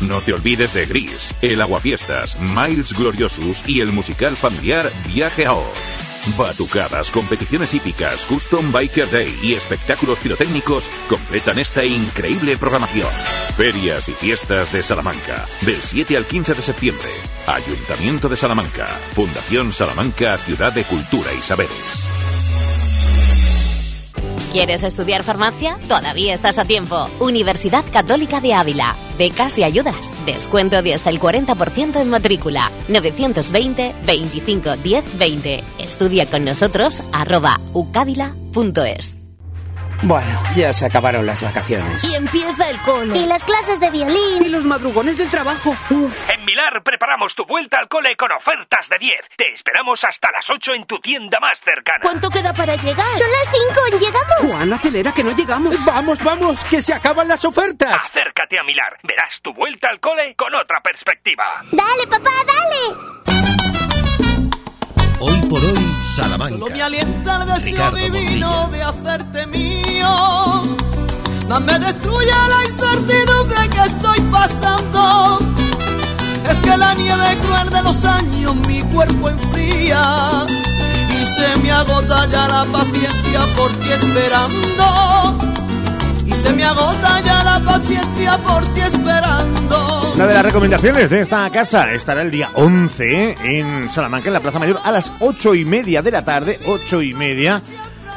[0.00, 5.54] No te olvides de Gris, el Aguafiestas, Miles Gloriosus y el musical familiar Viaje a
[5.54, 6.13] Oz.
[6.38, 13.08] Batucadas, competiciones hípicas, Custom Biker Day y espectáculos pirotécnicos completan esta increíble programación.
[13.56, 17.10] Ferias y fiestas de Salamanca, del 7 al 15 de septiembre.
[17.46, 22.13] Ayuntamiento de Salamanca, Fundación Salamanca, Ciudad de Cultura y Saberes.
[24.54, 25.80] ¿Quieres estudiar farmacia?
[25.88, 27.10] Todavía estás a tiempo.
[27.18, 28.94] Universidad Católica de Ávila.
[29.18, 30.14] Becas y ayudas.
[30.26, 32.70] Descuento de hasta el 40% en matrícula.
[32.86, 35.64] 920 25 10 20.
[35.80, 37.58] Estudia con nosotros arroba.
[40.02, 42.04] Bueno, ya se acabaron las vacaciones.
[42.04, 43.16] Y empieza el cole.
[43.16, 44.42] Y las clases de violín.
[44.42, 45.76] Y los madrugones del trabajo.
[45.90, 46.30] Uf.
[46.30, 49.14] En Milar preparamos tu vuelta al cole con ofertas de 10.
[49.36, 52.00] Te esperamos hasta las 8 en tu tienda más cercana.
[52.02, 53.18] ¿Cuánto queda para llegar?
[53.18, 53.48] Son las
[53.90, 54.52] 5, ¿llegamos?
[54.54, 55.84] Juan, acelera que no llegamos.
[55.84, 57.94] Vamos, vamos, que se acaban las ofertas.
[57.94, 58.98] Acércate a Milar.
[59.02, 61.44] Verás tu vuelta al cole con otra perspectiva.
[61.70, 63.23] Dale, papá, dale.
[65.20, 66.58] Hoy por hoy, Salamanca.
[66.58, 70.62] Solo me alienta el deseo Ricardo divino de hacerte mío.
[71.48, 75.38] Más me destruye la incertidumbre que estoy pasando.
[76.50, 80.46] Es que la nieve cruel de los años mi cuerpo enfría.
[81.18, 85.63] Y se me agota ya la paciencia por ti esperando.
[86.44, 90.12] Se me agota ya la paciencia por ti esperando.
[90.14, 94.40] Una de las recomendaciones de esta casa estará el día 11 en Salamanca, en la
[94.40, 96.60] Plaza Mayor, a las ocho y media de la tarde.
[96.66, 97.62] Ocho y media.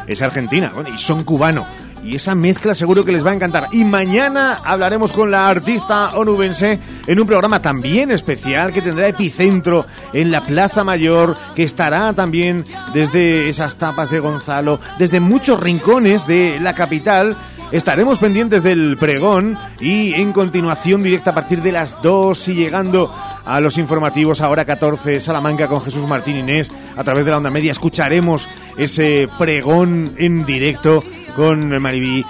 [0.07, 1.65] Es Argentina, bueno, y son cubano.
[2.03, 3.69] Y esa mezcla seguro que les va a encantar.
[3.71, 9.85] Y mañana hablaremos con la artista onubense en un programa también especial que tendrá epicentro
[10.11, 16.27] en la Plaza Mayor, que estará también desde esas tapas de Gonzalo, desde muchos rincones
[16.27, 17.37] de la capital
[17.71, 23.13] estaremos pendientes del pregón y en continuación directa a partir de las 2 y llegando
[23.45, 27.49] a los informativos ahora 14 Salamanca con Jesús Martín Inés a través de la onda
[27.49, 31.03] media escucharemos ese pregón en directo
[31.35, 32.25] con Maribí.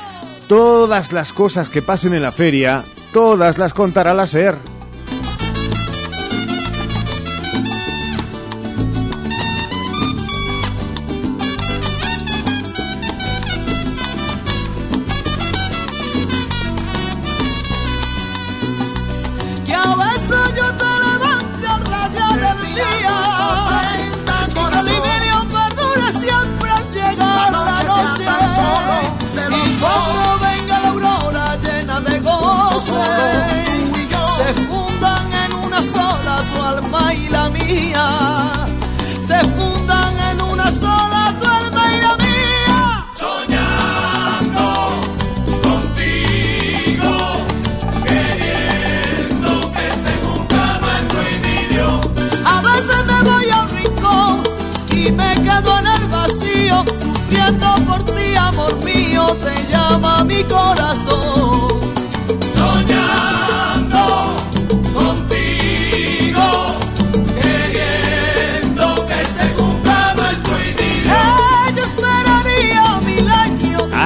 [0.47, 4.76] Todas las cosas que pasen en la feria, todas las contará la SER.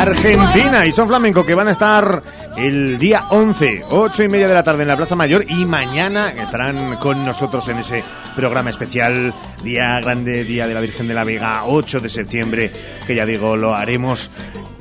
[0.01, 2.23] Argentina y Son Flamenco que van a estar
[2.57, 6.29] el día 11, 8 y media de la tarde en la Plaza Mayor y mañana
[6.29, 8.03] estarán con nosotros en ese
[8.35, 9.31] programa especial,
[9.63, 12.71] Día Grande, Día de la Virgen de la Vega, 8 de septiembre,
[13.05, 14.31] que ya digo, lo haremos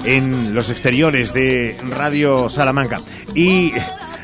[0.05, 3.01] en los exteriores de Radio Salamanca.
[3.35, 3.75] Y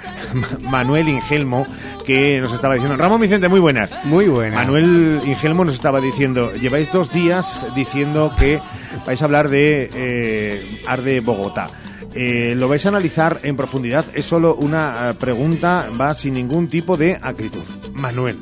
[0.62, 1.66] Manuel Ingelmo
[2.06, 3.90] que nos estaba diciendo, Ramón Vicente, muy buenas.
[4.04, 4.54] Muy buenas.
[4.54, 8.62] Manuel Ingelmo nos estaba diciendo, lleváis dos días diciendo que
[9.04, 11.68] vais a hablar de eh, Arde Bogotá.
[12.14, 14.06] Eh, lo vais a analizar en profundidad.
[14.14, 17.62] Es solo una eh, pregunta, va sin ningún tipo de acritud.
[17.92, 18.38] Manuel,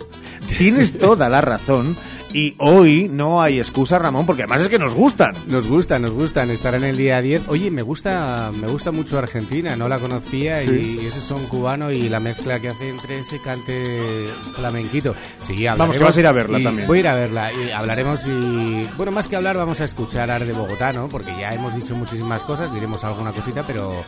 [0.47, 1.97] tienes toda la razón.
[2.35, 5.35] Y hoy no hay excusa, Ramón, porque además es que nos gustan.
[5.47, 6.51] Nos gustan, nos gustan.
[6.51, 7.47] Estar en el día 10.
[7.47, 10.99] Oye, me gusta me gusta mucho Argentina, no la conocía Sí.
[11.01, 15.15] y ese son cubano y la mezcla que hace entre ese cante flamenquito.
[15.45, 16.89] Sí, Vamos, que vas a ir a verla también.
[16.89, 18.89] Voy a ir a verla y hablaremos y...
[18.97, 21.09] Bueno, más que hablar vamos a escuchar Ar de Bogotá, ¿no?
[21.09, 24.03] Porque ya hemos dicho muchísimas cosas, diremos alguna cosita, pero,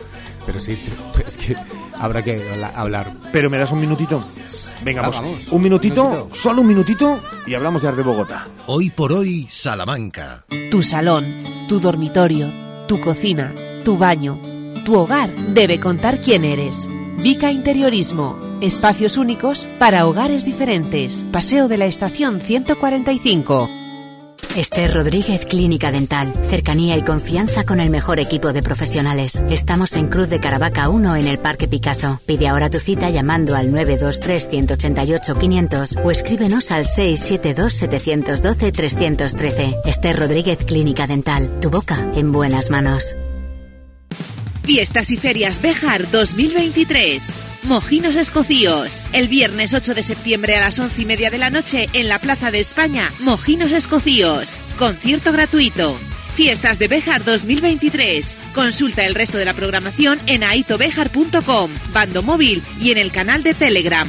[0.44, 0.76] pero sí,
[1.26, 1.56] es que
[2.00, 3.12] habrá que habla- hablar.
[3.32, 4.24] Pero me das un minutito.
[4.84, 5.16] Venga, Ah, vamos.
[5.22, 5.48] vamos.
[5.52, 6.36] Un minutito, Un minutito.
[6.36, 8.15] solo un minutito, y hablamos de Arde Bogotá.
[8.66, 10.46] Hoy por hoy, Salamanca.
[10.70, 12.50] Tu salón, tu dormitorio,
[12.88, 14.40] tu cocina, tu baño,
[14.86, 16.88] tu hogar debe contar quién eres.
[17.18, 18.38] Vica Interiorismo.
[18.62, 21.26] Espacios únicos para hogares diferentes.
[21.30, 23.85] Paseo de la Estación 145.
[24.56, 26.32] Esther Rodríguez Clínica Dental.
[26.48, 29.42] Cercanía y confianza con el mejor equipo de profesionales.
[29.50, 32.22] Estamos en Cruz de Caravaca 1 en el Parque Picasso.
[32.24, 39.82] Pide ahora tu cita llamando al 923-188-500 o escríbenos al 672-712-313.
[39.84, 41.60] Esther Rodríguez Clínica Dental.
[41.60, 43.14] Tu boca en buenas manos.
[44.66, 47.24] Fiestas y Ferias Bejar 2023.
[47.62, 49.00] Mojinos Escocíos.
[49.12, 52.18] El viernes 8 de septiembre a las 11 y media de la noche en la
[52.18, 54.58] Plaza de España, Mojinos Escocíos.
[54.76, 55.96] Concierto gratuito.
[56.34, 58.36] Fiestas de Bejar 2023.
[58.56, 63.54] Consulta el resto de la programación en aitobejar.com, bando móvil y en el canal de
[63.54, 64.08] Telegram.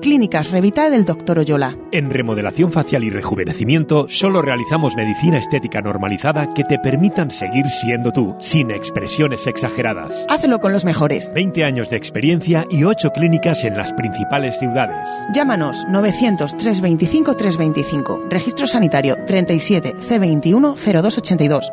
[0.00, 1.38] Clínicas Revita del Dr.
[1.38, 1.78] Oyola.
[1.92, 8.10] En remodelación facial y rejuvenecimiento solo realizamos medicina estética normalizada que te permitan seguir siendo
[8.12, 10.24] tú, sin expresiones exageradas.
[10.28, 11.32] Hácelo con los mejores.
[11.34, 15.08] 20 años de experiencia y 8 clínicas en las principales ciudades.
[15.32, 18.28] Llámanos 900-325-325.
[18.28, 21.72] Registro sanitario 37 C21 0282.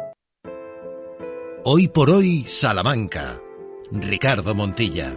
[1.63, 3.39] Hoy por hoy, Salamanca.
[3.91, 5.15] Ricardo Montilla.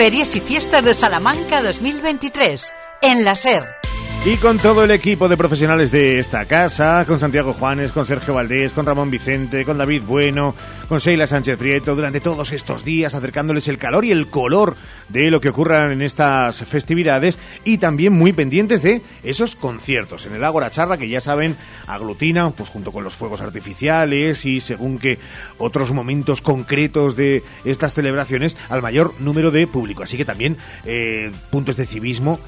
[0.00, 2.72] Ferias y Fiestas de Salamanca 2023
[3.02, 3.79] en la SER.
[4.22, 8.34] Y con todo el equipo de profesionales de esta casa, con Santiago Juanes, con Sergio
[8.34, 10.54] Valdés, con Ramón Vicente, con David Bueno,
[10.90, 14.76] con Sheila Sánchez Prieto, durante todos estos días acercándoles el calor y el color
[15.08, 20.34] de lo que ocurra en estas festividades y también muy pendientes de esos conciertos en
[20.34, 21.56] el Ágora Charra que ya saben
[21.86, 25.18] aglutina pues junto con los fuegos artificiales y según que
[25.56, 30.02] otros momentos concretos de estas celebraciones al mayor número de público.
[30.02, 32.38] Así que también eh, puntos de civismo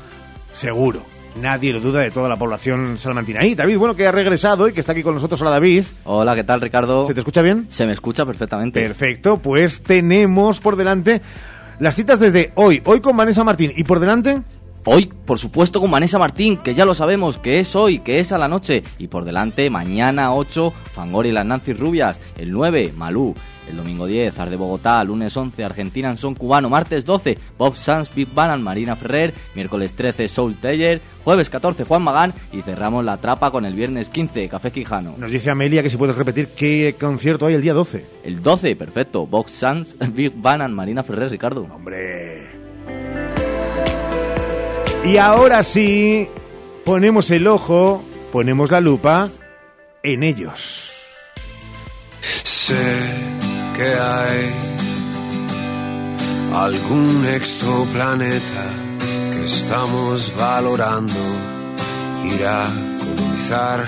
[0.52, 1.11] seguro.
[1.40, 3.44] Nadie lo duda de toda la población salmantina.
[3.44, 5.40] Y David, bueno, que ha regresado y que está aquí con nosotros.
[5.40, 5.84] Hola, David.
[6.04, 7.06] Hola, ¿qué tal, Ricardo?
[7.06, 7.66] ¿Se te escucha bien?
[7.70, 8.82] Se me escucha perfectamente.
[8.82, 11.22] Perfecto, pues tenemos por delante
[11.78, 12.82] las citas desde hoy.
[12.84, 13.72] Hoy con Vanessa Martín.
[13.74, 14.42] ¿Y por delante?
[14.84, 18.32] Hoy, por supuesto, con Vanessa Martín, que ya lo sabemos, que es hoy, que es
[18.32, 18.82] a la noche.
[18.98, 22.20] Y por delante, mañana 8, Fangor y las Nancy Rubias.
[22.36, 23.34] El 9, Malú.
[23.68, 25.02] El domingo 10, Ar de Bogotá.
[25.04, 26.68] Lunes 11, Argentina en son cubano.
[26.68, 29.32] Martes 12, Bob Sanz, Big Banan, Marina Ferrer.
[29.54, 31.00] Miércoles 13, Soul Taylor.
[31.24, 32.34] Jueves 14, Juan Magán.
[32.52, 35.14] Y cerramos la trapa con el viernes 15, Café Quijano.
[35.16, 38.04] Nos dice Amelia que si puedes repetir qué concierto hay el día 12.
[38.24, 39.26] El 12, perfecto.
[39.26, 41.66] Bob Sanz, Big Banan, Marina Ferrer, Ricardo.
[41.72, 42.50] Hombre.
[45.04, 46.28] Y ahora sí,
[46.84, 49.30] ponemos el ojo, ponemos la lupa
[50.02, 50.92] en ellos.
[53.82, 54.54] Que hay
[56.54, 58.66] algún exoplaneta
[59.32, 61.18] que estamos valorando
[62.32, 62.64] ir a
[63.00, 63.84] colonizar.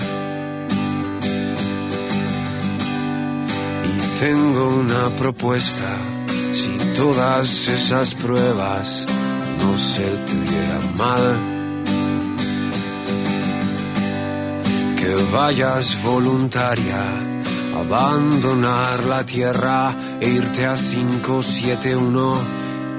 [3.93, 5.91] Y tengo una propuesta,
[6.51, 9.05] si todas esas pruebas
[9.61, 11.25] no se te dieran mal.
[14.97, 17.34] Que vayas voluntaria
[17.75, 22.39] abandonar la tierra e irte a 571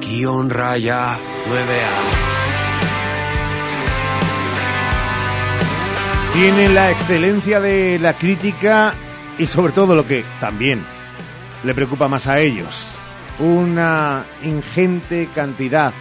[0.01, 1.17] guion raya
[1.49, 2.37] 9A.
[6.35, 8.93] Tiene la excelencia de la crítica
[9.39, 10.85] y sobre todo lo que también
[11.65, 12.89] le preocupa más a ellos,
[13.39, 15.93] una ingente cantidad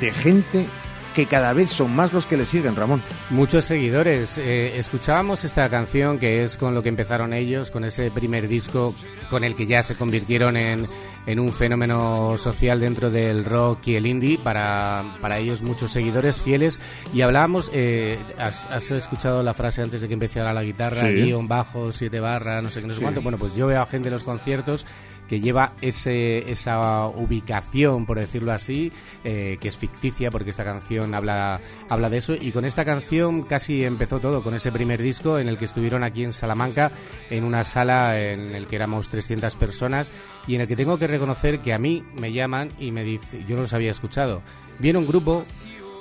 [0.00, 0.66] de gente
[1.14, 3.02] que cada vez son más los que le siguen, Ramón.
[3.30, 4.38] Muchos seguidores.
[4.38, 8.94] Eh, escuchábamos esta canción que es con lo que empezaron ellos, con ese primer disco
[9.28, 10.88] con el que ya se convirtieron en,
[11.26, 14.38] en un fenómeno social dentro del rock y el indie.
[14.38, 16.80] Para, para ellos muchos seguidores fieles.
[17.12, 21.14] Y hablábamos, eh, has, has escuchado la frase antes de que empezara la guitarra, Sí.
[21.22, 23.02] guion bajo, siete barras, no sé qué, no sé Sí.
[23.02, 23.20] cuánto.
[23.22, 24.86] Bueno, pues yo veo a gente en los conciertos
[25.30, 28.90] que lleva ese, esa ubicación, por decirlo así,
[29.22, 32.34] eh, que es ficticia, porque esta canción habla, habla de eso.
[32.34, 36.02] Y con esta canción casi empezó todo, con ese primer disco en el que estuvieron
[36.02, 36.90] aquí en Salamanca,
[37.30, 40.10] en una sala en el que éramos 300 personas,
[40.48, 43.46] y en el que tengo que reconocer que a mí me llaman y me dicen,
[43.46, 44.42] yo no los había escuchado.
[44.80, 45.44] Viene un grupo,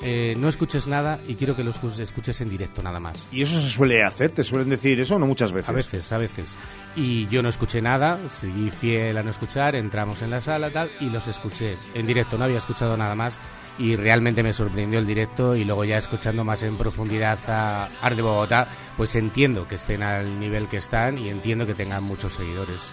[0.01, 3.26] eh, no escuches nada y quiero que los escuches en directo nada más.
[3.31, 4.31] ¿Y eso se suele hacer?
[4.31, 5.19] ¿Te suelen decir eso?
[5.19, 5.69] No muchas veces.
[5.69, 6.57] A veces, a veces.
[7.02, 10.92] Y yo no escuché nada, seguí fiel a no escuchar, entramos en la sala tal
[11.00, 13.40] y los escuché en directo, no había escuchado nada más
[13.78, 18.20] y realmente me sorprendió el directo y luego ya escuchando más en profundidad a Art
[18.20, 18.68] Bogotá,
[18.98, 22.90] pues entiendo que estén al nivel que están y entiendo que tengan muchos seguidores.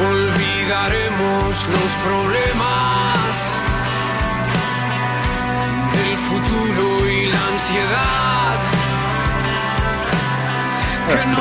[0.00, 3.18] Olvidaremos los problemas
[5.92, 8.77] del futuro y la ansiedad.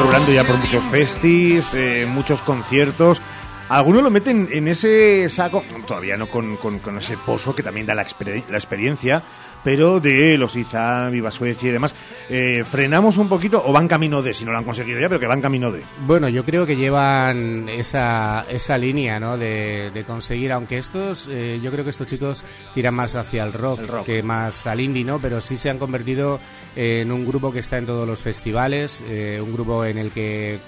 [0.02, 3.22] Rulando ya por muchos festis, eh, muchos conciertos.
[3.70, 7.86] Algunos lo meten en ese saco, todavía no con, con- con ese pozo que también
[7.86, 8.06] da la,
[8.50, 9.22] la experiencia,
[9.68, 11.94] pero de los Izan, Viva Suecia y demás.
[12.30, 15.20] Eh, frenamos un poquito, o van camino de, si no lo han conseguido ya, pero
[15.20, 15.84] que van camino de.
[16.06, 19.38] Bueno, yo creo que llevan esa, esa línea, ¿no?
[19.38, 23.52] De, de conseguir, aunque estos, eh, yo creo que estos chicos tiran más hacia el
[23.52, 25.20] rock, que más al indie, ¿no?
[25.20, 26.40] Pero sí se han convertido
[26.78, 30.62] en un grupo que está en todos los festivales, eh, un grupo en el que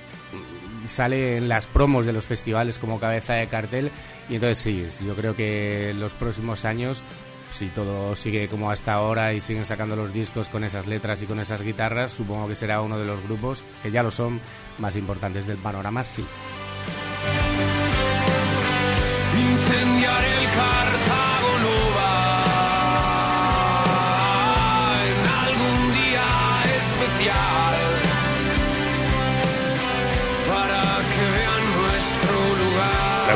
[0.88, 3.92] sale en las promos de los festivales como cabeza de cartel
[4.28, 7.04] y entonces sí, yo creo que en los próximos años
[7.50, 11.26] si todo sigue como hasta ahora y siguen sacando los discos con esas letras y
[11.26, 14.40] con esas guitarras, supongo que será uno de los grupos que ya lo son
[14.78, 16.26] más importantes del panorama, sí.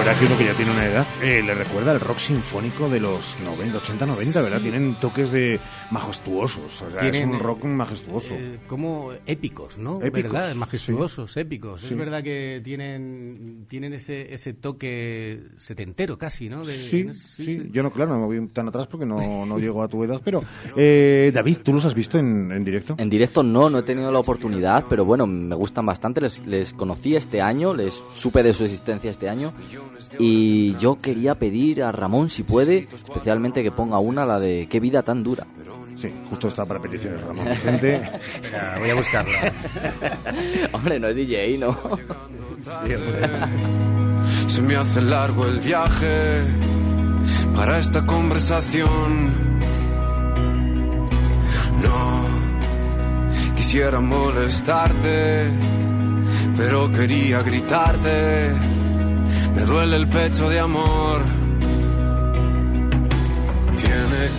[0.04, 3.00] Verdad que uno que ya tiene una edad eh, le recuerda el rock sinfónico de
[3.00, 4.58] los 90, 80, 90, ¿verdad?
[4.58, 4.64] Sí.
[4.64, 5.60] Tienen toques de
[5.92, 8.34] majestuosos, o sea, Tienen, es un rock majestuoso.
[8.34, 10.02] eh, como épicos, ¿no?
[10.02, 10.56] Épicos, ¿Verdad?
[10.56, 11.82] Majestuosos, épicos.
[11.82, 11.88] Sí.
[11.94, 16.64] Es verdad que tienen, tienen ese, ese toque setentero casi, ¿no?
[16.66, 19.84] De- Sí, sí, yo no, claro, no me voy tan atrás porque no, no llego
[19.84, 20.44] a tu edad, pero
[20.76, 22.96] eh, David, ¿tú los has visto en, en directo?
[22.98, 26.20] En directo no, no he tenido la oportunidad, pero bueno, me gustan bastante.
[26.20, 29.54] Les, les conocí este año, les supe de su existencia este año.
[30.20, 34.80] Y yo quería pedir a Ramón, si puede, especialmente que ponga una, la de Qué
[34.80, 35.46] vida tan dura.
[35.98, 38.02] Sí, justo está para peticiones, Ramón Vicente.
[38.52, 39.54] Ya, voy a buscarla.
[40.74, 41.78] hombre, no es DJ, ¿no?
[44.48, 46.44] Se me hace largo el viaje
[47.56, 49.32] para esta conversación.
[51.82, 52.26] No
[53.56, 55.52] quisiera molestarte,
[56.58, 58.52] pero quería gritarte.
[59.56, 61.44] Me duele el pecho de amor.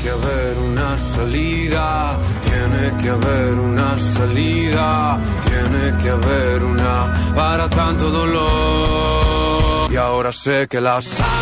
[0.04, 8.10] que haber una salida, tiene que haber una salida, tiene que haber una para tanto
[8.10, 9.90] dolor.
[9.90, 11.32] Y ahora sé que la salvación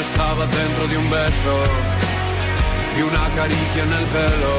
[0.00, 1.54] estaba dentro de un beso
[2.98, 4.54] y una caricia en el pelo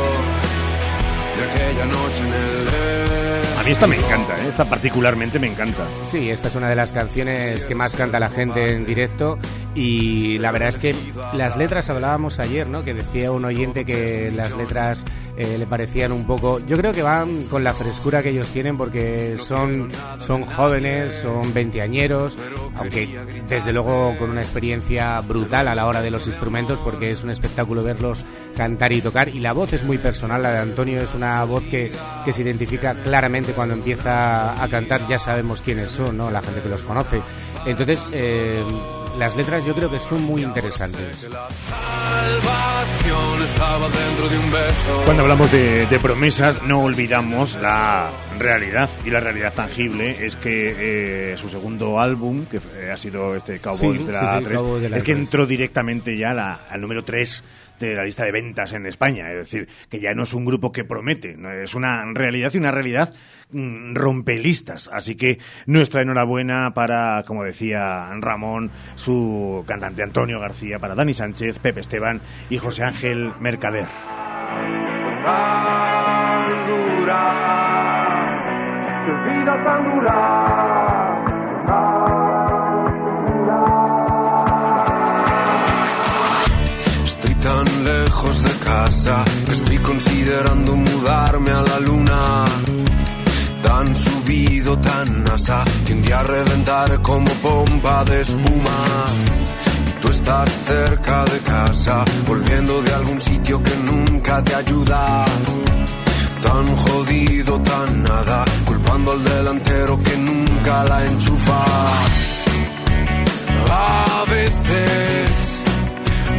[1.38, 3.23] de aquella noche en el
[3.64, 4.50] A mí esta me encanta, ¿eh?
[4.50, 5.88] esta particularmente me encanta.
[6.06, 9.40] Sí, esta es una de las canciones que más canta la gente en directo
[9.74, 10.94] y la verdad es que
[11.34, 12.84] las letras hablábamos ayer, ¿no?
[12.84, 15.06] Que decía un oyente que las letras
[15.38, 18.78] eh, le parecían un poco, yo creo que van con la frescura que ellos tienen
[18.78, 22.38] porque son son jóvenes, son veinteañeros,
[22.76, 23.08] aunque
[23.48, 27.30] desde luego con una experiencia brutal a la hora de los instrumentos porque es un
[27.30, 28.26] espectáculo verlos
[28.58, 31.64] cantar y tocar y la voz es muy personal, la de Antonio es una voz
[31.64, 31.92] que,
[32.26, 36.30] que se identifica claramente cuando empieza a cantar, ya sabemos quiénes son, ¿no?
[36.32, 37.22] La gente que los conoce.
[37.66, 38.64] Entonces, eh,
[39.18, 41.30] las letras yo creo que son muy interesantes.
[45.06, 48.10] Cuando hablamos de, de promesas, no olvidamos la
[48.40, 48.90] realidad.
[49.06, 53.60] Y la realidad tangible es que eh, su segundo álbum, que eh, ha sido este
[53.60, 55.18] Cowboys Sí, de la sí, sí, A3, Cowboys de la es que A3.
[55.20, 57.44] entró directamente ya la- al número 3
[57.80, 59.30] de la lista de ventas en España.
[59.32, 62.58] Es decir, que ya no es un grupo que promete, no, es una realidad y
[62.58, 63.14] una realidad
[63.94, 64.90] rompelistas.
[64.92, 71.60] Así que nuestra enhorabuena para, como decía Ramón, su cantante Antonio García, para Dani Sánchez,
[71.60, 73.88] Pepe Esteban y José Ángel Mercader.
[87.04, 89.24] Estoy tan lejos de casa
[89.54, 92.46] estoy considerando mudarme a la luna.
[93.84, 98.80] Tan subido, tan asa, que un día reventar como pompa de espuma.
[100.02, 105.26] Tú estás cerca de casa, volviendo de algún sitio que nunca te ayuda.
[106.42, 111.66] Tan jodido, tan nada, culpando al delantero que nunca la enchufa.
[113.70, 115.64] A veces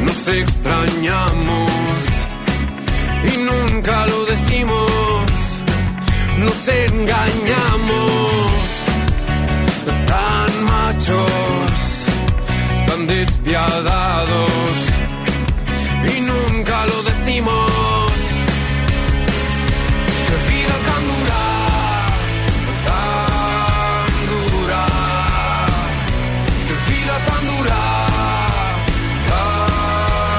[0.01, 1.71] nos extrañamos
[3.23, 5.14] y nunca lo decimos,
[6.39, 8.33] nos engañamos,
[10.07, 11.71] tan machos,
[12.87, 14.51] tan despiadados
[16.17, 17.71] y nunca lo decimos.
[20.27, 21.45] Qué vida tan dura,
[22.91, 24.85] tan dura,
[26.67, 27.83] qué vida tan dura.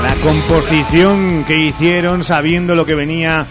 [0.03, 1.17] La composición
[1.47, 3.45] que hicieron sabiendo lo que venía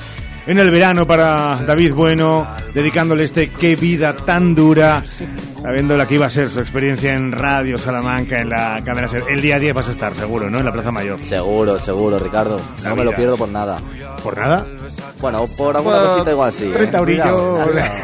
[0.47, 5.03] en el verano para David Bueno, dedicándole este Qué vida tan dura,
[5.63, 9.25] sabiendo la que iba a ser su experiencia en Radio Salamanca, en la cadena Ser.
[9.29, 10.59] El día a día vas a estar, seguro, ¿no?
[10.59, 11.19] En la Plaza Mayor.
[11.21, 12.61] Seguro, seguro, Ricardo.
[12.83, 13.17] La no me lo vida.
[13.19, 13.79] pierdo por nada.
[14.23, 14.67] ¿Por nada?
[15.21, 16.65] Bueno, por alguna Por cosita igual sí.
[16.67, 16.71] ¿eh?
[16.73, 17.25] 30 eurillos.
[17.27, 17.95] Cuidado, cuidado.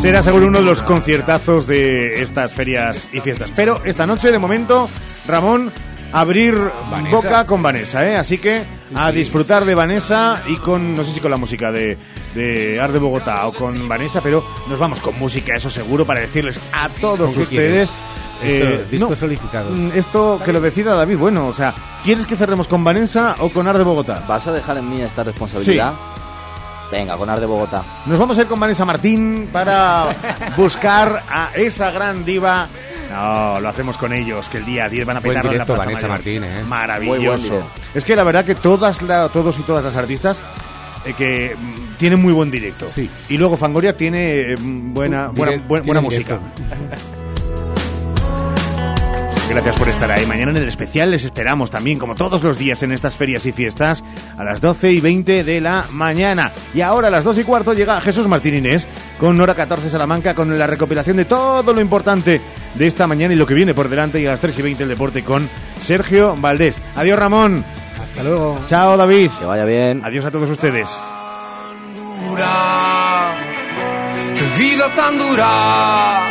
[0.00, 3.50] Será seguro uno de los conciertazos de estas ferias y fiestas.
[3.54, 4.88] Pero esta noche, de momento,
[5.28, 5.70] Ramón,
[6.12, 6.56] abrir
[6.90, 7.16] Vanessa.
[7.16, 8.16] boca con Vanessa, ¿eh?
[8.16, 8.62] Así que
[8.94, 9.16] a sí.
[9.18, 11.96] disfrutar de Vanessa y con, no sé si con la música de,
[12.34, 16.20] de Ar de Bogotá o con Vanessa, pero nos vamos con música, eso seguro, para
[16.20, 17.90] decirles a todos ¿Con qué ustedes...
[18.42, 19.70] Esto, no, solicitados.
[19.70, 23.50] mm, Esto que lo decida David, bueno, o sea, ¿quieres que cerremos con Vanessa o
[23.50, 24.24] con Ar de Bogotá?
[24.26, 25.92] ¿Vas a dejar en mí esta responsabilidad?
[26.90, 27.84] Venga, con Ar de Bogotá.
[28.04, 30.08] Nos vamos a ir con Vanessa Martín para
[30.56, 32.66] buscar a esa gran diva.
[33.12, 35.78] No, lo hacemos con ellos, que el día 10 van a en la directo, Plaza
[35.84, 36.10] Vanessa Mayor.
[36.18, 36.62] Martín, ¿eh?
[36.66, 37.62] Maravilloso.
[37.94, 40.40] Es que la verdad que todas la- todos y todas las artistas
[41.04, 42.86] eh, que mm, tienen muy buen directo.
[43.28, 46.38] Y luego Fangoria tiene eh, buena, Un buena, direct- buena, buena tiene música.
[49.50, 50.24] Gracias por estar ahí.
[50.24, 53.52] Mañana en el especial les esperamos también, como todos los días en estas ferias y
[53.52, 54.02] fiestas,
[54.38, 56.50] a las 12 y 20 de la mañana.
[56.72, 58.86] Y ahora a las 2 y cuarto llega Jesús Martín Inés
[59.20, 62.40] con Hora 14 Salamanca con la recopilación de todo lo importante
[62.74, 64.20] de esta mañana y lo que viene por delante.
[64.20, 65.48] Y a las 3 y 20 el deporte con
[65.82, 66.80] Sergio Valdés.
[66.96, 67.64] Adiós Ramón.
[68.02, 68.60] Hasta luego.
[68.66, 69.30] Chao David.
[69.38, 70.02] Que vaya bien.
[70.04, 70.88] Adiós a todos ustedes.
[72.28, 73.36] dura,
[74.34, 76.22] qué vida tan dura,